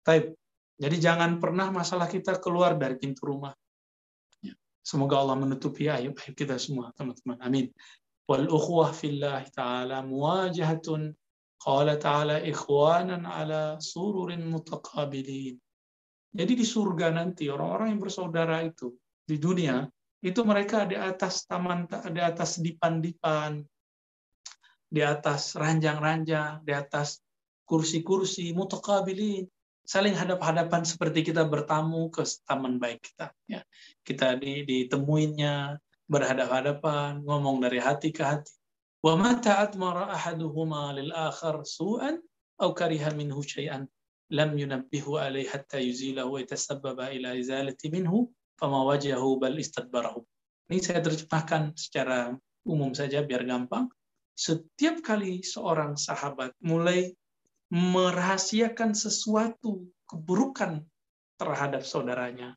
Taib. 0.00 0.32
Jadi 0.76 0.96
jangan 1.00 1.40
pernah 1.40 1.72
masalah 1.72 2.08
kita 2.08 2.40
keluar 2.40 2.76
dari 2.76 2.96
pintu 3.00 3.28
rumah. 3.28 3.52
Semoga 4.86 5.18
Allah 5.18 5.34
menutupi 5.34 5.90
ayub 5.90 6.14
ayub 6.14 6.36
kita 6.38 6.54
semua, 6.62 6.94
teman-teman. 6.94 7.42
Amin. 7.42 7.66
Wal 8.30 8.46
ukhwah 8.46 8.94
fillah 8.94 9.42
ta'ala 9.50 10.06
muwajahatun 10.06 11.10
Qala 11.56 11.96
ta'ala 11.96 12.44
ikhwanan 12.44 13.24
ala 13.24 13.80
sururin 13.80 14.44
mutaqabilin. 14.46 15.56
Jadi 16.36 16.52
di 16.52 16.62
surga 16.62 17.10
nanti 17.16 17.48
orang-orang 17.48 17.96
yang 17.96 18.02
bersaudara 18.06 18.60
itu 18.60 18.92
di 19.24 19.40
dunia 19.40 19.88
itu 20.20 20.40
mereka 20.44 20.84
di 20.84 20.94
atas 20.94 21.48
taman 21.48 21.88
di 21.88 22.20
atas 22.20 22.60
dipan-dipan 22.60 23.64
di 24.86 25.02
atas 25.02 25.58
ranjang-ranjang, 25.58 26.62
di 26.62 26.70
atas 26.70 27.18
kursi-kursi 27.66 28.54
mutaqabilin, 28.54 29.42
saling 29.86 30.18
hadap-hadapan 30.18 30.82
seperti 30.82 31.30
kita 31.30 31.46
bertamu 31.46 32.10
ke 32.10 32.26
taman 32.44 32.82
baik 32.82 33.06
kita 33.06 33.30
ya. 33.46 33.62
Kita 34.02 34.34
ditemuinnya 34.36 35.78
berhadap-hadapan 36.10 37.22
ngomong 37.22 37.62
dari 37.62 37.78
hati 37.78 38.10
ke 38.10 38.22
hati. 38.26 38.50
Wa 39.00 39.14
mata 39.14 39.62
atmara 39.62 40.10
ahaduhuma 40.10 40.90
lil 40.98 41.14
akhar 41.14 41.62
su'an 41.62 42.18
aw 42.58 42.74
kariha 42.74 43.14
minhu 43.14 43.38
syai'an. 43.46 43.86
Lam 44.34 44.58
yunabbihu 44.58 45.22
alaihi 45.22 45.46
hatta 45.46 45.78
yuzilahu 45.78 46.34
wa 46.34 46.38
yatasabbaba 46.42 47.14
ila 47.14 47.38
izalati 47.38 47.86
minhu 47.94 48.26
fama 48.58 48.82
wajahu 48.82 49.38
bal 49.38 49.54
istadbarahu. 49.54 50.26
Ini 50.66 50.82
saya 50.82 50.98
terjemahkan 50.98 51.78
secara 51.78 52.34
umum 52.66 52.90
saja 52.90 53.22
biar 53.22 53.46
gampang. 53.46 53.86
Setiap 54.34 54.98
kali 55.00 55.46
seorang 55.46 55.94
sahabat 55.94 56.58
mulai 56.58 57.14
merahasiakan 57.72 58.94
sesuatu 58.94 59.86
keburukan 60.06 60.86
terhadap 61.36 61.82
saudaranya 61.82 62.54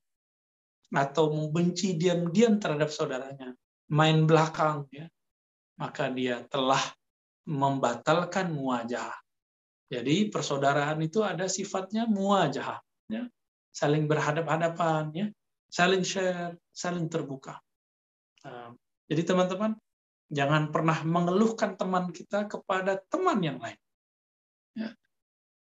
atau 0.89 1.33
membenci 1.33 1.97
diam-diam 1.97 2.57
terhadap 2.61 2.89
saudaranya 2.89 3.53
main 3.89 4.25
belakang 4.25 4.85
ya 4.93 5.09
maka 5.79 6.11
dia 6.11 6.43
telah 6.51 6.83
membatalkan 7.47 8.51
muajah. 8.51 9.09
Jadi 9.89 10.29
persaudaraan 10.29 11.01
itu 11.01 11.25
ada 11.25 11.49
sifatnya 11.49 12.05
muajah, 12.05 12.77
ya. 13.09 13.25
saling 13.73 14.05
berhadap-hadapan, 14.05 15.09
ya. 15.15 15.27
saling 15.71 16.05
share, 16.05 16.53
saling 16.69 17.09
terbuka. 17.09 17.57
Nah, 18.45 18.75
jadi 19.09 19.33
teman-teman, 19.33 19.73
jangan 20.29 20.69
pernah 20.69 21.01
mengeluhkan 21.01 21.73
teman 21.73 22.13
kita 22.13 22.45
kepada 22.45 23.01
teman 23.09 23.41
yang 23.41 23.57
lain. 23.57 23.79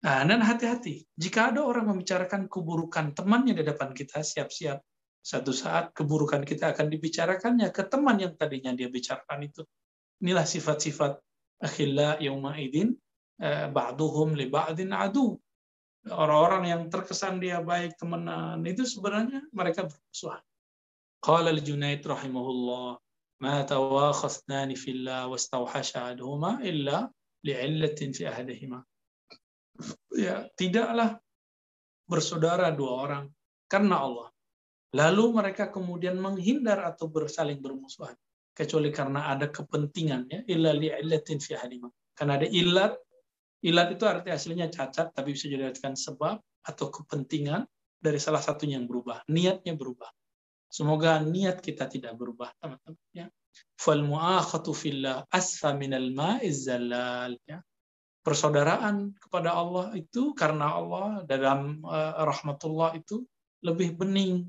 Nah, 0.00 0.24
dan 0.24 0.40
hati-hati, 0.40 1.04
jika 1.12 1.52
ada 1.52 1.60
orang 1.60 1.92
membicarakan 1.92 2.48
keburukan 2.48 3.12
temannya 3.12 3.52
di 3.52 3.64
depan 3.68 3.92
kita, 3.92 4.24
siap-siap. 4.24 4.80
Satu 5.20 5.52
saat 5.52 5.92
keburukan 5.92 6.40
kita 6.48 6.72
akan 6.72 6.88
dibicarakannya 6.88 7.68
ke 7.68 7.84
teman 7.84 8.16
yang 8.16 8.32
tadinya 8.40 8.72
dia 8.72 8.88
bicarakan 8.88 9.44
itu. 9.44 9.60
Inilah 10.24 10.48
sifat-sifat 10.48 11.20
akhilla 11.60 12.16
yaumaidin 12.16 12.96
eh, 13.44 13.68
ba'duhum 13.68 14.32
li 14.32 14.48
ba'din 14.48 14.96
adu. 14.96 15.36
Orang-orang 16.08 16.72
yang 16.72 16.82
terkesan 16.88 17.36
dia 17.44 17.60
baik 17.60 18.00
temenan 18.00 18.64
itu 18.64 18.88
sebenarnya 18.88 19.44
mereka 19.52 19.84
bermusuhan. 19.84 20.40
Qala 21.20 21.52
al-Junaid 21.52 22.00
rahimahullah 22.00 22.96
ma 23.44 23.56
tawakhasnani 23.68 24.72
fillah 24.80 25.28
wastawhasha 25.28 26.16
aduhuma 26.16 26.64
illa 26.64 27.12
li'illatin 27.44 28.16
fi 28.16 28.24
ahadihima. 28.24 28.80
Ya, 30.14 30.48
tidaklah 30.58 31.18
bersaudara 32.10 32.74
dua 32.74 32.92
orang 33.06 33.24
karena 33.70 34.02
Allah. 34.02 34.28
Lalu 34.90 35.24
mereka 35.38 35.70
kemudian 35.70 36.18
menghindar 36.18 36.82
atau 36.82 37.06
bersaling 37.06 37.62
bermusuhan 37.62 38.18
kecuali 38.50 38.90
karena 38.90 39.30
ada 39.30 39.46
kepentingan 39.46 40.26
ya 40.26 40.40
illa 40.50 40.74
li'illatin 40.74 41.38
fi 41.38 41.54
Karena 42.12 42.32
ada 42.36 42.44
ilat, 42.50 42.98
ilat 43.62 43.88
itu 43.94 44.04
arti 44.04 44.34
aslinya 44.34 44.66
cacat 44.66 45.14
tapi 45.14 45.32
bisa 45.32 45.46
dijadikan 45.46 45.94
sebab 45.94 46.42
atau 46.66 46.86
kepentingan 46.90 47.64
dari 48.00 48.18
salah 48.18 48.42
satunya 48.42 48.80
yang 48.80 48.90
berubah, 48.90 49.22
niatnya 49.30 49.78
berubah. 49.78 50.10
Semoga 50.70 51.22
niat 51.22 51.62
kita 51.62 51.86
tidak 51.86 52.16
berubah, 52.16 52.50
teman-teman 52.58 52.98
ya. 53.12 53.26
Fal 53.74 54.02
mu'akhatu 54.06 54.70
fillah 54.70 55.26
asfa 55.30 55.74
minal 55.74 56.10
ma'iz 56.14 56.66
ya. 56.66 57.58
Persaudaraan 58.20 59.16
kepada 59.16 59.56
Allah 59.56 59.96
itu 59.96 60.36
karena 60.36 60.76
Allah 60.76 61.24
dalam 61.24 61.80
uh, 61.82 62.20
rahmatullah 62.20 62.92
itu 63.00 63.24
lebih 63.64 63.96
bening, 63.96 64.44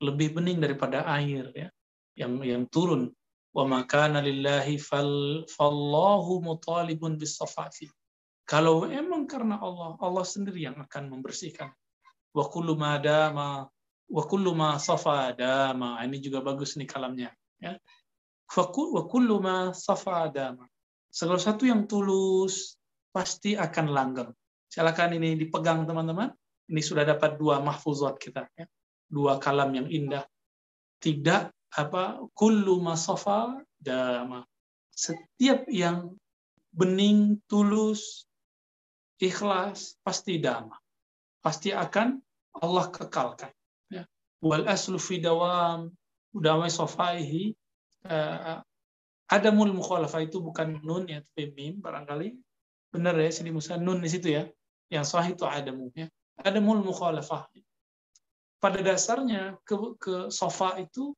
lebih 0.00 0.32
bening 0.40 0.58
daripada 0.64 1.04
air 1.04 1.52
ya 1.52 1.68
yang 2.16 2.40
yang 2.40 2.64
turun. 2.72 3.12
Wa 3.52 3.64
makana 3.68 4.20
lillahi 4.20 4.80
fal 4.80 5.44
fallahu 5.48 6.44
mutalibun 6.44 7.16
bisafafi 7.20 7.88
kalau 8.46 8.86
emang 8.86 9.26
karena 9.26 9.58
Allah 9.58 9.98
Allah 9.98 10.22
sendiri 10.22 10.70
yang 10.70 10.78
akan 10.78 11.10
membersihkan. 11.10 11.74
Wa 12.30 12.46
kullu 12.46 12.78
ma 12.78 12.94
dama 13.02 13.66
wa 14.06 14.22
kullu 14.22 14.54
ma 14.54 14.78
safa 14.78 15.34
dama. 15.34 15.98
Ini 16.06 16.22
juga 16.22 16.38
bagus 16.38 16.78
nih 16.78 16.86
kalamnya 16.86 17.34
ya. 17.58 17.74
Wa 18.46 19.02
kullu 19.10 19.36
ma 19.42 19.74
safa 19.74 20.30
dama. 20.30 20.70
Segala 21.10 21.42
satu 21.42 21.66
yang 21.66 21.90
tulus 21.90 22.75
pasti 23.16 23.56
akan 23.56 23.86
langgeng. 23.88 24.30
Silakan 24.68 25.16
ini 25.16 25.40
dipegang 25.40 25.88
teman-teman. 25.88 26.28
Ini 26.68 26.84
sudah 26.84 27.08
dapat 27.08 27.40
dua 27.40 27.64
mahfuzat 27.64 28.20
kita 28.20 28.44
ya. 28.52 28.68
Dua 29.08 29.40
kalam 29.40 29.72
yang 29.72 29.88
indah. 29.88 30.28
Tidak 31.00 31.72
apa 31.80 32.20
kullu 32.36 32.84
masafa 32.84 33.56
dama. 33.80 34.44
Setiap 34.92 35.64
yang 35.72 36.12
bening 36.76 37.40
tulus 37.48 38.28
ikhlas 39.16 39.96
pasti 40.04 40.36
dama. 40.36 40.76
Pasti 41.40 41.72
akan 41.72 42.20
Allah 42.60 42.92
kekalkan 42.92 43.52
ya. 43.88 44.04
Wal 44.44 44.68
aslu 44.68 45.00
fi 45.00 45.24
dawam 45.24 45.88
udamai 46.36 46.68
safaihi. 46.68 47.56
Uh, 48.04 48.60
adamul 49.26 49.72
mukhalafah 49.74 50.22
itu 50.22 50.38
bukan 50.38 50.78
nun 50.86 51.10
ya 51.10 51.18
tapi 51.18 51.50
mim 51.50 51.82
barangkali 51.82 52.38
benar 52.96 53.14
ya 53.20 53.28
sini 53.28 53.52
Musa 53.52 53.76
nun 53.76 54.00
di 54.00 54.08
situ 54.08 54.32
ya 54.32 54.48
yang 54.88 55.04
sahih 55.04 55.36
itu 55.36 55.44
adamu 55.44 55.92
ya 55.92 56.08
adamul 56.40 56.80
mukhalafah 56.80 57.46
pada 58.56 58.80
dasarnya 58.80 59.60
ke, 59.62 59.76
ke 60.00 60.16
sofa 60.32 60.80
itu 60.80 61.12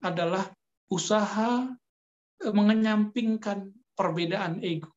adalah 0.00 0.46
usaha 0.88 1.68
eh, 2.40 2.54
mengenyampingkan 2.54 3.72
perbedaan 3.92 4.62
ego. 4.62 4.90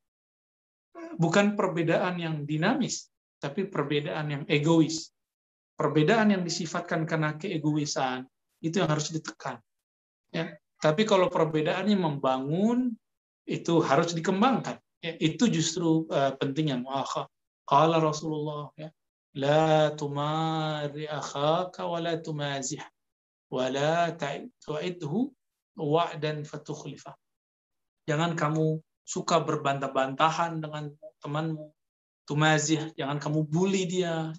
Bukan 1.18 1.58
perbedaan 1.58 2.18
yang 2.18 2.36
dinamis, 2.46 3.10
tapi 3.42 3.66
perbedaan 3.66 4.28
yang 4.34 4.44
egois. 4.50 5.14
Perbedaan 5.78 6.34
yang 6.34 6.42
disifatkan 6.42 7.06
karena 7.06 7.38
keegoisan, 7.38 8.26
itu 8.66 8.82
yang 8.82 8.90
harus 8.90 9.14
ditekan. 9.14 9.62
Ya. 10.34 10.58
Tapi 10.78 11.06
kalau 11.06 11.30
perbedaannya 11.30 11.98
membangun 11.98 12.94
itu 13.46 13.82
harus 13.82 14.14
dikembangkan. 14.14 14.78
Ya, 15.06 15.14
itu 15.22 15.46
justru 15.48 16.10
uh, 16.10 16.34
pentingnya 16.38 16.82
muakhah. 16.82 17.30
Qala 17.68 18.02
Rasulullah 18.02 18.72
ya, 18.80 18.90
la 19.38 19.94
tumari 19.94 21.06
akhaka 21.06 21.86
wa 21.86 22.00
la 22.02 22.18
tumazih 22.18 22.82
wa 23.54 23.68
la 23.70 24.16
tu'idhu 24.16 25.30
wa'dan 25.78 26.42
fatukhlifah. 26.48 27.14
Jangan 28.08 28.34
kamu 28.34 28.82
suka 29.06 29.44
berbantah-bantahan 29.44 30.64
dengan 30.64 30.90
temanmu. 31.22 31.70
Tumazih, 32.28 32.92
jangan 32.98 33.22
kamu 33.24 33.40
bully 33.48 33.88
dia. 33.88 34.34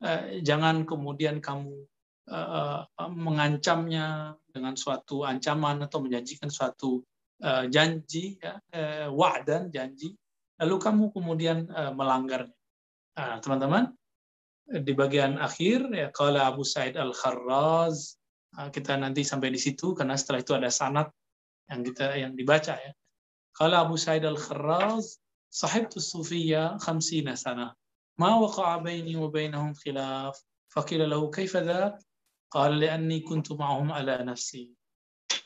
Eh, 0.00 0.40
jangan 0.44 0.84
kemudian 0.84 1.40
kamu 1.40 1.72
uh, 2.28 2.84
mengancamnya 3.08 4.36
dengan 4.52 4.76
suatu 4.76 5.24
ancaman 5.24 5.84
atau 5.88 6.04
menjanjikan 6.04 6.52
suatu 6.52 7.00
uh, 7.43 7.65
janji, 7.67 8.39
ya, 8.41 8.57
uh, 8.57 9.07
wa'dan, 9.11 9.69
janji, 9.73 10.15
lalu 10.59 10.75
kamu 10.77 11.03
kemudian 11.15 11.69
uh, 11.71 11.91
melanggarnya. 11.91 12.55
Nah, 13.17 13.37
teman-teman, 13.43 13.91
di 14.71 14.93
bagian 14.95 15.35
akhir, 15.37 15.91
ya, 15.91 16.07
kalau 16.15 16.41
Abu 16.41 16.63
Said 16.63 16.95
Al-Kharraz, 16.95 18.15
kita 18.51 18.99
nanti 18.99 19.23
sampai 19.23 19.51
di 19.51 19.59
situ, 19.59 19.95
karena 19.95 20.15
setelah 20.19 20.39
itu 20.43 20.53
ada 20.55 20.67
sanat 20.67 21.07
yang 21.71 21.87
kita 21.87 22.19
yang 22.19 22.35
dibaca 22.35 22.75
ya. 22.75 22.91
Kalau 23.55 23.77
Abu 23.83 23.95
Said 23.95 24.23
Al-Kharraz, 24.23 25.19
sahib 25.51 25.91
tu 25.91 25.99
sufiya 25.99 26.79
khamsina 26.79 27.35
sana. 27.35 27.75
ما 28.21 28.35
وقع 28.35 28.77
بيني 28.77 29.15
وبينهم 29.15 29.73
خلاف 29.73 30.43
فقيل 30.69 31.09
له 31.09 31.31
كيف 31.31 31.57
ذاك 31.57 31.97
قال 32.51 32.79
لأني 32.79 33.19
كنت 33.19 33.51
معهم 33.51 33.91
على 33.91 34.17
نفسي 34.17 34.69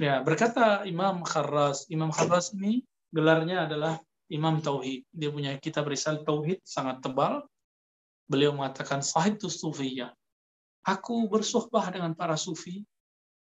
ya 0.00 0.24
berkata 0.24 0.88
Imam 0.88 1.20
Kharraz 1.20 1.84
Imam 1.92 2.08
Kharraz 2.08 2.56
ini 2.56 2.80
gelarnya 3.12 3.68
adalah 3.68 4.00
Imam 4.32 4.64
Tauhid 4.64 5.04
dia 5.12 5.28
punya 5.28 5.52
kitab 5.60 5.84
risal 5.92 6.24
Tauhid 6.24 6.64
sangat 6.64 7.04
tebal 7.04 7.44
beliau 8.24 8.56
mengatakan 8.56 9.04
sahib 9.04 9.36
tu 9.36 9.52
sufiyah 9.52 10.10
aku 10.88 11.28
bersuhbah 11.28 11.92
dengan 11.92 12.16
para 12.16 12.40
sufi 12.40 12.80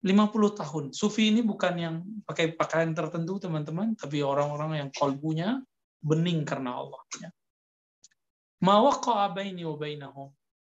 50 0.05 0.61
tahun. 0.61 0.85
Sufi 0.93 1.33
ini 1.33 1.41
bukan 1.41 1.73
yang 1.73 1.95
pakai 2.29 2.53
pakaian 2.53 2.93
tertentu, 2.93 3.41
teman-teman, 3.41 3.97
tapi 3.97 4.21
orang-orang 4.21 4.85
yang 4.85 4.89
kolbunya 4.93 5.57
bening 5.97 6.45
karena 6.45 6.77
Allah. 6.77 7.01
Ya. 7.17 7.33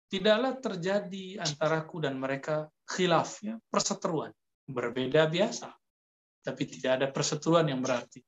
Tidaklah 0.07 0.53
terjadi 0.63 1.43
antaraku 1.43 1.99
dan 1.99 2.15
mereka 2.15 2.71
khilaf, 2.87 3.43
ya, 3.43 3.59
perseteruan. 3.67 4.31
Berbeda 4.67 5.31
biasa, 5.31 5.71
tapi 6.43 6.67
tidak 6.67 6.91
ada 7.01 7.07
perseteruan 7.07 7.71
yang 7.71 7.79
berarti. 7.79 8.19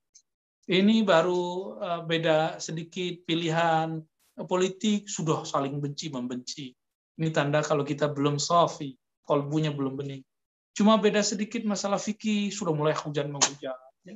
Ini 0.70 1.04
baru 1.04 1.76
uh, 1.76 2.02
beda 2.08 2.62
sedikit 2.64 3.28
pilihan 3.28 4.00
politik, 4.48 5.12
sudah 5.12 5.44
saling 5.44 5.84
benci 5.84 6.08
membenci. 6.08 6.72
Ini 7.20 7.30
tanda 7.36 7.60
kalau 7.60 7.84
kita 7.84 8.08
belum 8.08 8.40
sofi, 8.40 8.96
kolbunya 9.28 9.76
belum 9.76 10.00
bening. 10.00 10.24
Cuma 10.72 10.96
beda 10.96 11.20
sedikit 11.20 11.66
masalah 11.68 12.00
fikih, 12.00 12.54
sudah 12.56 12.72
mulai 12.72 12.96
hujan 12.96 13.28
menghujat. 13.28 13.76
Ya. 14.08 14.16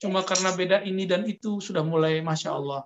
Cuma 0.00 0.24
karena 0.24 0.56
beda 0.56 0.80
ini 0.88 1.04
dan 1.04 1.28
itu, 1.28 1.60
sudah 1.60 1.84
mulai 1.84 2.24
Masya 2.24 2.50
Allah 2.56 2.82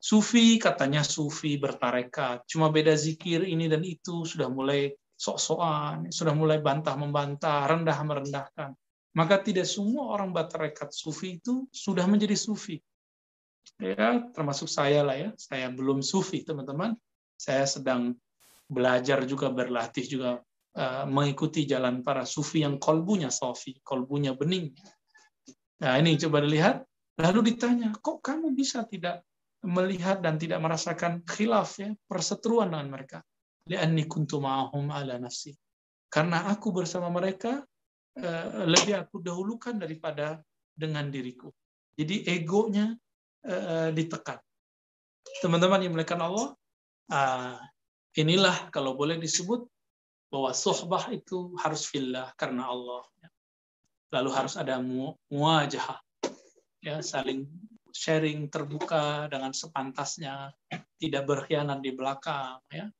Sufi 0.00 0.56
katanya 0.56 1.04
sufi 1.04 1.60
bertarekat, 1.60 2.48
cuma 2.48 2.72
beda 2.72 2.96
zikir 2.96 3.44
ini 3.44 3.68
dan 3.68 3.84
itu 3.84 4.24
sudah 4.24 4.48
mulai 4.48 4.96
sok-sokan, 5.20 6.08
sudah 6.08 6.32
mulai 6.32 6.64
bantah 6.64 6.96
membantah, 6.96 7.68
rendah 7.68 7.98
merendahkan. 8.00 8.72
Maka 9.12 9.44
tidak 9.44 9.68
semua 9.68 10.16
orang 10.16 10.32
bertarekat 10.32 10.96
sufi 10.96 11.36
itu 11.36 11.68
sudah 11.68 12.08
menjadi 12.08 12.32
sufi. 12.32 12.80
Ya, 13.76 14.24
termasuk 14.32 14.72
saya 14.72 15.04
lah 15.04 15.16
ya. 15.20 15.30
Saya 15.36 15.68
belum 15.68 16.00
sufi, 16.00 16.40
teman-teman. 16.40 16.96
Saya 17.36 17.68
sedang 17.68 18.16
belajar 18.64 19.28
juga 19.28 19.52
berlatih 19.52 20.06
juga 20.08 20.40
uh, 20.78 21.04
mengikuti 21.04 21.68
jalan 21.68 22.00
para 22.00 22.24
sufi 22.24 22.64
yang 22.64 22.80
kolbunya 22.80 23.28
sofi, 23.28 23.76
kolbunya 23.84 24.32
bening. 24.32 24.72
Nah, 25.84 26.00
ini 26.00 26.16
coba 26.16 26.40
dilihat. 26.40 26.80
Lalu 27.20 27.52
ditanya, 27.52 27.92
kok 28.00 28.24
kamu 28.24 28.56
bisa 28.56 28.88
tidak 28.88 29.20
melihat 29.60 30.24
dan 30.24 30.40
tidak 30.40 30.64
merasakan 30.64 31.20
khilaf 31.28 31.76
ya, 31.76 31.92
perseteruan 32.08 32.72
dengan 32.72 32.88
mereka. 32.88 33.20
Li'anni 33.70 34.10
kuntu 34.10 34.42
ma'ahum 34.42 34.90
ala 34.90 35.22
nafsi. 35.22 35.54
Karena 36.10 36.50
aku 36.50 36.74
bersama 36.74 37.06
mereka 37.06 37.62
eh, 38.18 38.66
lebih 38.66 38.98
aku 38.98 39.22
dahulukan 39.22 39.78
daripada 39.78 40.42
dengan 40.74 41.06
diriku. 41.06 41.46
Jadi 41.94 42.26
egonya 42.26 42.90
eh, 43.46 43.94
ditekan. 43.94 44.42
Teman-teman 45.38 45.86
yang 45.86 45.94
melihat 45.94 46.18
Allah, 46.18 46.58
ah, 47.14 47.62
inilah 48.18 48.74
kalau 48.74 48.98
boleh 48.98 49.22
disebut 49.22 49.62
bahwa 50.30 50.50
sohbah 50.50 51.10
itu 51.14 51.54
harus 51.62 51.86
fillah 51.86 52.34
karena 52.34 52.66
Allah. 52.66 53.06
Lalu 54.10 54.30
harus 54.34 54.58
ada 54.58 54.82
muajah, 55.30 56.02
ya 56.82 56.98
saling 56.98 57.46
sharing 57.94 58.50
terbuka 58.50 59.30
dengan 59.30 59.54
sepantasnya, 59.54 60.50
tidak 60.98 61.22
berkhianat 61.30 61.78
di 61.78 61.94
belakang, 61.94 62.58
ya, 62.74 62.90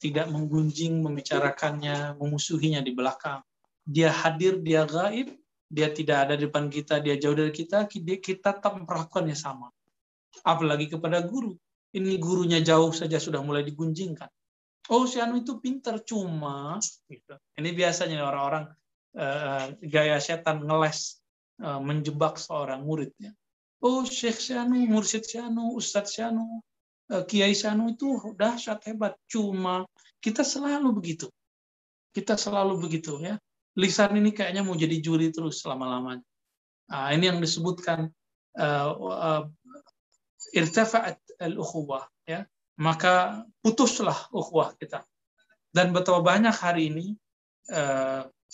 tidak 0.00 0.32
menggunjing, 0.32 1.04
membicarakannya, 1.04 2.16
memusuhinya 2.16 2.80
di 2.80 2.96
belakang. 2.96 3.44
Dia 3.84 4.08
hadir, 4.08 4.58
dia 4.64 4.88
gaib, 4.88 5.36
dia 5.68 5.92
tidak 5.92 6.26
ada 6.26 6.34
di 6.40 6.48
depan 6.48 6.72
kita, 6.72 7.04
dia 7.04 7.20
jauh 7.20 7.36
dari 7.36 7.52
kita, 7.52 7.84
kita 7.86 8.56
tetap 8.56 8.72
memperlakukannya 8.80 9.36
sama. 9.36 9.68
Apalagi 10.42 10.88
kepada 10.88 11.20
guru. 11.20 11.52
Ini 11.90 12.16
gurunya 12.22 12.62
jauh 12.62 12.94
saja 12.94 13.20
sudah 13.20 13.44
mulai 13.44 13.66
digunjingkan. 13.66 14.30
Oh, 14.88 15.04
si 15.04 15.20
Anu 15.20 15.44
itu 15.44 15.60
pintar, 15.60 16.00
cuma. 16.02 16.80
Gitu. 17.06 17.34
Ini 17.60 17.70
biasanya 17.76 18.24
orang-orang 18.24 18.64
uh, 19.18 19.64
gaya 19.84 20.16
setan 20.22 20.64
ngeles, 20.64 21.20
uh, 21.60 21.82
menjebak 21.82 22.40
seorang 22.40 22.86
muridnya 22.86 23.34
oh 23.80 24.04
Syekh 24.04 24.40
Syanu, 24.40 24.84
Mursyid 24.88 25.24
Syanu, 25.24 25.76
Ustadz 25.76 26.12
Syanu, 26.16 26.60
Kiai 27.10 27.54
Syanu 27.54 27.94
itu 27.94 28.18
dahsyat 28.38 28.86
hebat. 28.86 29.18
Cuma 29.26 29.86
kita 30.22 30.46
selalu 30.46 30.94
begitu. 30.94 31.26
Kita 32.14 32.38
selalu 32.38 32.78
begitu 32.78 33.18
ya. 33.18 33.38
Lisan 33.78 34.14
ini 34.18 34.30
kayaknya 34.30 34.62
mau 34.62 34.74
jadi 34.74 34.98
juri 35.02 35.30
terus 35.30 35.62
selama-lamanya. 35.62 36.22
Nah, 36.90 37.14
ini 37.14 37.30
yang 37.30 37.38
disebutkan 37.38 38.10
uh, 38.58 38.90
uh, 38.98 39.42
al-ukhuwah 41.38 42.06
ya. 42.26 42.46
Maka 42.80 43.44
putuslah 43.62 44.30
ukhuwah 44.30 44.74
kita. 44.78 45.06
Dan 45.70 45.94
betapa 45.94 46.18
banyak 46.22 46.54
hari 46.54 46.90
ini 46.90 47.06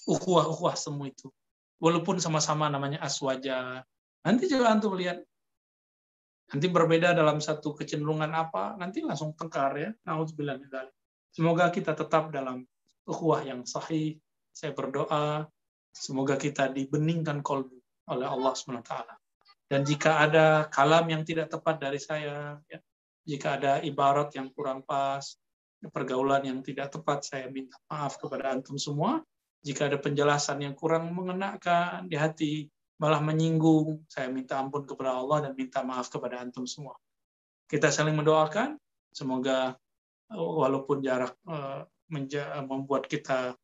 ukhuwah-ukhuwah 0.05 0.77
semua 0.77 1.09
itu. 1.09 1.33
Walaupun 1.81 2.21
sama-sama 2.21 2.69
namanya 2.69 3.01
aswaja, 3.01 3.81
Nanti 4.27 4.51
juga 4.51 4.75
antum 4.75 4.99
lihat 4.99 5.23
nanti 6.53 6.67
berbeda 6.71 7.13
dalam 7.17 7.43
satu 7.43 7.75
kecenderungan 7.75 8.31
apa, 8.31 8.79
nanti 8.79 9.03
langsung 9.03 9.35
tengkar 9.35 9.73
ya. 9.79 9.91
Nauzubillah 10.07 10.59
Semoga 11.35 11.69
kita 11.69 11.93
tetap 11.93 12.33
dalam 12.33 12.65
ukhuwah 13.05 13.45
yang 13.45 13.67
sahih. 13.69 14.17
Saya 14.55 14.73
berdoa 14.73 15.45
semoga 15.93 16.41
kita 16.41 16.73
dibeningkan 16.73 17.45
kolbu 17.45 17.77
oleh 18.09 18.29
Allah 18.29 18.53
SWT. 18.57 18.93
Dan 19.67 19.83
jika 19.83 20.23
ada 20.23 20.71
kalam 20.71 21.11
yang 21.11 21.27
tidak 21.27 21.51
tepat 21.51 21.83
dari 21.83 21.99
saya, 21.99 22.57
ya, 22.71 22.79
jika 23.27 23.59
ada 23.59 23.73
ibarat 23.83 24.31
yang 24.39 24.49
kurang 24.55 24.87
pas, 24.87 25.35
pergaulan 25.91 26.47
yang 26.47 26.63
tidak 26.63 26.95
tepat, 26.95 27.27
saya 27.27 27.51
minta 27.51 27.75
maaf 27.91 28.17
kepada 28.23 28.55
antum 28.55 28.79
semua. 28.79 29.21
Jika 29.67 29.91
ada 29.91 29.99
penjelasan 29.99 30.63
yang 30.63 30.79
kurang 30.79 31.11
mengenakan 31.11 32.07
di 32.07 32.15
hati, 32.15 32.55
malah 32.97 33.21
menyinggung. 33.21 34.05
Saya 34.09 34.29
minta 34.33 34.61
ampun 34.61 34.85
kepada 34.89 35.17
Allah 35.17 35.49
dan 35.49 35.53
minta 35.57 35.85
maaf 35.85 36.09
kepada 36.09 36.41
antum 36.41 36.65
semua. 36.65 36.97
Kita 37.67 37.91
saling 37.91 38.15
mendoakan, 38.15 38.79
semoga 39.11 39.75
eh, 40.33 40.39
walaupun 40.39 41.03
jarak 41.03 41.35
eh, 41.49 41.83
membuat 42.65 43.11
kita 43.11 43.57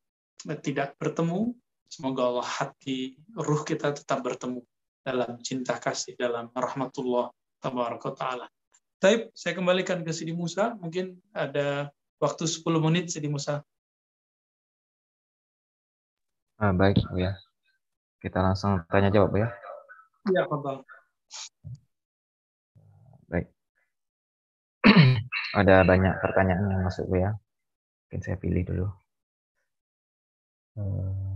eh, 0.48 0.58
tidak 0.60 0.98
bertemu, 0.98 1.54
semoga 1.86 2.22
Allah 2.28 2.48
hati 2.48 3.14
ruh 3.36 3.62
kita 3.62 3.94
tetap 3.94 4.24
bertemu 4.24 4.64
dalam 5.02 5.38
cinta 5.42 5.76
kasih 5.76 6.14
dalam 6.14 6.50
rahmatullah 6.54 7.30
taala. 7.62 8.46
Taib, 9.02 9.34
saya 9.34 9.58
kembalikan 9.58 10.06
ke 10.06 10.14
Sidi 10.14 10.30
Musa. 10.30 10.78
Mungkin 10.78 11.18
ada 11.34 11.90
waktu 12.22 12.46
10 12.46 12.62
menit 12.78 13.10
Sidi 13.10 13.26
Musa. 13.26 13.66
Ah, 16.62 16.70
baik, 16.70 17.02
ya. 17.18 17.34
Kita 18.22 18.38
langsung 18.38 18.78
tanya 18.86 19.10
jawab 19.10 19.34
ya. 19.34 19.50
Iya, 20.30 20.46
Bang. 20.46 20.86
Baik. 23.26 23.46
Ada 25.58 25.82
banyak 25.82 26.14
pertanyaan 26.22 26.70
yang 26.70 26.82
masuk 26.86 27.10
ya. 27.10 27.34
Mungkin 28.06 28.20
saya 28.22 28.38
pilih 28.38 28.62
dulu. 28.62 28.86
Eh, 30.78 31.32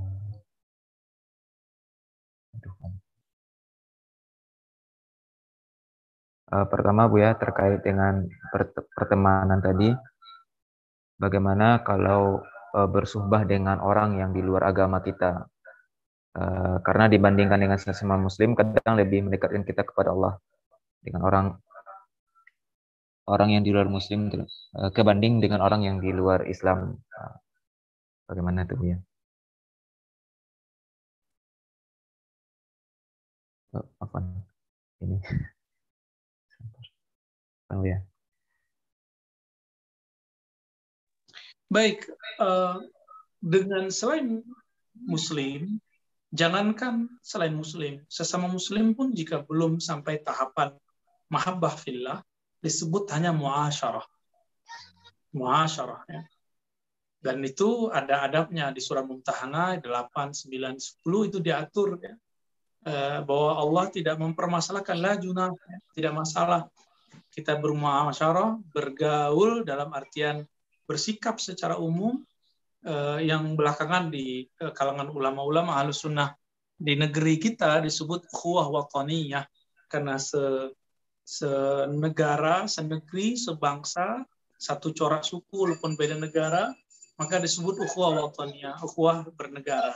Uh, 6.47 6.63
pertama 6.71 7.11
Bu 7.11 7.19
ya 7.19 7.35
terkait 7.35 7.83
dengan 7.83 8.23
pertemanan 8.95 9.59
tadi, 9.59 9.91
bagaimana 11.19 11.83
kalau 11.83 12.39
uh, 12.71 12.87
bersuhbah 12.87 13.43
dengan 13.43 13.83
orang 13.83 14.23
yang 14.23 14.31
di 14.31 14.47
luar 14.47 14.71
agama 14.71 15.03
kita? 15.03 15.51
Uh, 16.37 16.77
karena 16.85 17.09
dibandingkan 17.09 17.57
dengan 17.57 17.79
sesama 17.81 18.21
Muslim, 18.21 18.53
kadang 18.53 19.01
lebih 19.01 19.25
mendekatkan 19.25 19.65
kita 19.65 19.89
kepada 19.89 20.13
Allah 20.13 20.37
dengan 21.01 21.25
orang 21.25 21.47
orang 23.25 23.57
yang 23.57 23.63
di 23.65 23.73
luar 23.73 23.89
Muslim 23.89 24.29
uh, 24.29 24.91
kebanding 24.93 25.41
dengan 25.41 25.65
orang 25.65 25.89
yang 25.89 25.97
di 26.05 26.13
luar 26.13 26.45
Islam. 26.45 27.01
Uh, 27.09 27.37
bagaimana 28.29 28.69
tuh 28.69 28.77
ya? 28.85 28.99
Oh, 33.73 33.87
apa 34.05 34.19
ini? 35.01 35.17
tahu 37.69 37.83
ya. 37.83 37.99
Baik, 41.67 42.07
uh, 42.39 42.79
dengan 43.43 43.91
selain 43.91 44.45
Muslim, 44.95 45.83
jangankan 46.33 47.11
selain 47.23 47.55
Muslim, 47.55 48.03
sesama 48.11 48.51
Muslim 48.51 48.95
pun 48.97 49.15
jika 49.15 49.43
belum 49.45 49.79
sampai 49.79 50.23
tahapan 50.23 50.75
mahabbah 51.31 51.75
fillah, 51.75 52.23
disebut 52.63 53.11
hanya 53.15 53.31
muasyarah. 53.35 54.07
Muasyarah. 55.35 56.01
Ya. 56.09 56.23
Dan 57.21 57.43
itu 57.43 57.91
ada 57.91 58.23
adabnya 58.23 58.71
di 58.71 58.79
surah 58.79 59.03
Mumtahana 59.03 59.79
8, 59.83 60.31
9, 60.35 60.79
10 61.03 61.29
itu 61.29 61.39
diatur 61.43 61.99
ya. 61.99 62.15
Eh, 62.87 63.19
bahwa 63.27 63.59
Allah 63.59 63.85
tidak 63.91 64.15
mempermasalahkan 64.15 64.95
la 64.95 65.19
ya. 65.19 65.51
tidak 65.91 66.13
masalah 66.15 66.71
kita 67.35 67.59
bermuasyarah, 67.59 68.63
bergaul 68.71 69.67
dalam 69.67 69.91
artian 69.91 70.47
bersikap 70.87 71.43
secara 71.43 71.77
umum 71.83 72.23
eh, 72.87 73.19
yang 73.27 73.59
belakangan 73.59 74.09
di 74.15 74.47
eh, 74.47 74.73
kalangan 74.73 75.11
ulama-ulama 75.11 75.75
ahlus 75.77 76.07
sunnah 76.07 76.33
di 76.77 76.95
negeri 76.95 77.43
kita 77.43 77.83
disebut 77.83 78.31
ukhuwah 78.31 78.71
wataniyah 78.71 79.45
karena 79.91 80.21
se 80.21 80.71
senegara, 81.27 82.71
senegeri, 82.71 83.35
sebangsa, 83.35 84.23
satu 84.55 84.95
corak 84.95 85.27
suku 85.27 85.67
walaupun 85.67 85.99
beda 85.99 86.15
negara, 86.15 86.71
maka 87.19 87.43
disebut 87.43 87.83
ukhuwah 87.83 88.31
wataniyah, 88.31 88.79
ukhuwah 88.79 89.27
bernegara. 89.35 89.91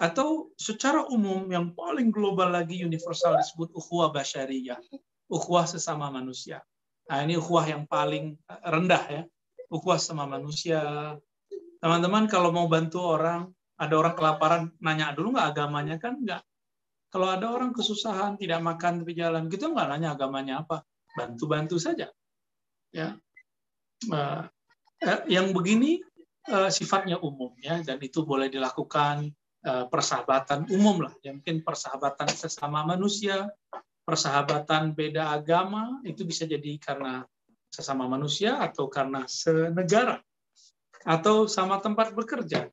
Atau 0.00 0.54
secara 0.56 1.04
umum 1.12 1.44
yang 1.52 1.76
paling 1.76 2.08
global 2.08 2.48
lagi 2.48 2.80
universal 2.80 3.36
disebut 3.36 3.76
ukhuwah 3.76 4.08
basyariyah, 4.08 4.80
ukhuwah 5.28 5.68
sesama 5.68 6.08
manusia. 6.08 6.64
Nah, 7.12 7.24
ini 7.26 7.36
ukhuwah 7.36 7.68
yang 7.68 7.84
paling 7.84 8.36
rendah 8.64 9.04
ya. 9.10 9.22
Ukhuwah 9.68 10.00
sama 10.00 10.24
manusia. 10.24 10.80
Teman-teman 11.78 12.26
kalau 12.26 12.50
mau 12.50 12.66
bantu 12.66 12.98
orang, 13.02 13.46
ada 13.78 13.94
orang 13.94 14.14
kelaparan, 14.18 14.62
nanya 14.82 15.14
dulu 15.14 15.38
nggak 15.38 15.48
agamanya 15.54 15.96
kan 16.02 16.18
nggak. 16.18 16.42
Kalau 17.08 17.30
ada 17.30 17.48
orang 17.48 17.72
kesusahan, 17.72 18.36
tidak 18.36 18.60
makan 18.60 19.06
di 19.06 19.14
jalan, 19.16 19.48
gitu 19.48 19.70
nggak 19.70 19.88
nanya 19.96 20.18
agamanya 20.18 20.66
apa. 20.66 20.82
Bantu-bantu 21.14 21.78
saja. 21.80 22.10
Ya. 22.90 23.16
Uh, 24.10 24.46
yang 25.30 25.54
begini 25.54 26.02
uh, 26.50 26.70
sifatnya 26.72 27.20
umum 27.20 27.54
ya 27.60 27.82
dan 27.84 28.00
itu 28.02 28.24
boleh 28.24 28.48
dilakukan 28.50 29.30
uh, 29.66 29.84
persahabatan 29.86 30.66
umum 30.72 31.06
lah 31.06 31.14
ya 31.22 31.34
mungkin 31.34 31.62
persahabatan 31.62 32.30
sesama 32.32 32.82
manusia 32.82 33.50
persahabatan 34.02 34.96
beda 34.96 35.34
agama 35.34 36.00
itu 36.02 36.24
bisa 36.24 36.48
jadi 36.48 36.80
karena 36.80 37.22
sesama 37.68 38.08
manusia 38.08 38.56
atau 38.58 38.88
karena 38.88 39.28
senegara 39.28 40.18
atau 41.06 41.46
sama 41.50 41.78
tempat 41.78 42.14
bekerja. 42.14 42.70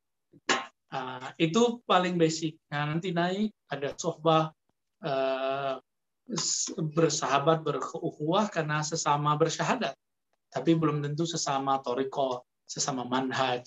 Nah, 0.96 1.36
itu 1.36 1.84
paling 1.84 2.16
basic. 2.16 2.56
Nah, 2.72 2.88
nanti 2.88 3.12
naik 3.12 3.52
ada 3.68 3.92
sohbah 4.00 4.56
uh, 5.04 5.76
bersahabat 6.96 7.62
berukhuwah 7.62 8.48
karena 8.50 8.82
sesama 8.82 9.36
bersyahadat, 9.36 9.94
tapi 10.50 10.72
belum 10.74 11.04
tentu 11.04 11.28
sesama 11.28 11.78
toriko, 11.84 12.48
sesama 12.66 13.04
manhaj, 13.06 13.62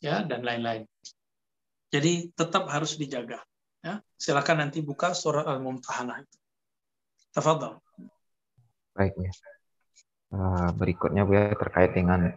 ya 0.00 0.24
dan 0.24 0.42
lain-lain. 0.42 0.88
Jadi 1.92 2.32
tetap 2.32 2.66
harus 2.70 2.96
dijaga. 2.96 3.44
Ya, 3.80 4.02
silakan 4.18 4.68
nanti 4.68 4.84
buka 4.84 5.14
surat 5.16 5.48
al-mumtahanah 5.48 6.20
itu. 6.20 6.36
Tafadhal. 7.32 7.78
Baik, 8.92 9.14
ya. 9.16 9.32
Berikutnya 10.74 11.26
Bu 11.26 11.34
ya 11.34 11.54
terkait 11.54 11.94
dengan 11.94 12.30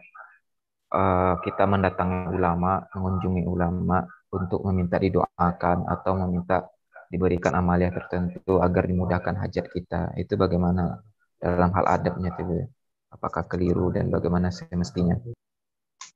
uh, 0.94 1.36
kita 1.42 1.66
mendatangi 1.66 2.30
ulama, 2.30 2.86
mengunjungi 2.94 3.44
ulama 3.50 4.06
untuk 4.30 4.62
meminta 4.70 5.02
didoakan 5.02 5.90
atau 5.90 6.14
meminta 6.26 6.70
diberikan 7.10 7.54
amalia 7.54 7.94
tertentu 7.94 8.62
agar 8.62 8.86
dimudahkan 8.86 9.38
hajat 9.38 9.66
kita. 9.70 10.14
Itu 10.18 10.38
bagaimana 10.38 11.02
dalam 11.38 11.70
hal 11.74 11.86
adabnya 12.00 12.34
itu? 12.34 12.70
Apakah 13.14 13.46
keliru 13.46 13.94
dan 13.94 14.10
bagaimana 14.10 14.50
semestinya? 14.50 15.14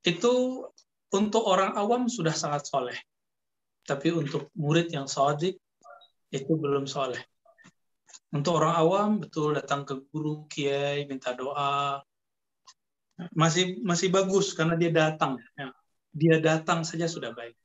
Itu 0.02 0.66
untuk 1.14 1.44
orang 1.46 1.78
awam 1.78 2.10
sudah 2.10 2.34
sangat 2.34 2.66
soleh. 2.66 2.98
Tapi 3.86 4.10
untuk 4.12 4.50
murid 4.58 4.90
yang 4.90 5.06
sodik 5.06 5.62
itu 6.34 6.52
belum 6.58 6.90
soleh. 6.90 7.22
Untuk 8.34 8.60
orang 8.60 8.74
awam 8.76 9.10
betul 9.24 9.56
datang 9.56 9.88
ke 9.88 10.04
guru 10.12 10.50
kiai 10.52 11.08
minta 11.08 11.32
doa 11.32 12.02
masih 13.34 13.82
masih 13.82 14.14
bagus 14.14 14.54
karena 14.54 14.78
dia 14.78 14.92
datang. 14.94 15.42
Ya. 15.58 15.74
Dia 16.14 16.36
datang 16.42 16.86
saja 16.86 17.06
sudah 17.10 17.34
baik. 17.34 17.58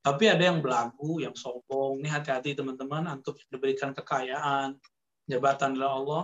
Tapi 0.00 0.32
ada 0.32 0.48
yang 0.48 0.64
belagu, 0.64 1.20
yang 1.20 1.36
sombong. 1.36 2.00
Ini 2.00 2.08
hati-hati 2.08 2.56
teman-teman, 2.56 3.04
antum 3.04 3.36
diberikan 3.52 3.92
kekayaan, 3.92 4.80
jabatan 5.28 5.76
oleh 5.76 5.90
Allah, 5.92 6.22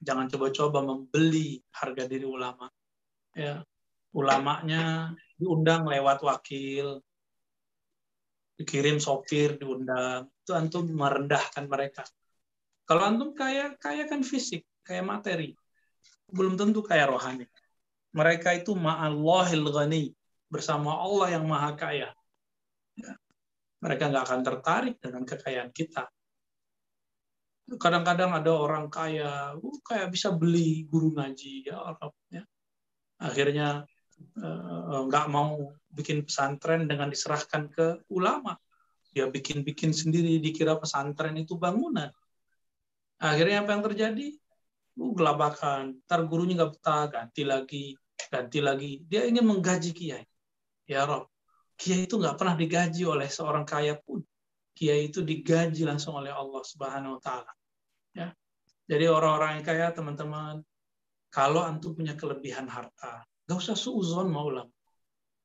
jangan 0.00 0.32
coba-coba 0.32 0.80
membeli 0.80 1.60
harga 1.76 2.08
diri 2.08 2.24
ulama. 2.24 2.72
Ya, 3.36 3.60
ulamanya 4.16 5.12
diundang 5.36 5.84
lewat 5.84 6.24
wakil, 6.24 7.04
dikirim 8.56 8.96
sopir, 8.96 9.60
diundang. 9.60 10.32
Itu 10.40 10.56
antum 10.56 10.88
merendahkan 10.88 11.68
mereka. 11.68 12.08
Kalau 12.88 13.04
antum 13.04 13.36
kaya, 13.36 13.76
kaya 13.76 14.08
kan 14.08 14.24
fisik, 14.24 14.64
kaya 14.80 15.04
materi. 15.04 15.52
Belum 16.32 16.56
tentu 16.56 16.80
kaya 16.80 17.04
rohani. 17.08 17.44
Mereka 18.12 18.60
itu 18.60 18.76
ma'allahil 18.76 19.64
ghani, 19.72 20.04
bersama 20.52 21.00
Allah 21.00 21.40
yang 21.40 21.48
maha 21.48 21.72
kaya. 21.72 22.12
Ya. 22.92 23.16
Mereka 23.80 24.12
nggak 24.12 24.24
akan 24.28 24.40
tertarik 24.44 24.96
dengan 25.00 25.24
kekayaan 25.24 25.72
kita. 25.72 26.12
Kadang-kadang 27.80 28.36
ada 28.36 28.52
orang 28.52 28.92
kaya, 28.92 29.56
uh, 29.56 29.80
kayak 29.80 30.12
bisa 30.12 30.28
beli 30.28 30.84
guru 30.84 31.16
ngaji, 31.16 31.72
ya, 31.72 31.80
ya. 32.28 32.44
Akhirnya 33.16 33.88
uh, 34.36 35.08
nggak 35.08 35.26
mau 35.32 35.72
bikin 35.88 36.28
pesantren 36.28 36.84
dengan 36.84 37.08
diserahkan 37.08 37.72
ke 37.72 38.04
ulama. 38.12 38.60
Dia 39.16 39.32
bikin-bikin 39.32 39.96
sendiri, 39.96 40.36
dikira 40.36 40.76
pesantren 40.76 41.36
itu 41.36 41.56
bangunan 41.56 42.12
Akhirnya 43.22 43.64
apa 43.64 43.70
yang 43.72 43.84
terjadi? 43.88 44.36
Uh, 45.00 45.16
gelabakan. 45.16 45.96
Ntar 46.04 46.28
gurunya 46.28 46.60
nggak 46.60 46.72
betah, 46.76 47.04
ganti 47.08 47.42
lagi, 47.48 47.96
ganti 48.16 48.58
lagi. 48.62 49.02
Dia 49.06 49.28
ingin 49.28 49.44
menggaji 49.44 49.90
kiai. 49.92 50.24
Ya 50.88 51.04
Rob, 51.04 51.28
kiai 51.76 52.04
itu 52.06 52.16
nggak 52.18 52.36
pernah 52.36 52.54
digaji 52.56 53.02
oleh 53.06 53.28
seorang 53.28 53.64
kaya 53.66 53.98
pun. 54.00 54.22
Kiai 54.72 55.12
itu 55.12 55.20
digaji 55.20 55.84
langsung 55.84 56.16
oleh 56.16 56.32
Allah 56.32 56.62
Subhanahu 56.64 57.18
Wa 57.18 57.20
Taala. 57.20 57.52
Ya. 58.16 58.28
Jadi 58.88 59.04
orang-orang 59.08 59.60
yang 59.60 59.64
kaya, 59.64 59.86
teman-teman, 59.94 60.64
kalau 61.32 61.64
antum 61.64 61.96
punya 61.96 62.12
kelebihan 62.18 62.68
harta, 62.68 63.24
nggak 63.46 63.58
usah 63.58 63.76
suuzon 63.76 64.28
maulam. 64.28 64.68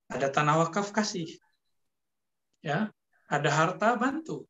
Ada 0.08 0.32
tanah 0.32 0.68
wakaf 0.68 0.96
kasih. 0.96 1.28
Ya, 2.64 2.92
ada 3.28 3.50
harta 3.52 3.96
bantu 4.00 4.48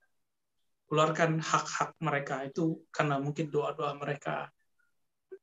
keluarkan 0.88 1.44
hak-hak 1.44 2.00
mereka 2.00 2.48
itu 2.48 2.80
karena 2.96 3.20
mungkin 3.20 3.52
doa-doa 3.52 3.92
mereka 4.00 4.48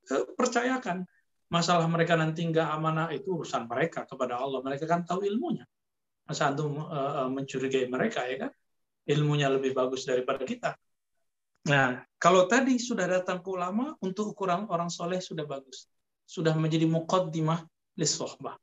eh, 0.08 0.24
percayakan 0.32 1.04
masalah 1.50 1.86
mereka 1.88 2.14
nanti 2.14 2.44
nggak 2.44 2.68
amanah 2.68 3.08
itu 3.12 3.40
urusan 3.40 3.68
mereka 3.68 4.04
kepada 4.04 4.40
Allah. 4.40 4.60
Mereka 4.64 4.84
kan 4.84 5.04
tahu 5.04 5.24
ilmunya. 5.24 5.64
Masa 6.24 6.52
antum 6.52 6.80
uh, 6.80 7.28
mencurigai 7.28 7.88
mereka 7.88 8.24
ya 8.24 8.48
kan? 8.48 8.52
Ilmunya 9.04 9.52
lebih 9.52 9.76
bagus 9.76 10.08
daripada 10.08 10.44
kita. 10.44 10.72
Nah 11.68 12.00
kalau 12.16 12.48
tadi 12.48 12.80
sudah 12.80 13.04
datang 13.04 13.44
ke 13.44 13.48
ulama 13.52 13.92
untuk 14.00 14.32
ukuran 14.32 14.64
orang 14.68 14.88
soleh 14.88 15.20
sudah 15.20 15.44
bagus. 15.44 15.88
Sudah 16.24 16.56
menjadi 16.56 16.88
muqaddimah 16.88 17.60
li 18.00 18.08
sohbah 18.08 18.56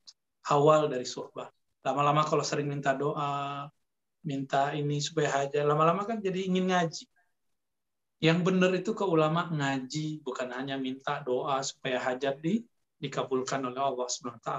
awal 0.49 0.89
dari 0.89 1.05
sohbah 1.05 1.47
lama-lama 1.85 2.25
kalau 2.25 2.45
sering 2.45 2.69
minta 2.69 2.93
doa 2.93 3.69
minta 4.21 4.73
ini 4.77 5.01
supaya 5.01 5.41
haja 5.41 5.65
lama-lama 5.65 6.05
kan 6.05 6.21
jadi 6.21 6.45
ingin 6.45 6.69
ngaji. 6.69 7.05
Yang 8.21 8.39
benar 8.45 8.71
itu 8.77 8.93
ke 8.93 9.01
ulama 9.01 9.49
ngaji, 9.49 10.21
bukan 10.21 10.53
hanya 10.53 10.77
minta 10.77 11.25
doa 11.25 11.57
supaya 11.65 11.97
hajat 11.97 12.37
di, 12.37 12.61
dikabulkan 13.01 13.65
oleh 13.65 13.81
Allah 13.81 14.05
SWT. 14.05 14.49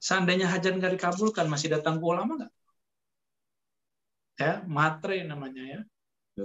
Seandainya 0.00 0.48
hajat 0.48 0.80
nggak 0.80 0.96
dikabulkan, 0.96 1.46
masih 1.52 1.68
datang 1.72 2.00
ke 2.00 2.04
ulama 2.04 2.40
nggak? 2.40 2.52
Ya, 4.40 4.52
matre 4.66 5.22
namanya 5.22 5.62
ya. 5.62 5.80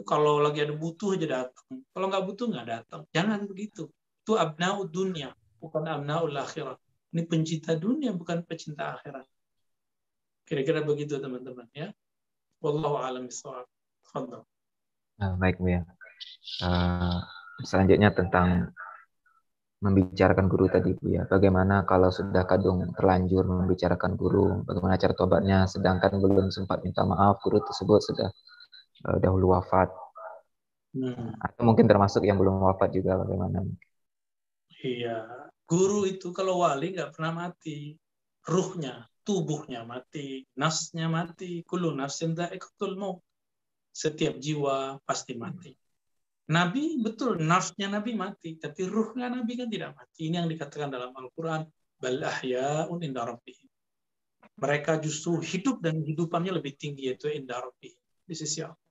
Kalau 0.06 0.38
lagi 0.38 0.62
ada 0.62 0.76
butuh 0.78 1.18
aja 1.18 1.26
datang. 1.26 1.82
Kalau 1.90 2.06
nggak 2.12 2.24
butuh 2.30 2.46
nggak 2.52 2.68
datang. 2.68 3.02
Jangan 3.10 3.50
begitu. 3.50 3.90
Itu 4.22 4.38
abnaud 4.38 4.94
dunia, 4.94 5.34
bukan 5.58 5.90
abnaul 5.90 6.30
akhirat. 6.38 6.78
Ini 7.10 7.26
pencinta 7.26 7.74
dunia, 7.74 8.14
bukan 8.14 8.46
pecinta 8.46 8.94
akhirat. 8.94 9.26
Kira-kira 10.46 10.86
begitu 10.86 11.18
teman-teman 11.18 11.66
ya. 11.74 11.90
Wallahu 12.62 13.02
a'lam 13.02 13.26
bishawab. 13.26 13.66
Nah, 15.20 15.38
baik 15.38 15.62
Bu 15.62 15.70
ya. 15.70 15.82
Uh, 16.62 17.22
selanjutnya 17.62 18.10
tentang 18.10 18.74
membicarakan 19.80 20.52
guru 20.52 20.68
tadi 20.68 20.92
Bu 20.92 21.16
ya. 21.16 21.24
Bagaimana 21.24 21.88
kalau 21.88 22.12
sudah 22.12 22.44
kadung 22.44 22.92
terlanjur 22.92 23.48
membicarakan 23.48 24.20
guru, 24.20 24.64
bagaimana 24.68 25.00
cara 25.00 25.16
tobatnya 25.16 25.64
sedangkan 25.72 26.20
belum 26.20 26.52
sempat 26.52 26.84
minta 26.84 27.08
maaf 27.08 27.40
guru 27.40 27.64
tersebut 27.64 28.00
sudah 28.04 28.30
uh, 29.08 29.18
dahulu 29.24 29.56
wafat. 29.56 29.88
Hmm. 30.92 31.32
Atau 31.40 31.64
mungkin 31.64 31.88
termasuk 31.88 32.28
yang 32.28 32.36
belum 32.36 32.60
wafat 32.60 32.92
juga 32.92 33.16
bagaimana? 33.24 33.64
Iya, 34.84 35.48
guru 35.64 36.08
itu 36.08 36.36
kalau 36.36 36.64
wali 36.64 36.96
nggak 36.96 37.16
pernah 37.16 37.48
mati. 37.48 37.96
Ruhnya, 38.40 39.06
tubuhnya 39.22 39.86
mati, 39.86 40.48
nasnya 40.58 41.06
mati, 41.06 41.62
kullu 41.68 41.94
nafsin 41.94 42.34
dha'iqatul 42.34 42.98
maut. 42.98 43.22
Setiap 43.94 44.40
jiwa 44.40 44.98
pasti 45.06 45.36
mati. 45.36 45.76
Nabi 46.50 46.98
betul 46.98 47.38
nafsnya 47.46 47.94
Nabi 47.94 48.18
mati, 48.18 48.58
tapi 48.58 48.90
ruhnya 48.90 49.30
Nabi 49.30 49.54
kan 49.54 49.70
tidak 49.70 49.94
mati. 49.94 50.34
Ini 50.34 50.42
yang 50.42 50.50
dikatakan 50.50 50.90
dalam 50.90 51.14
Al-Qur'an. 51.14 51.70
Mereka 54.60 54.92
justru 55.04 55.40
hidup 55.46 55.78
dan 55.86 56.02
hidupannya 56.02 56.58
lebih 56.58 56.74
tinggi 56.74 57.12
yaitu 57.12 57.30
inda 57.30 57.62
rabbihim 57.62 58.02
di 58.26 58.36
sisi 58.36 58.66
Allah. 58.66 58.82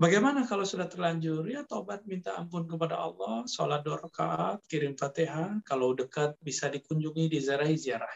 Bagaimana 0.00 0.48
kalau 0.48 0.64
sudah 0.64 0.88
terlanjur? 0.88 1.44
Ya 1.44 1.60
tobat, 1.68 2.08
minta 2.08 2.32
ampun 2.32 2.64
kepada 2.64 2.96
Allah, 2.96 3.44
sholat 3.44 3.84
dua 3.84 4.00
rakaat, 4.00 4.64
kirim 4.64 4.96
fatihah. 4.96 5.60
Kalau 5.60 5.92
dekat 5.92 6.40
bisa 6.40 6.72
dikunjungi, 6.72 7.28
diziarahi, 7.28 7.76
ziarah. 7.76 8.08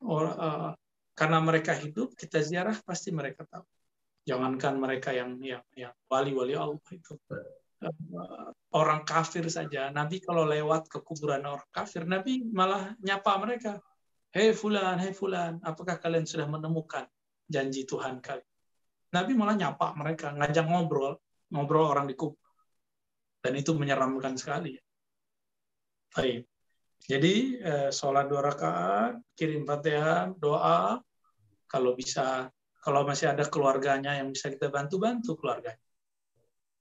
Or, 0.00 0.32
uh, 0.32 0.72
karena 1.12 1.44
mereka 1.44 1.76
hidup, 1.76 2.16
kita 2.16 2.40
ziarah 2.40 2.72
pasti 2.88 3.12
mereka 3.12 3.44
tahu. 3.44 3.68
Jangankan 4.22 4.78
mereka 4.78 5.10
yang 5.10 5.38
yang 5.42 5.64
yang 5.74 5.94
wali-wali 6.06 6.54
Allah 6.54 6.78
itu 6.94 7.18
orang 8.70 9.02
kafir 9.02 9.42
saja. 9.50 9.90
Nabi 9.90 10.22
kalau 10.22 10.46
lewat 10.46 10.86
ke 10.86 11.02
kuburan 11.02 11.42
orang 11.42 11.66
kafir, 11.74 12.06
Nabi 12.06 12.46
malah 12.46 12.94
nyapa 13.02 13.34
mereka. 13.42 13.82
Hei 14.32 14.56
fulan, 14.56 14.96
hei 14.96 15.12
fulan, 15.12 15.60
apakah 15.60 16.00
kalian 16.00 16.24
sudah 16.24 16.48
menemukan 16.48 17.04
janji 17.50 17.84
Tuhan 17.84 18.24
kalian? 18.24 18.48
Nabi 19.12 19.36
malah 19.36 19.60
nyapa 19.60 19.92
mereka, 19.92 20.32
ngajak 20.32 20.64
ngobrol, 20.64 21.20
ngobrol 21.52 21.84
orang 21.92 22.08
di 22.08 22.16
kubur. 22.16 22.40
Dan 23.44 23.58
itu 23.60 23.76
menyeramkan 23.76 24.38
sekali. 24.40 24.72
Baik. 26.16 26.48
Jadi 27.02 27.58
eh, 27.58 27.90
sholat 27.90 28.30
dua 28.30 28.40
rakaat, 28.40 29.20
kirim 29.34 29.66
fatihah, 29.68 30.32
doa, 30.38 31.02
kalau 31.66 31.92
bisa 31.98 32.48
kalau 32.82 33.06
masih 33.06 33.30
ada 33.30 33.46
keluarganya 33.46 34.18
yang 34.18 34.34
bisa 34.34 34.50
kita 34.50 34.66
bantu 34.66 34.98
bantu 34.98 35.38
keluarganya. 35.38 35.78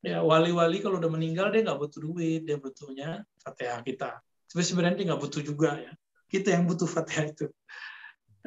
Ya 0.02 0.26
wali-wali 0.26 0.82
kalau 0.82 0.98
udah 0.98 1.14
meninggal 1.14 1.54
dia 1.54 1.62
nggak 1.62 1.78
butuh 1.78 2.02
duit 2.02 2.42
dia 2.42 2.58
butuhnya 2.58 3.22
fatihah 3.38 3.86
kita. 3.86 4.18
Tapi 4.50 4.62
sebenarnya 4.66 4.98
dia 4.98 5.08
nggak 5.14 5.22
butuh 5.22 5.42
juga 5.46 5.78
ya. 5.78 5.94
Kita 6.26 6.58
yang 6.58 6.66
butuh 6.66 6.90
fatihah 6.90 7.30
itu. 7.30 7.46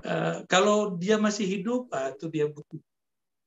Uh, 0.03 0.43
kalau 0.51 0.99
dia 0.99 1.15
masih 1.15 1.47
hidup 1.47 1.87
uh, 1.95 2.11
itu 2.11 2.27
dia 2.27 2.51
butuh. 2.51 2.83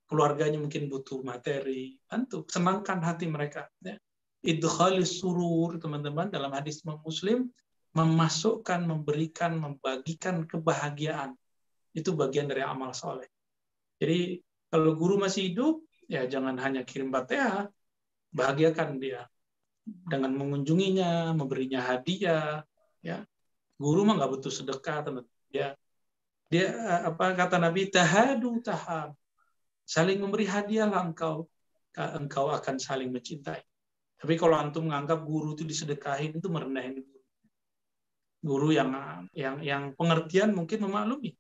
Keluarganya 0.08 0.56
mungkin 0.56 0.88
butuh 0.88 1.20
materi 1.20 2.00
bantu 2.08 2.48
senangkan 2.48 3.04
hati 3.04 3.28
mereka 3.28 3.68
ya. 3.84 4.00
idkhalis 4.40 5.20
surur 5.20 5.76
teman-teman 5.84 6.32
dalam 6.32 6.48
hadis 6.56 6.80
muslim 6.88 7.52
memasukkan 7.92 8.88
memberikan 8.88 9.60
membagikan 9.60 10.48
kebahagiaan. 10.48 11.36
Itu 11.92 12.16
bagian 12.16 12.48
dari 12.48 12.64
amal 12.64 12.96
soleh 12.96 13.28
jadi 13.98 14.42
kalau 14.70 14.94
guru 14.94 15.18
masih 15.18 15.54
hidup, 15.54 15.82
ya 16.06 16.30
jangan 16.30 16.56
hanya 16.62 16.86
kirim 16.86 17.10
fatihah, 17.10 17.72
bahagiakan 18.36 19.02
dia 19.02 19.26
dengan 19.88 20.36
mengunjunginya, 20.36 21.34
memberinya 21.34 21.82
hadiah. 21.82 22.62
Ya, 23.02 23.24
guru 23.80 24.04
mah 24.04 24.20
nggak 24.20 24.32
butuh 24.38 24.54
sedekah, 24.54 25.02
teman. 25.02 25.24
Ya, 25.50 25.74
dia 26.52 26.76
apa 27.08 27.34
kata 27.34 27.58
Nabi 27.58 27.88
tahadu 27.88 28.60
tahab, 28.62 29.16
saling 29.88 30.20
memberi 30.20 30.46
hadiahlah 30.46 31.08
engkau, 31.08 31.48
engkau 31.96 32.52
akan 32.52 32.76
saling 32.78 33.10
mencintai. 33.10 33.64
Tapi 34.18 34.34
kalau 34.36 34.58
antum 34.58 34.90
menganggap 34.90 35.22
guru 35.24 35.54
itu 35.54 35.64
disedekahin 35.64 36.38
itu 36.38 36.48
merendahin 36.50 37.02
guru. 37.02 37.22
Guru 38.42 38.70
yang 38.76 38.90
yang 39.34 39.62
yang 39.62 39.84
pengertian 39.98 40.54
mungkin 40.54 40.86
memaklumi. 40.86 41.34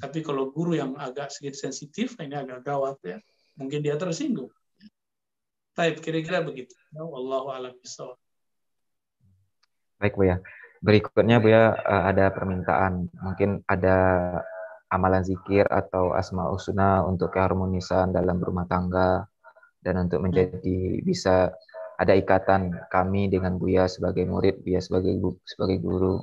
Tapi 0.00 0.24
kalau 0.24 0.48
guru 0.48 0.72
yang 0.72 0.96
agak 0.96 1.28
sedikit 1.28 1.68
sensitif, 1.68 2.16
ini 2.16 2.32
agak 2.32 2.64
gawat 2.64 2.96
ya. 3.04 3.18
Mungkin 3.60 3.84
dia 3.84 4.00
tersinggung. 4.00 4.48
Baik, 5.76 6.00
kira-kira 6.00 6.40
begitu. 6.44 6.72
Wallahu 6.96 7.52
a'lam 7.52 7.76
Baik, 10.00 10.14
Bu 10.16 10.24
ya. 10.28 10.36
Berikutnya 10.82 11.38
Bu 11.38 11.52
ya 11.52 11.76
eh, 11.76 12.04
ada 12.12 12.32
permintaan. 12.32 13.08
Mungkin 13.12 13.64
ada 13.68 13.96
amalan 14.92 15.24
zikir 15.24 15.64
atau 15.68 16.12
asma 16.12 16.52
usuna 16.52 17.00
untuk 17.08 17.32
keharmonisan 17.32 18.12
dalam 18.12 18.36
rumah 18.36 18.68
tangga 18.68 19.24
dan 19.80 20.04
untuk 20.04 20.20
menjadi 20.20 21.00
bisa 21.00 21.56
ada 21.96 22.12
ikatan 22.18 22.72
kami 22.92 23.32
dengan 23.32 23.56
Buya 23.56 23.88
sebagai 23.88 24.26
murid, 24.28 24.60
Buya 24.60 24.80
sebagai 24.84 25.16
sebagai 25.48 25.78
guru. 25.80 26.20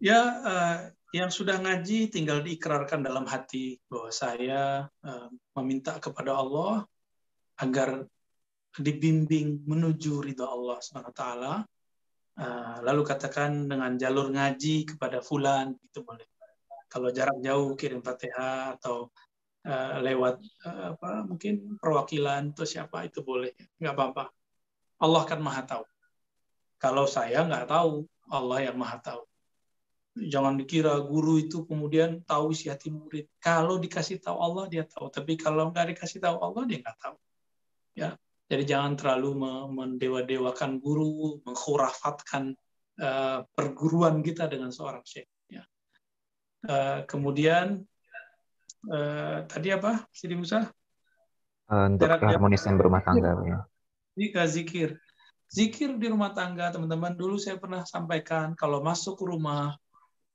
Ya, 0.00 0.20
uh, 0.40 0.76
yang 1.10 1.30
sudah 1.30 1.58
ngaji 1.58 2.06
tinggal 2.06 2.38
diikrarkan 2.38 3.02
dalam 3.02 3.26
hati 3.26 3.82
bahwa 3.90 4.10
saya 4.14 4.86
uh, 5.02 5.28
meminta 5.58 5.98
kepada 5.98 6.38
Allah 6.38 6.86
agar 7.58 8.06
dibimbing 8.78 9.66
menuju 9.66 10.22
ridha 10.22 10.46
Allah 10.46 10.78
swt. 10.78 11.22
Uh, 12.40 12.78
lalu 12.86 13.02
katakan 13.02 13.66
dengan 13.66 13.98
jalur 13.98 14.30
ngaji 14.30 14.94
kepada 14.94 15.18
fulan 15.18 15.74
itu 15.82 16.00
boleh. 16.06 16.24
Kalau 16.86 17.10
jarak 17.10 17.38
jauh 17.42 17.74
kirim 17.74 18.02
fatihah 18.02 18.78
atau 18.78 19.10
uh, 19.66 19.98
lewat 20.02 20.42
apa 20.66 21.26
mungkin 21.26 21.78
perwakilan 21.78 22.54
atau 22.54 22.66
siapa 22.66 23.06
itu 23.06 23.22
boleh, 23.22 23.54
nggak 23.82 23.94
apa-apa. 23.94 24.24
Allah 25.02 25.22
kan 25.26 25.42
maha 25.42 25.62
tahu. 25.66 25.84
Kalau 26.80 27.04
saya 27.04 27.44
nggak 27.44 27.66
tahu, 27.68 28.06
Allah 28.30 28.58
yang 28.70 28.78
maha 28.78 28.98
tahu. 29.02 29.29
Jangan 30.10 30.58
dikira 30.58 30.98
guru 31.06 31.38
itu 31.38 31.62
kemudian 31.70 32.26
tahu 32.26 32.50
isi 32.50 32.66
hati 32.66 32.90
murid. 32.90 33.30
Kalau 33.38 33.78
dikasih 33.78 34.18
tahu 34.18 34.42
Allah 34.42 34.66
dia 34.66 34.82
tahu, 34.82 35.06
tapi 35.06 35.38
kalau 35.38 35.70
nggak 35.70 35.94
dikasih 35.94 36.18
tahu 36.18 36.42
Allah 36.42 36.66
dia 36.66 36.82
nggak 36.82 36.98
tahu. 36.98 37.16
Ya, 37.94 38.18
jadi 38.50 38.66
jangan 38.66 38.98
terlalu 38.98 39.38
mendewa-dewakan 39.70 40.82
guru, 40.82 41.38
menghurafatkan 41.46 42.58
uh, 42.98 43.46
perguruan 43.54 44.18
kita 44.26 44.50
dengan 44.50 44.74
seorang 44.74 45.06
syekh. 45.06 45.30
Ya. 45.46 45.62
Uh, 46.66 47.06
kemudian 47.06 47.86
uh, 48.90 49.46
tadi 49.46 49.70
apa, 49.70 50.10
Sidi 50.10 50.34
Musa? 50.34 50.66
Untuk 51.70 52.10
keharmonisan 52.10 52.74
berumah 52.74 53.06
tangga, 53.06 53.30
ya. 53.46 53.62
Ini 54.18 54.34
zikir. 54.50 54.98
Zikir 55.46 55.94
di 56.02 56.10
rumah 56.10 56.34
tangga, 56.34 56.74
teman-teman. 56.74 57.14
Dulu 57.14 57.38
saya 57.38 57.62
pernah 57.62 57.86
sampaikan, 57.86 58.58
kalau 58.58 58.82
masuk 58.82 59.22
rumah, 59.22 59.78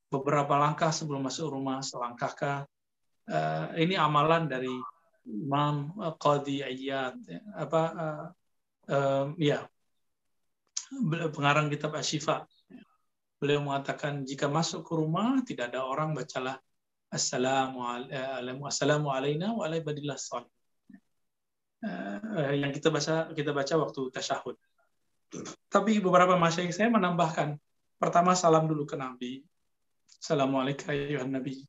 beberapa 0.10 0.56
langkah 0.56 0.94
sebelum 0.94 1.26
masuk 1.26 1.54
rumah, 1.54 1.82
selangkahkah. 1.82 2.68
Uh, 3.26 3.74
ini 3.82 3.98
amalan 3.98 4.46
dari 4.46 4.70
Imam 5.26 5.90
uh, 5.98 6.14
Qadi 6.14 6.62
Ayyad, 6.62 7.18
ya, 7.26 7.42
apa 7.58 7.82
uh, 7.98 8.26
uh, 8.94 9.26
ya 9.42 9.66
pengarang 11.34 11.74
kitab 11.74 11.98
Asyifa. 11.98 12.46
Beliau 13.42 13.66
mengatakan 13.66 14.22
jika 14.24 14.46
masuk 14.46 14.86
ke 14.86 14.94
rumah 14.94 15.42
tidak 15.42 15.74
ada 15.74 15.84
orang 15.84 16.14
bacalah 16.14 16.62
Assalamualaikum 17.10 18.66
Assalamu 18.66 19.10
wa 19.10 19.18
ala 19.22 19.76
ibadillah 19.78 20.18
uh, 21.86 22.54
yang 22.54 22.72
kita 22.74 22.90
baca 22.90 23.32
kita 23.34 23.52
baca 23.54 23.74
waktu 23.82 24.02
tasyahud. 24.14 24.56
Tapi 25.68 26.00
beberapa 26.00 26.38
masyayikh 26.38 26.74
saya 26.74 26.90
menambahkan 26.94 27.58
pertama 28.00 28.38
salam 28.38 28.70
dulu 28.70 28.86
ke 28.88 28.96
Nabi, 28.96 29.44
Assalamualaikum 30.26 30.90
ayuhan 30.90 31.38
Nabi. 31.38 31.62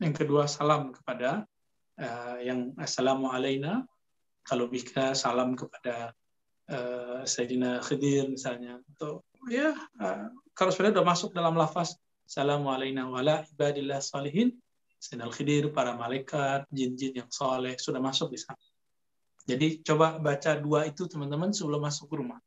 Yang 0.00 0.24
kedua 0.24 0.48
salam 0.48 0.96
kepada 0.96 1.44
uh, 2.00 2.40
yang 2.40 2.72
Assalamu 2.80 3.28
alaina 3.28 3.84
kalau 4.48 4.64
bisa 4.64 5.12
salam 5.12 5.52
kepada 5.52 6.16
uh, 6.72 7.20
Sayyidina 7.28 7.84
Khidir 7.84 8.32
misalnya 8.32 8.80
atau 8.96 9.20
ya 9.52 9.76
uh, 10.00 10.32
kalau 10.56 10.72
sudah 10.72 10.88
sudah 10.88 11.04
masuk 11.04 11.36
dalam 11.36 11.52
lafaz 11.52 12.00
Assalamualaikum 12.24 13.12
wala 13.12 13.44
ibadillah 13.52 14.00
salihin 14.00 14.56
Sayyidina 14.96 15.28
Khidir, 15.28 15.68
para 15.76 15.92
malaikat, 15.92 16.64
jin-jin 16.72 17.12
yang 17.12 17.28
soleh 17.28 17.76
sudah 17.76 18.00
masuk 18.00 18.32
di 18.32 18.40
sana. 18.40 18.56
Jadi 19.44 19.84
coba 19.84 20.16
baca 20.16 20.56
dua 20.56 20.88
itu 20.88 21.04
teman-teman 21.04 21.52
sebelum 21.52 21.84
masuk 21.84 22.08
ke 22.08 22.24
rumah. 22.24 22.40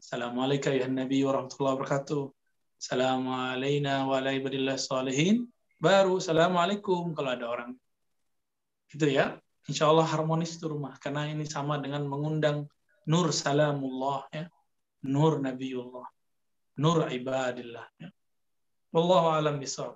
Assalamualaikum 0.00 0.72
ya 0.72 0.88
Nabi 0.88 1.20
warahmatullahi 1.20 1.76
wabarakatuh. 1.76 2.41
Assalamualaikum 2.82 4.10
warahmatullahi 4.10 4.74
wabarakatuh. 4.74 5.46
Baru 5.78 6.18
Assalamualaikum 6.18 7.14
kalau 7.14 7.30
ada 7.30 7.46
orang. 7.46 7.78
Itu 8.90 9.06
ya. 9.06 9.38
Insya 9.70 9.86
Allah 9.86 10.02
harmonis 10.02 10.58
itu 10.58 10.66
rumah. 10.66 10.98
Karena 10.98 11.30
ini 11.30 11.46
sama 11.46 11.78
dengan 11.78 12.02
mengundang 12.10 12.66
nur 13.06 13.30
salamullah. 13.30 14.26
Ya. 14.34 14.50
Nur 15.06 15.38
Nabiullah. 15.38 16.10
Nur 16.82 17.06
ibadillah. 17.06 17.86
Ya. 18.02 18.10
Wallahu 18.90 19.30
alam 19.30 19.62
bisawab. 19.62 19.94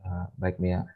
Uh, 0.00 0.32
baik 0.40 0.56
Mia. 0.56 0.88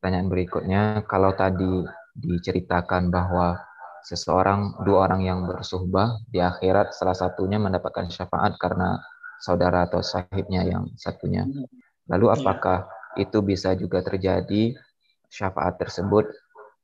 Pertanyaan 0.00 0.32
berikutnya, 0.32 1.04
kalau 1.04 1.36
tadi 1.36 1.84
diceritakan 2.16 3.12
bahwa 3.12 3.60
seseorang, 4.00 4.80
dua 4.80 5.12
orang 5.12 5.20
yang 5.28 5.44
bersuhbah 5.44 6.24
di 6.32 6.40
akhirat 6.40 6.96
salah 6.96 7.12
satunya 7.12 7.60
mendapatkan 7.60 8.08
syafaat 8.08 8.56
karena 8.56 8.96
saudara 9.42 9.90
atau 9.90 9.98
sahibnya 9.98 10.62
yang 10.62 10.86
satunya. 10.94 11.42
Lalu 12.06 12.26
iya. 12.30 12.34
apakah 12.38 12.78
itu 13.18 13.42
bisa 13.42 13.74
juga 13.74 13.98
terjadi 14.06 14.78
syafaat 15.26 15.82
tersebut 15.82 16.30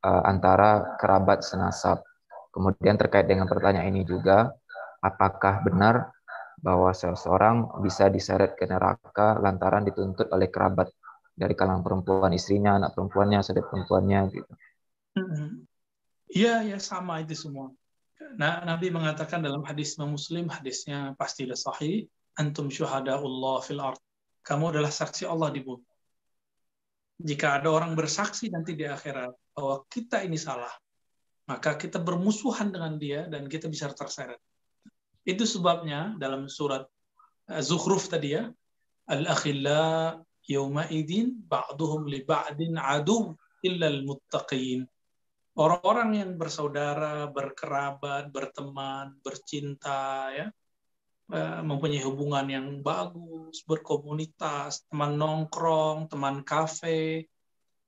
uh, 0.02 0.22
antara 0.26 0.98
kerabat 0.98 1.46
senasab? 1.46 2.02
Kemudian 2.50 2.98
terkait 2.98 3.30
dengan 3.30 3.46
pertanyaan 3.46 3.94
ini 3.94 4.02
juga, 4.02 4.50
apakah 4.98 5.62
benar 5.62 6.10
bahwa 6.58 6.90
seseorang 6.90 7.78
bisa 7.86 8.10
diseret 8.10 8.58
ke 8.58 8.66
neraka 8.66 9.38
lantaran 9.38 9.86
dituntut 9.86 10.26
oleh 10.34 10.50
kerabat 10.50 10.90
dari 11.38 11.54
kalangan 11.54 11.86
perempuan, 11.86 12.34
istrinya, 12.34 12.74
anak 12.74 12.98
perempuannya, 12.98 13.38
saudara 13.46 13.70
perempuannya 13.70 14.20
gitu. 14.34 14.52
Iya, 16.34 16.66
ya 16.66 16.78
sama 16.82 17.22
itu 17.22 17.38
semua. 17.38 17.70
Nah, 18.34 18.66
Nabi 18.66 18.90
mengatakan 18.90 19.38
dalam 19.38 19.62
hadis 19.62 19.94
Muslim, 20.02 20.50
hadisnya 20.50 21.14
pastilah 21.14 21.54
sahih, 21.54 22.10
antum 22.38 22.70
Allah 22.70 23.56
fil 23.60 23.82
ard. 23.82 24.00
Kamu 24.46 24.72
adalah 24.72 24.88
saksi 24.88 25.28
Allah 25.28 25.50
di 25.52 25.60
bumi. 25.60 25.84
Jika 27.18 27.58
ada 27.58 27.74
orang 27.74 27.98
bersaksi 27.98 28.46
nanti 28.48 28.78
di 28.78 28.86
akhirat 28.86 29.34
bahwa 29.52 29.82
kita 29.90 30.22
ini 30.22 30.38
salah, 30.38 30.70
maka 31.50 31.74
kita 31.74 31.98
bermusuhan 31.98 32.70
dengan 32.70 32.94
dia 32.94 33.26
dan 33.26 33.50
kita 33.50 33.66
bisa 33.66 33.90
terseret. 33.90 34.38
Itu 35.26 35.42
sebabnya 35.42 36.14
dalam 36.16 36.46
surat 36.46 36.86
eh, 37.50 37.60
Zukhruf 37.60 38.06
tadi 38.06 38.38
ya, 38.38 38.46
al-akhilla 39.10 40.14
yawma 40.46 40.86
idin 40.94 41.42
ba'duhum 41.42 42.06
li 42.06 42.22
ba'din 42.22 42.78
adu 42.78 43.34
illa 43.66 43.90
al-muttaqin. 43.90 44.86
Orang-orang 45.58 46.22
yang 46.22 46.30
bersaudara, 46.38 47.26
berkerabat, 47.34 48.30
berteman, 48.30 49.18
bercinta 49.26 50.30
ya, 50.30 50.46
mempunyai 51.28 52.00
hubungan 52.08 52.46
yang 52.48 52.66
bagus, 52.80 53.60
berkomunitas, 53.68 54.88
teman 54.88 55.20
nongkrong, 55.20 56.08
teman 56.08 56.40
kafe, 56.40 57.28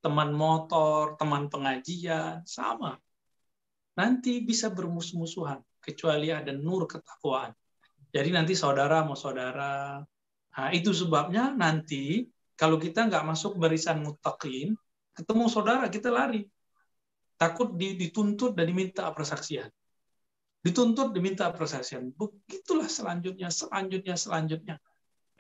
teman 0.05 0.37
motor, 0.37 1.17
teman 1.17 1.49
pengajian, 1.49 2.45
sama. 2.45 3.01
Nanti 3.97 4.45
bisa 4.45 4.69
bermusuh-musuhan, 4.69 5.61
kecuali 5.81 6.29
ada 6.29 6.53
nur 6.53 6.85
ketakwaan. 6.85 7.57
Jadi 8.13 8.29
nanti 8.29 8.53
saudara 8.53 9.01
mau 9.09 9.17
saudara. 9.17 10.05
Nah, 10.51 10.69
itu 10.77 10.93
sebabnya 10.93 11.49
nanti 11.57 12.29
kalau 12.61 12.77
kita 12.77 13.09
nggak 13.09 13.25
masuk 13.25 13.57
barisan 13.57 14.05
mutakin, 14.05 14.77
ketemu 15.17 15.45
saudara 15.49 15.89
kita 15.89 16.13
lari. 16.13 16.45
Takut 17.41 17.73
dituntut 17.73 18.53
dan 18.53 18.69
diminta 18.69 19.09
persaksian 19.17 19.73
dituntut 20.61 21.17
diminta 21.17 21.49
persaksian. 21.53 22.13
Begitulah 22.13 22.89
selanjutnya, 22.89 23.49
selanjutnya, 23.49 24.17
selanjutnya. 24.17 24.77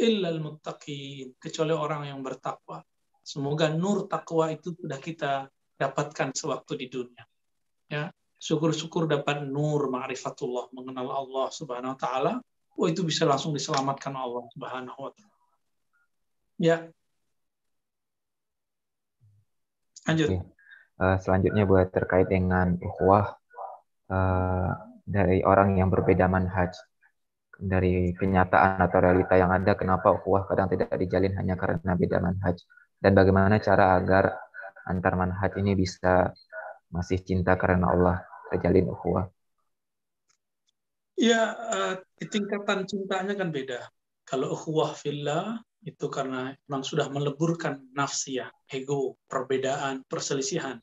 Illal 0.01 0.41
muttaqin, 0.41 1.37
kecuali 1.37 1.77
orang 1.77 2.09
yang 2.09 2.25
bertakwa. 2.25 2.81
Semoga 3.21 3.69
nur 3.69 4.09
takwa 4.09 4.49
itu 4.49 4.73
sudah 4.73 4.97
kita 4.97 5.33
dapatkan 5.77 6.33
sewaktu 6.33 6.73
di 6.81 6.87
dunia. 6.89 7.25
Ya, 7.91 8.09
syukur-syukur 8.41 9.05
dapat 9.05 9.45
nur 9.45 9.93
ma'rifatullah, 9.93 10.73
mengenal 10.73 11.13
Allah 11.13 11.47
Subhanahu 11.53 11.93
wa 11.95 12.01
taala. 12.01 12.33
Oh, 12.81 12.89
itu 12.89 13.05
bisa 13.05 13.29
langsung 13.29 13.53
diselamatkan 13.53 14.17
Allah 14.17 14.49
Subhanahu 14.57 14.99
wa 15.05 15.13
taala. 15.13 15.39
Ya. 16.57 16.77
Lanjut. 20.09 20.49
Uh, 20.97 21.17
selanjutnya 21.21 21.69
buat 21.69 21.93
terkait 21.93 22.29
dengan 22.33 22.81
ukhuwah 22.81 23.37
uh, 24.09 24.73
dari 25.11 25.43
orang 25.43 25.75
yang 25.75 25.91
berbeda 25.91 26.31
manhaj 26.31 26.71
dari 27.61 28.17
kenyataan 28.17 28.81
atau 28.81 28.99
realita 29.03 29.37
yang 29.37 29.53
ada 29.53 29.77
kenapa 29.77 30.17
ukhuwah 30.17 30.49
kadang 30.49 30.71
tidak 30.73 30.97
dijalin 30.97 31.37
hanya 31.37 31.59
karena 31.59 31.93
beda 31.99 32.23
manhaj? 32.23 32.57
Dan 32.97 33.13
bagaimana 33.13 33.61
cara 33.61 33.99
agar 33.99 34.33
antar 34.89 35.19
manhaj 35.19 35.53
ini 35.61 35.77
bisa 35.77 36.33
masih 36.89 37.21
cinta 37.21 37.59
karena 37.61 37.93
Allah 37.93 38.17
terjalin 38.49 38.89
ukhuwah? 38.89 39.29
Ya 41.21 41.53
uh, 41.53 41.95
tingkatan 42.17 42.89
cintanya 42.89 43.37
kan 43.37 43.53
beda. 43.53 43.93
Kalau 44.25 44.57
ukhuwah 44.57 44.97
fillah 44.97 45.61
itu 45.85 46.07
karena 46.09 46.57
memang 46.65 46.85
sudah 46.85 47.13
meleburkan 47.13 47.93
nafsiyah, 47.93 48.49
ego, 48.73 49.21
perbedaan, 49.29 50.05
perselisihan. 50.09 50.81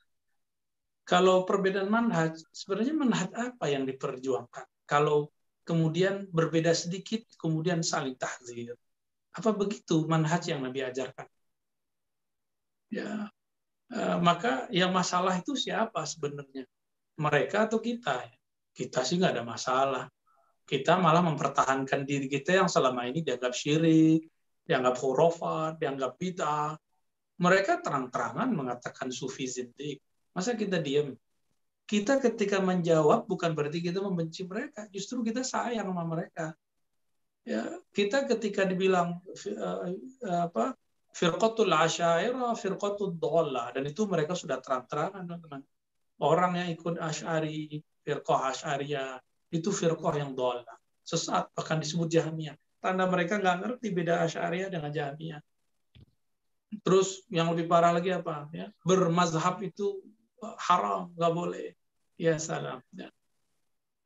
Kalau 1.07 1.47
perbedaan 1.47 1.87
manhaj, 1.87 2.35
sebenarnya 2.51 2.91
manhaj 2.91 3.31
apa 3.31 3.71
yang 3.71 3.87
diperjuangkan? 3.87 4.67
Kalau 4.83 5.31
kemudian 5.63 6.27
berbeda 6.27 6.75
sedikit, 6.75 7.23
kemudian 7.39 7.79
saling 7.79 8.19
tahzir. 8.19 8.75
Apa 9.31 9.55
begitu 9.55 10.03
manhaj 10.03 10.51
yang 10.51 10.67
Nabi 10.67 10.83
ajarkan? 10.83 11.31
Ya, 12.91 13.31
eh, 13.95 14.17
maka 14.19 14.67
yang 14.67 14.91
masalah 14.91 15.39
itu 15.39 15.55
siapa 15.55 16.03
sebenarnya? 16.03 16.67
Mereka 17.15 17.71
atau 17.71 17.79
kita? 17.79 18.27
Kita 18.75 19.07
sih 19.07 19.15
nggak 19.15 19.31
ada 19.31 19.47
masalah. 19.47 20.05
Kita 20.67 20.99
malah 20.99 21.23
mempertahankan 21.23 22.03
diri 22.03 22.27
kita 22.27 22.59
yang 22.59 22.67
selama 22.67 23.07
ini 23.07 23.23
dianggap 23.23 23.55
syirik, 23.55 24.27
dianggap 24.67 24.99
khurafat, 24.99 25.79
dianggap 25.79 26.19
bid'ah. 26.19 26.75
Mereka 27.39 27.79
terang-terangan 27.79 28.51
mengatakan 28.51 29.07
sufi 29.07 29.47
zindik 29.47 30.03
Masa 30.37 30.53
kita 30.53 30.77
diam? 30.77 31.17
Kita 31.89 32.21
ketika 32.21 32.61
menjawab 32.61 33.25
bukan 33.25 33.57
berarti 33.57 33.81
kita 33.81 33.97
membenci 34.05 34.45
mereka, 34.45 34.85
justru 34.93 35.25
kita 35.25 35.41
sayang 35.41 35.89
sama 35.89 36.05
mereka. 36.05 36.53
Ya, 37.41 37.81
kita 37.89 38.29
ketika 38.29 38.61
dibilang 38.67 39.17
uh, 39.25 39.97
apa 40.45 40.77
firqatul 41.15 41.73
asyairah, 41.73 42.53
firqatul 42.53 43.17
dhallah 43.17 43.73
dan 43.73 43.89
itu 43.89 44.05
mereka 44.05 44.37
sudah 44.37 44.61
terang-terangan 44.61 45.25
teman-teman. 45.25 45.65
Orang 46.21 46.53
yang 46.59 46.69
ikut 46.69 47.01
asyari, 47.01 47.81
firqah 48.05 48.53
asyariyah, 48.53 49.17
itu 49.49 49.73
firqah 49.73 50.13
yang 50.21 50.37
dhallah. 50.37 50.77
Sesat 51.01 51.49
bahkan 51.57 51.81
disebut 51.81 52.13
jahmiyah. 52.13 52.53
Tanda 52.77 53.09
mereka 53.09 53.41
nggak 53.41 53.57
ngerti 53.63 53.87
beda 53.89 54.21
asyariyah 54.27 54.69
dengan 54.69 54.93
jahmiyah. 54.93 55.41
Terus 56.83 57.25
yang 57.31 57.55
lebih 57.55 57.65
parah 57.65 57.95
lagi 57.95 58.11
apa? 58.11 58.51
Ya, 58.51 58.69
bermazhab 58.83 59.63
itu 59.63 60.03
haram, 60.41 61.13
nggak 61.17 61.33
boleh. 61.33 61.67
Ya 62.17 62.37
salam. 62.41 62.81
Ya. 62.93 63.09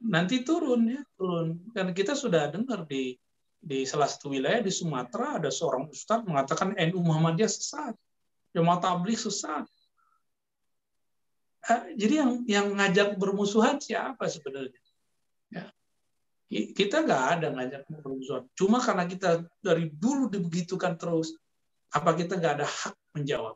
Nanti 0.01 0.43
turun 0.43 0.87
ya, 0.87 1.01
turun. 1.15 1.61
Dan 1.71 1.95
kita 1.95 2.15
sudah 2.17 2.51
dengar 2.51 2.83
di 2.87 3.15
di 3.61 3.85
salah 3.85 4.09
satu 4.09 4.33
wilayah 4.33 4.65
di 4.65 4.73
Sumatera 4.73 5.37
ada 5.37 5.53
seorang 5.53 5.85
ustadz 5.93 6.25
mengatakan 6.25 6.73
NU 6.73 6.99
Muhammadiyah 7.05 7.51
sesat, 7.51 7.93
jemaah 8.57 8.81
tabligh 8.81 9.19
sesat. 9.19 9.69
Eh, 11.69 11.93
jadi 11.93 12.25
yang 12.25 12.31
yang 12.49 12.67
ngajak 12.73 13.21
bermusuhan 13.21 13.77
siapa 13.77 14.25
sebenarnya? 14.25 14.81
Ya. 15.53 15.69
Kita 16.51 17.05
nggak 17.05 17.23
ada 17.37 17.47
ngajak 17.53 17.81
bermusuhan. 17.87 18.43
Cuma 18.57 18.81
karena 18.81 19.05
kita 19.07 19.45
dari 19.61 19.87
dulu 19.93 20.27
dibegitukan 20.27 20.97
terus, 20.97 21.37
apa 21.93 22.17
kita 22.17 22.41
nggak 22.41 22.53
ada 22.59 22.67
hak 22.67 22.95
menjawab? 23.13 23.55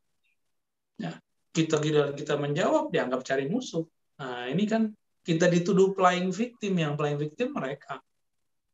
Ya 0.95 1.24
kita 1.55 1.79
kita 2.11 2.35
menjawab 2.35 2.91
dianggap 2.91 3.23
cari 3.23 3.47
musuh. 3.47 3.87
Nah, 4.19 4.51
ini 4.51 4.67
kan 4.67 4.91
kita 5.23 5.47
dituduh 5.47 5.95
playing 5.95 6.35
victim 6.35 6.75
yang 6.75 6.99
playing 6.99 7.17
victim 7.17 7.55
mereka. 7.55 8.03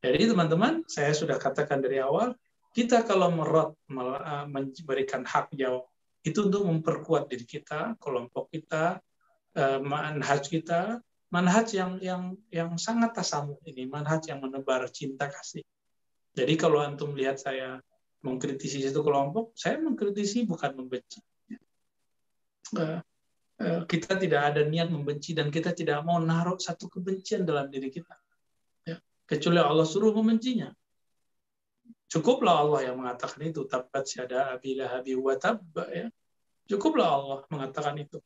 Jadi 0.02 0.34
teman-teman, 0.34 0.82
saya 0.90 1.14
sudah 1.14 1.38
katakan 1.38 1.78
dari 1.78 2.02
awal, 2.02 2.34
kita 2.74 3.06
kalau 3.06 3.30
merot 3.30 3.78
eh, 3.86 4.46
memberikan 4.50 5.22
hak 5.22 5.54
jawab 5.54 5.86
itu 6.26 6.42
untuk 6.42 6.66
memperkuat 6.66 7.30
diri 7.30 7.46
kita, 7.46 7.98
kelompok 7.98 8.54
kita, 8.54 9.02
uh, 9.56 9.80
manhaj 9.84 10.48
kita 10.48 11.00
manhaj 11.32 11.68
yang 11.72 12.00
yang 12.04 12.24
yang 12.52 12.70
sangat 12.76 13.16
tasamu 13.16 13.60
ini 13.68 13.88
manhaj 13.88 14.28
yang 14.28 14.44
menebar 14.44 14.88
cinta 14.92 15.32
kasih 15.32 15.64
jadi 16.36 16.54
kalau 16.60 16.84
antum 16.84 17.16
lihat 17.16 17.40
saya 17.40 17.80
mengkritisi 18.24 18.84
satu 18.84 19.04
kelompok 19.04 19.56
saya 19.56 19.80
mengkritisi 19.80 20.44
bukan 20.48 20.76
membenci 20.76 21.24
kita 23.86 24.18
tidak 24.18 24.42
ada 24.54 24.66
niat 24.66 24.90
membenci 24.90 25.38
dan 25.38 25.54
kita 25.54 25.76
tidak 25.76 26.02
mau 26.02 26.18
naruh 26.18 26.58
satu 26.58 26.90
kebencian 26.90 27.46
dalam 27.46 27.70
diri 27.70 27.94
kita 27.94 28.16
ya. 28.88 28.98
kecuali 29.30 29.62
Allah 29.62 29.86
suruh 29.86 30.10
membencinya 30.16 30.74
Cukuplah 32.12 32.60
Allah 32.60 32.92
yang 32.92 33.00
mengatakan 33.00 33.40
itu. 33.48 33.64
Tabat 33.64 34.04
syada 34.04 34.52
abila 34.52 34.84
habi 34.92 35.16
wa 35.16 35.32
tabba. 35.40 35.88
Ya. 35.96 36.12
Cukuplah 36.68 37.08
Allah 37.08 37.40
mengatakan 37.48 37.96
itu. 38.04 38.20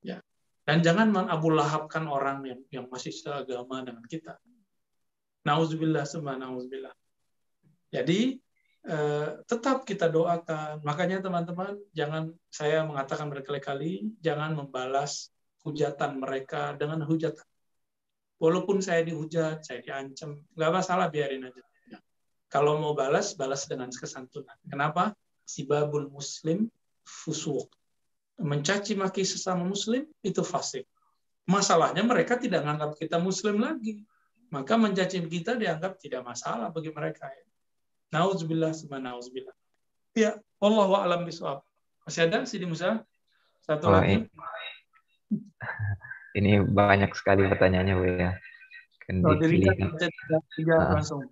Ya. 0.00 0.24
Dan 0.64 0.80
jangan 0.80 1.12
menabulahabkan 1.12 2.08
orang 2.08 2.40
yang, 2.48 2.60
yang 2.72 2.84
masih 2.88 3.12
seagama 3.12 3.84
dengan 3.84 4.00
kita. 4.08 4.40
Nauzubillah 5.44 6.08
semua 6.08 6.40
nauzubillah. 6.40 6.96
Jadi 7.92 8.40
eh, 8.84 9.28
tetap 9.48 9.88
kita 9.88 10.08
doakan. 10.08 10.84
Makanya 10.84 11.24
teman-teman 11.24 11.76
jangan 11.96 12.32
saya 12.52 12.84
mengatakan 12.84 13.32
berkali-kali 13.32 14.12
jangan 14.20 14.56
membalas 14.56 15.32
hujatan 15.64 16.20
mereka 16.20 16.76
dengan 16.76 17.02
hujatan. 17.02 17.44
Walaupun 18.36 18.84
saya 18.84 19.00
dihujat, 19.06 19.64
saya 19.64 19.80
diancam, 19.80 20.36
nggak 20.52 20.72
masalah 20.74 21.08
biarin 21.08 21.48
aja. 21.48 21.64
Kalau 22.52 22.78
mau 22.78 22.92
balas, 22.94 23.34
balas 23.34 23.66
dengan 23.66 23.90
kesantunan. 23.90 24.54
Kenapa? 24.68 25.16
Sibabul 25.42 26.06
muslim 26.06 26.70
fusuk. 27.02 27.66
Mencaci 28.38 28.94
maki 28.94 29.26
sesama 29.26 29.66
muslim 29.66 30.06
itu 30.22 30.42
fasik. 30.46 30.86
Masalahnya 31.50 32.06
mereka 32.06 32.38
tidak 32.38 32.62
menganggap 32.62 32.94
kita 32.94 33.18
muslim 33.18 33.58
lagi. 33.58 34.06
Maka 34.54 34.78
mencaci 34.78 35.18
kita 35.26 35.58
dianggap 35.58 35.98
tidak 35.98 36.22
masalah 36.22 36.70
bagi 36.70 36.94
mereka. 36.94 37.26
Nauzubillah 38.14 38.70
sama 38.70 39.02
nauzubillah. 39.02 39.50
Ya, 40.14 40.38
Allah 40.62 40.86
wa 40.86 41.02
alam 41.02 41.26
bisawab. 41.26 41.66
Masih 42.06 42.30
ada 42.30 42.46
Sidi 42.46 42.62
Musa? 42.62 43.02
Satu 43.66 43.90
oh, 43.90 43.98
lagi. 43.98 44.30
Ini 46.38 46.62
banyak 46.62 47.10
sekali 47.18 47.50
pertanyaannya, 47.50 47.94
Bu 47.98 48.06
ya. 48.06 48.32
Kan 49.02 49.26
oh, 49.26 49.34
tiga, 49.42 49.74
tiga 50.54 50.76
uh, 50.78 50.96
langsung 50.96 51.26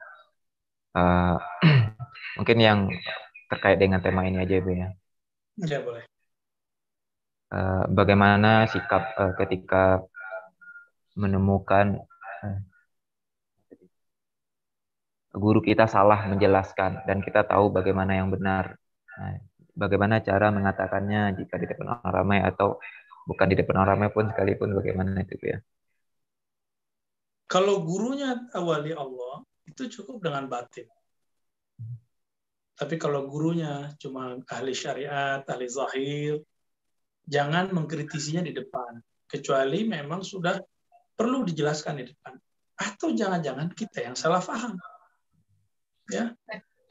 uh, 0.99 1.39
mungkin 2.37 2.59
yang 2.59 2.79
terkait 3.47 3.79
dengan 3.79 4.03
tema 4.03 4.27
ini 4.27 4.43
aja, 4.43 4.59
Bu 4.59 4.75
ya. 4.75 4.89
Ya, 5.63 5.79
boleh. 5.87 6.03
Uh, 7.53 7.85
bagaimana 7.93 8.67
sikap 8.67 9.13
uh, 9.21 9.37
ketika 9.39 10.03
menemukan 11.15 12.01
uh, 12.43 12.59
guru 15.33 15.65
kita 15.65 15.89
salah 15.89 16.29
menjelaskan 16.29 17.09
dan 17.09 17.25
kita 17.25 17.49
tahu 17.49 17.73
bagaimana 17.73 18.21
yang 18.21 18.29
benar. 18.29 18.77
Nah, 19.17 19.41
bagaimana 19.73 20.21
cara 20.21 20.53
mengatakannya 20.53 21.37
jika 21.41 21.57
di 21.57 21.67
depan 21.69 22.01
orang 22.01 22.13
ramai 22.13 22.39
atau 22.45 22.77
bukan 23.25 23.47
di 23.49 23.57
depan 23.57 23.81
orang 23.81 23.97
ramai 23.97 24.09
pun 24.13 24.29
sekalipun 24.29 24.77
bagaimana 24.77 25.25
itu 25.25 25.41
ya? 25.41 25.59
Kalau 27.49 27.85
gurunya 27.85 28.49
awali 28.57 28.97
Allah, 28.97 29.45
itu 29.69 29.89
cukup 30.01 30.25
dengan 30.25 30.49
batin. 30.49 30.89
Tapi 32.73 32.97
kalau 32.97 33.29
gurunya 33.29 33.93
cuma 34.01 34.41
ahli 34.49 34.73
syariat, 34.73 35.45
ahli 35.45 35.69
zahir, 35.69 36.41
jangan 37.29 37.69
mengkritisinya 37.73 38.41
di 38.41 38.57
depan. 38.57 39.01
Kecuali 39.29 39.85
memang 39.85 40.25
sudah 40.25 40.57
perlu 41.13 41.45
dijelaskan 41.45 42.01
di 42.01 42.05
depan. 42.09 42.35
Atau 42.81 43.13
jangan-jangan 43.13 43.69
kita 43.77 44.01
yang 44.01 44.17
salah 44.17 44.41
paham. 44.41 44.81
Ya. 46.13 46.27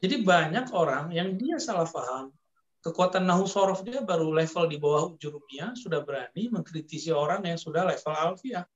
Jadi 0.02 0.26
banyak 0.26 0.74
orang 0.74 1.14
yang 1.14 1.38
dia 1.38 1.62
salah 1.62 1.86
paham. 1.86 2.34
Kekuatan 2.82 3.22
nahu 3.22 3.46
sorof 3.46 3.86
dia 3.86 4.02
baru 4.02 4.34
level 4.34 4.66
di 4.66 4.74
bawah 4.82 5.14
jurumia, 5.22 5.70
sudah 5.78 6.02
berani 6.02 6.50
mengkritisi 6.50 7.14
orang 7.14 7.46
yang 7.46 7.54
sudah 7.54 7.86
level 7.86 8.10
alfiah 8.10 8.66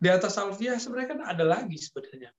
di 0.00 0.08
atas 0.08 0.40
alfiah 0.40 0.80
sebenarnya 0.80 1.08
kan 1.12 1.20
ada 1.28 1.44
lagi 1.44 1.76
sebenarnya. 1.76 2.32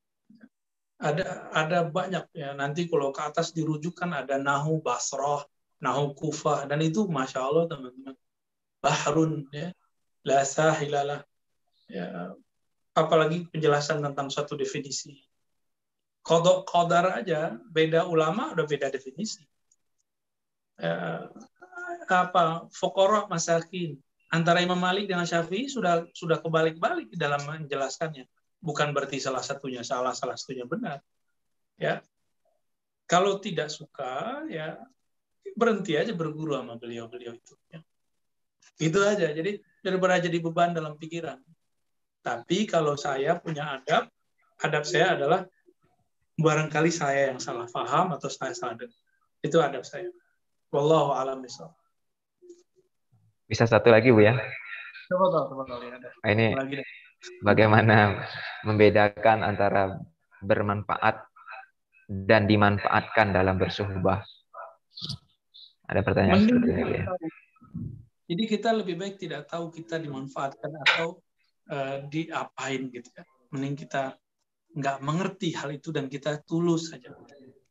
Ada 0.98 1.53
ada 1.53 1.80
banyak 1.86 2.26
ya. 2.34 2.57
Nanti 2.57 2.90
kalau 2.90 3.14
ke 3.14 3.22
atas 3.22 3.53
dirujukan 3.53 4.10
ada 4.10 4.41
nahu 4.41 4.82
basroh, 4.82 5.45
nahu 5.78 6.18
kufah 6.18 6.65
dan 6.65 6.82
itu 6.82 7.06
masya 7.06 7.45
Allah 7.45 7.69
teman-teman. 7.69 8.18
Bahrun 8.82 9.45
ya, 9.53 9.69
la 10.26 10.41
sahilalah. 10.41 11.22
Ya, 11.86 12.34
apalagi 12.98 13.45
penjelasan 13.53 14.02
tentang 14.02 14.34
satu 14.34 14.57
definisi. 14.57 15.22
Kodok 16.22 16.69
kodar 16.69 17.18
aja, 17.18 17.57
beda 17.73 18.06
ulama 18.06 18.53
udah 18.53 18.65
beda 18.69 18.93
definisi. 18.93 19.41
Ya, 20.77 21.30
apa 22.10 22.69
fokoroh 22.73 23.26
masakin 23.30 23.98
antara 24.31 24.64
Imam 24.64 24.80
Malik 24.80 25.11
dengan 25.11 25.27
Syafi'i 25.27 25.68
sudah 25.68 26.07
sudah 26.15 26.39
kebalik-balik 26.39 27.11
dalam 27.18 27.43
menjelaskannya. 27.45 28.26
Bukan 28.61 28.93
berarti 28.93 29.18
salah 29.18 29.41
satunya 29.41 29.81
salah, 29.81 30.14
salah 30.14 30.38
satunya 30.38 30.64
benar. 30.69 31.02
Ya. 31.76 32.06
Kalau 33.10 33.41
tidak 33.43 33.68
suka, 33.68 34.45
ya 34.48 34.80
berhenti 35.57 35.99
aja 35.99 36.15
berguru 36.15 36.56
sama 36.56 36.80
beliau-beliau 36.80 37.35
itu. 37.35 37.56
Ya. 37.73 37.80
Itu 38.80 38.99
aja. 39.03 39.34
Jadi 39.34 39.60
daripada 39.84 40.22
jadi 40.22 40.38
beban 40.39 40.72
dalam 40.72 40.95
pikiran. 40.95 41.41
Tapi 42.22 42.69
kalau 42.69 42.93
saya 42.95 43.35
punya 43.41 43.81
adab, 43.81 44.07
adab 44.61 44.84
saya 44.85 45.18
adalah 45.18 45.43
barangkali 46.42 46.92
saya 46.92 47.32
yang 47.34 47.40
salah 47.40 47.70
paham 47.70 48.14
atau 48.18 48.28
saya 48.28 48.52
salah 48.58 48.76
dengar. 48.76 48.98
Itu 49.42 49.62
adab 49.62 49.86
saya. 49.86 50.10
Wallahu 50.74 51.14
a'lam 51.14 51.42
bishawab. 51.42 51.74
Bisa 53.46 53.68
satu 53.68 53.92
lagi 53.92 54.10
Bu 54.10 54.24
ya? 54.24 54.38
Coba 55.12 55.26
tahu, 55.28 55.44
coba 55.52 55.64
tahu 55.68 55.80
ya. 55.84 55.98
Nah, 56.00 56.30
ini 56.32 56.48
bagaimana 57.44 58.24
membedakan 58.64 59.44
antara 59.44 60.00
bermanfaat 60.40 61.20
dan 62.08 62.48
dimanfaatkan 62.48 63.36
dalam 63.36 63.60
bersuhbah? 63.60 64.24
Ada 65.92 66.00
pertanyaan 66.08 66.48
seperti 66.48 66.72
ini 66.72 66.94
ya. 67.04 67.06
Jadi 68.32 68.44
kita 68.48 68.72
lebih 68.72 68.96
baik 68.96 69.20
tidak 69.20 69.52
tahu 69.52 69.68
kita 69.76 70.00
dimanfaatkan 70.00 70.72
atau 70.88 71.20
uh, 71.68 72.08
diapain 72.08 72.88
gitu 72.88 73.12
ya. 73.12 73.28
Mending 73.52 73.76
kita 73.76 74.16
nggak 74.72 74.98
mengerti 75.03 75.52
hal 75.56 75.69
itu 75.76 75.91
dan 75.91 76.07
kita 76.07 76.39
tulus 76.48 76.91
saja. 76.91 77.11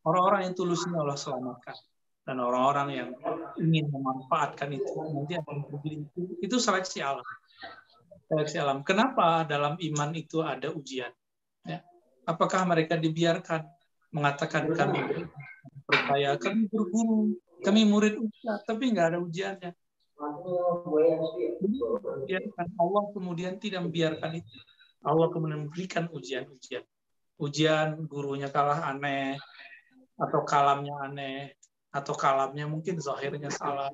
Orang-orang 0.05 0.49
yang 0.49 0.55
tulus 0.57 0.85
ini 0.85 0.97
Allah 0.97 1.17
selamatkan. 1.17 1.77
Dan 2.21 2.37
orang-orang 2.37 2.87
yang 2.93 3.09
ingin 3.57 3.89
memanfaatkan 3.89 4.69
itu 4.69 4.93
nanti 5.09 5.33
akan 5.41 5.65
bergelintir 5.65 6.37
itu 6.37 6.55
seleksi 6.61 7.01
alam. 7.01 7.25
Seleksi 8.29 8.61
alam. 8.61 8.85
Kenapa 8.85 9.41
dalam 9.49 9.73
iman 9.81 10.09
itu 10.13 10.45
ada 10.45 10.69
ujian? 10.69 11.09
Ya. 11.65 11.85
apakah 12.25 12.65
mereka 12.65 12.97
dibiarkan? 12.97 13.65
Mengatakan 14.11 14.73
kami 14.73 15.29
percaya 15.85 16.35
kami 16.35 16.67
berguru 16.67 17.37
kami 17.61 17.85
murid 17.85 18.17
ustaz 18.17 18.65
tapi 18.65 18.89
nggak 18.91 19.15
ada 19.15 19.19
ujiannya. 19.21 19.71
Allah 22.77 23.03
kemudian 23.13 23.57
tidak 23.57 23.81
membiarkan 23.85 24.37
itu 24.37 24.57
Allah 25.01 25.27
kemudian 25.33 25.65
memberikan 25.67 26.07
ujian-ujian 26.09 26.85
ujian 27.41 28.05
gurunya 28.05 28.53
kalah 28.53 28.85
aneh 28.93 29.41
atau 30.21 30.45
kalamnya 30.45 30.93
aneh 31.01 31.57
atau 31.89 32.13
kalamnya 32.13 32.69
mungkin 32.69 33.01
zahirnya 33.01 33.49
salah. 33.49 33.89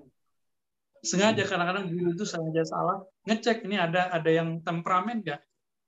Sengaja 1.01 1.47
kadang-kadang 1.47 1.87
guru 1.87 2.13
itu 2.13 2.27
sengaja 2.27 2.67
salah, 2.67 2.99
ngecek 3.23 3.63
ini 3.63 3.79
ada 3.79 4.11
ada 4.11 4.27
yang 4.27 4.59
temperamen 4.61 5.23
nggak, 5.23 5.41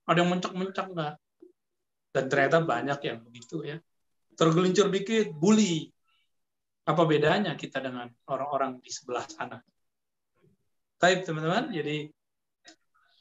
ada 0.08 0.18
yang 0.18 0.30
mencak-mencak 0.32 0.86
nggak, 0.90 1.14
dan 2.16 2.24
ternyata 2.26 2.58
banyak 2.64 2.98
yang 3.04 3.18
begitu 3.20 3.56
ya. 3.62 3.76
Tergelincir 4.34 4.88
dikit, 4.88 5.36
bully. 5.36 5.92
Apa 6.88 7.04
bedanya 7.04 7.54
kita 7.54 7.78
dengan 7.84 8.08
orang-orang 8.26 8.80
di 8.80 8.88
sebelah 8.88 9.28
sana? 9.28 9.60
Baik 10.96 11.28
teman-teman, 11.28 11.68
jadi 11.70 12.08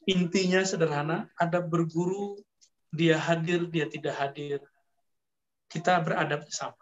intinya 0.07 0.61
sederhana, 0.63 1.27
ada 1.35 1.59
berguru, 1.59 2.39
dia 2.93 3.19
hadir, 3.19 3.67
dia 3.67 3.89
tidak 3.89 4.15
hadir. 4.15 4.59
Kita 5.69 6.01
beradab 6.01 6.45
sama 6.49 6.79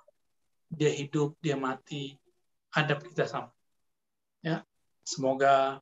dia 0.71 0.91
hidup, 0.91 1.39
dia 1.39 1.55
mati, 1.55 2.15
adab 2.75 3.03
kita 3.03 3.23
sama. 3.27 3.51
Ya, 4.43 4.63
semoga 5.07 5.79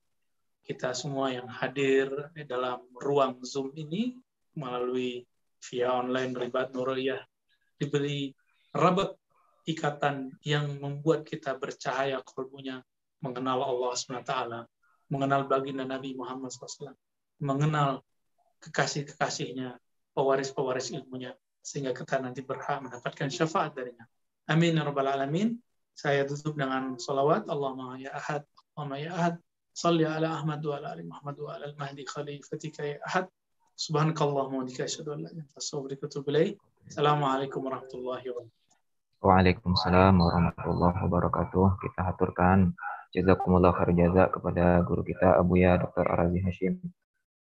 kita 0.66 0.94
semua 0.98 1.34
yang 1.34 1.50
hadir 1.50 2.10
di 2.34 2.46
dalam 2.46 2.82
ruang 2.98 3.42
Zoom 3.46 3.74
ini 3.78 4.18
melalui 4.58 5.26
via 5.70 5.94
online 5.94 6.34
Ribat 6.34 6.74
Nuriyah 6.74 7.22
diberi 7.78 8.34
rabat 8.74 9.14
ikatan 9.66 10.38
yang 10.46 10.78
membuat 10.78 11.26
kita 11.26 11.58
bercahaya 11.58 12.22
kalbunya 12.22 12.82
mengenal 13.22 13.66
Allah 13.66 13.94
SWT 13.98 14.34
mengenal 15.10 15.46
baginda 15.46 15.86
Nabi 15.86 16.18
Muhammad 16.18 16.50
SAW, 16.50 16.98
mengenal 17.40 18.02
kekasih-kekasihnya, 18.64 19.78
pewaris-pewaris 20.16 20.96
ilmunya, 20.96 21.36
sehingga 21.62 21.92
kita 21.92 22.22
nanti 22.22 22.42
berhak 22.42 22.82
mendapatkan 22.82 23.30
syafaat 23.30 23.76
darinya. 23.76 24.06
Amin 24.46 24.78
ya 24.78 24.86
rabbal 24.86 25.10
alamin. 25.10 25.58
Saya 25.96 26.28
tutup 26.28 26.60
dengan 26.60 27.00
salawat 27.00 27.48
Allahumma 27.48 27.96
ya 27.96 28.12
ahad, 28.12 28.44
Allahumma 28.76 28.98
ya 29.00 29.12
ahad, 29.16 29.36
salli 29.72 30.04
ala 30.04 30.40
Ahmad 30.40 30.60
wa 30.60 30.76
ala 30.76 30.92
ali 30.92 31.04
Muhammad 31.08 31.36
wa 31.40 31.50
ala 31.56 31.72
al-mahdi 31.72 32.04
khalifatika 32.04 32.84
ya 32.84 32.98
ahad. 33.08 33.26
Subhanakallahumma 33.76 34.64
wa 34.64 34.68
bihamdika 34.68 34.88
asyhadu 34.88 35.16
an 35.16 35.20
la 35.24 35.30
ilaha 35.32 35.48
illa. 35.52 36.56
Assalamualaikum 36.86 37.60
warahmatullahi 37.66 38.26
wabarakatuh. 38.28 39.24
Waalaikumsalam 39.26 40.16
warahmatullahi 40.20 40.98
wabarakatuh. 41.02 41.66
Kita 41.82 42.02
haturkan 42.08 42.78
jazakumullah 43.16 43.74
khair 43.74 43.92
jaza 43.96 44.30
kepada 44.30 44.84
guru 44.86 45.02
kita 45.02 45.40
Abu 45.40 45.64
Ya 45.64 45.80
Dr. 45.80 46.06
Arazi 46.06 46.40
Hashim. 46.46 46.78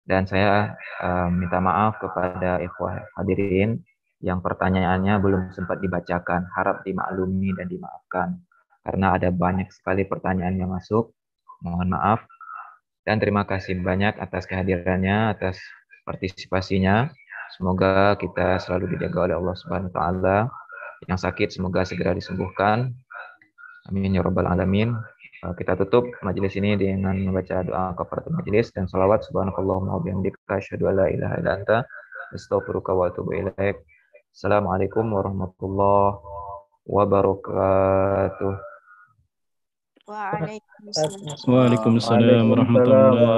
Dan 0.07 0.23
saya 0.25 0.79
uh, 1.03 1.29
minta 1.35 1.59
maaf 1.59 1.99
kepada 1.99 2.63
ikhwah 2.63 3.03
hadirin 3.19 3.83
yang 4.23 4.39
pertanyaannya 4.39 5.19
belum 5.19 5.51
sempat 5.51 5.83
dibacakan. 5.83 6.47
Harap 6.55 6.87
dimaklumi 6.87 7.51
dan 7.59 7.67
dimaafkan. 7.67 8.39
Karena 8.87 9.19
ada 9.19 9.35
banyak 9.35 9.67
sekali 9.75 10.07
pertanyaan 10.07 10.55
yang 10.63 10.71
masuk. 10.71 11.11
Mohon 11.59 11.99
maaf. 11.99 12.21
Dan 13.03 13.19
terima 13.19 13.43
kasih 13.47 13.83
banyak 13.83 14.15
atas 14.19 14.47
kehadirannya, 14.47 15.35
atas 15.35 15.59
partisipasinya. 16.07 17.11
Semoga 17.59 18.15
kita 18.19 18.63
selalu 18.63 18.95
dijaga 18.95 19.31
oleh 19.31 19.37
Allah 19.39 19.57
Subhanahu 19.59 19.91
wa 19.91 19.95
taala. 19.95 20.39
Yang 21.11 21.19
sakit 21.27 21.49
semoga 21.51 21.83
segera 21.83 22.15
disembuhkan. 22.15 22.95
Amin 23.87 24.15
ya 24.15 24.23
rabbal 24.23 24.51
alamin. 24.51 24.95
Eh, 25.45 25.53
kita 25.53 25.77
tutup 25.77 26.09
majelis 26.25 26.57
ini 26.57 26.81
dengan 26.81 27.13
membaca 27.13 27.61
doa 27.61 27.93
kafaratul 27.93 28.41
majelis 28.41 28.73
dan 28.73 28.89
salawat 28.89 29.21
subhanakallahumma 29.29 30.01
wa 30.01 30.01
bihamdika 30.01 30.41
asyhadu 30.49 30.89
an 30.89 30.95
la 30.97 31.07
ilaha 31.13 31.35
illa 31.37 31.51
anta 31.61 31.77
astaghfiruka 32.33 32.97
wa 32.97 33.13
atubu 33.13 33.37
ilaik. 33.37 33.85
Assalamualaikum 34.33 35.05
warahmatullahi 35.13 36.17
wabarakatuh. 36.89 38.53
Waalaikumsalam 41.45 42.45
warahmatullahi 42.49 43.13
wabarakatuh. 43.13 43.35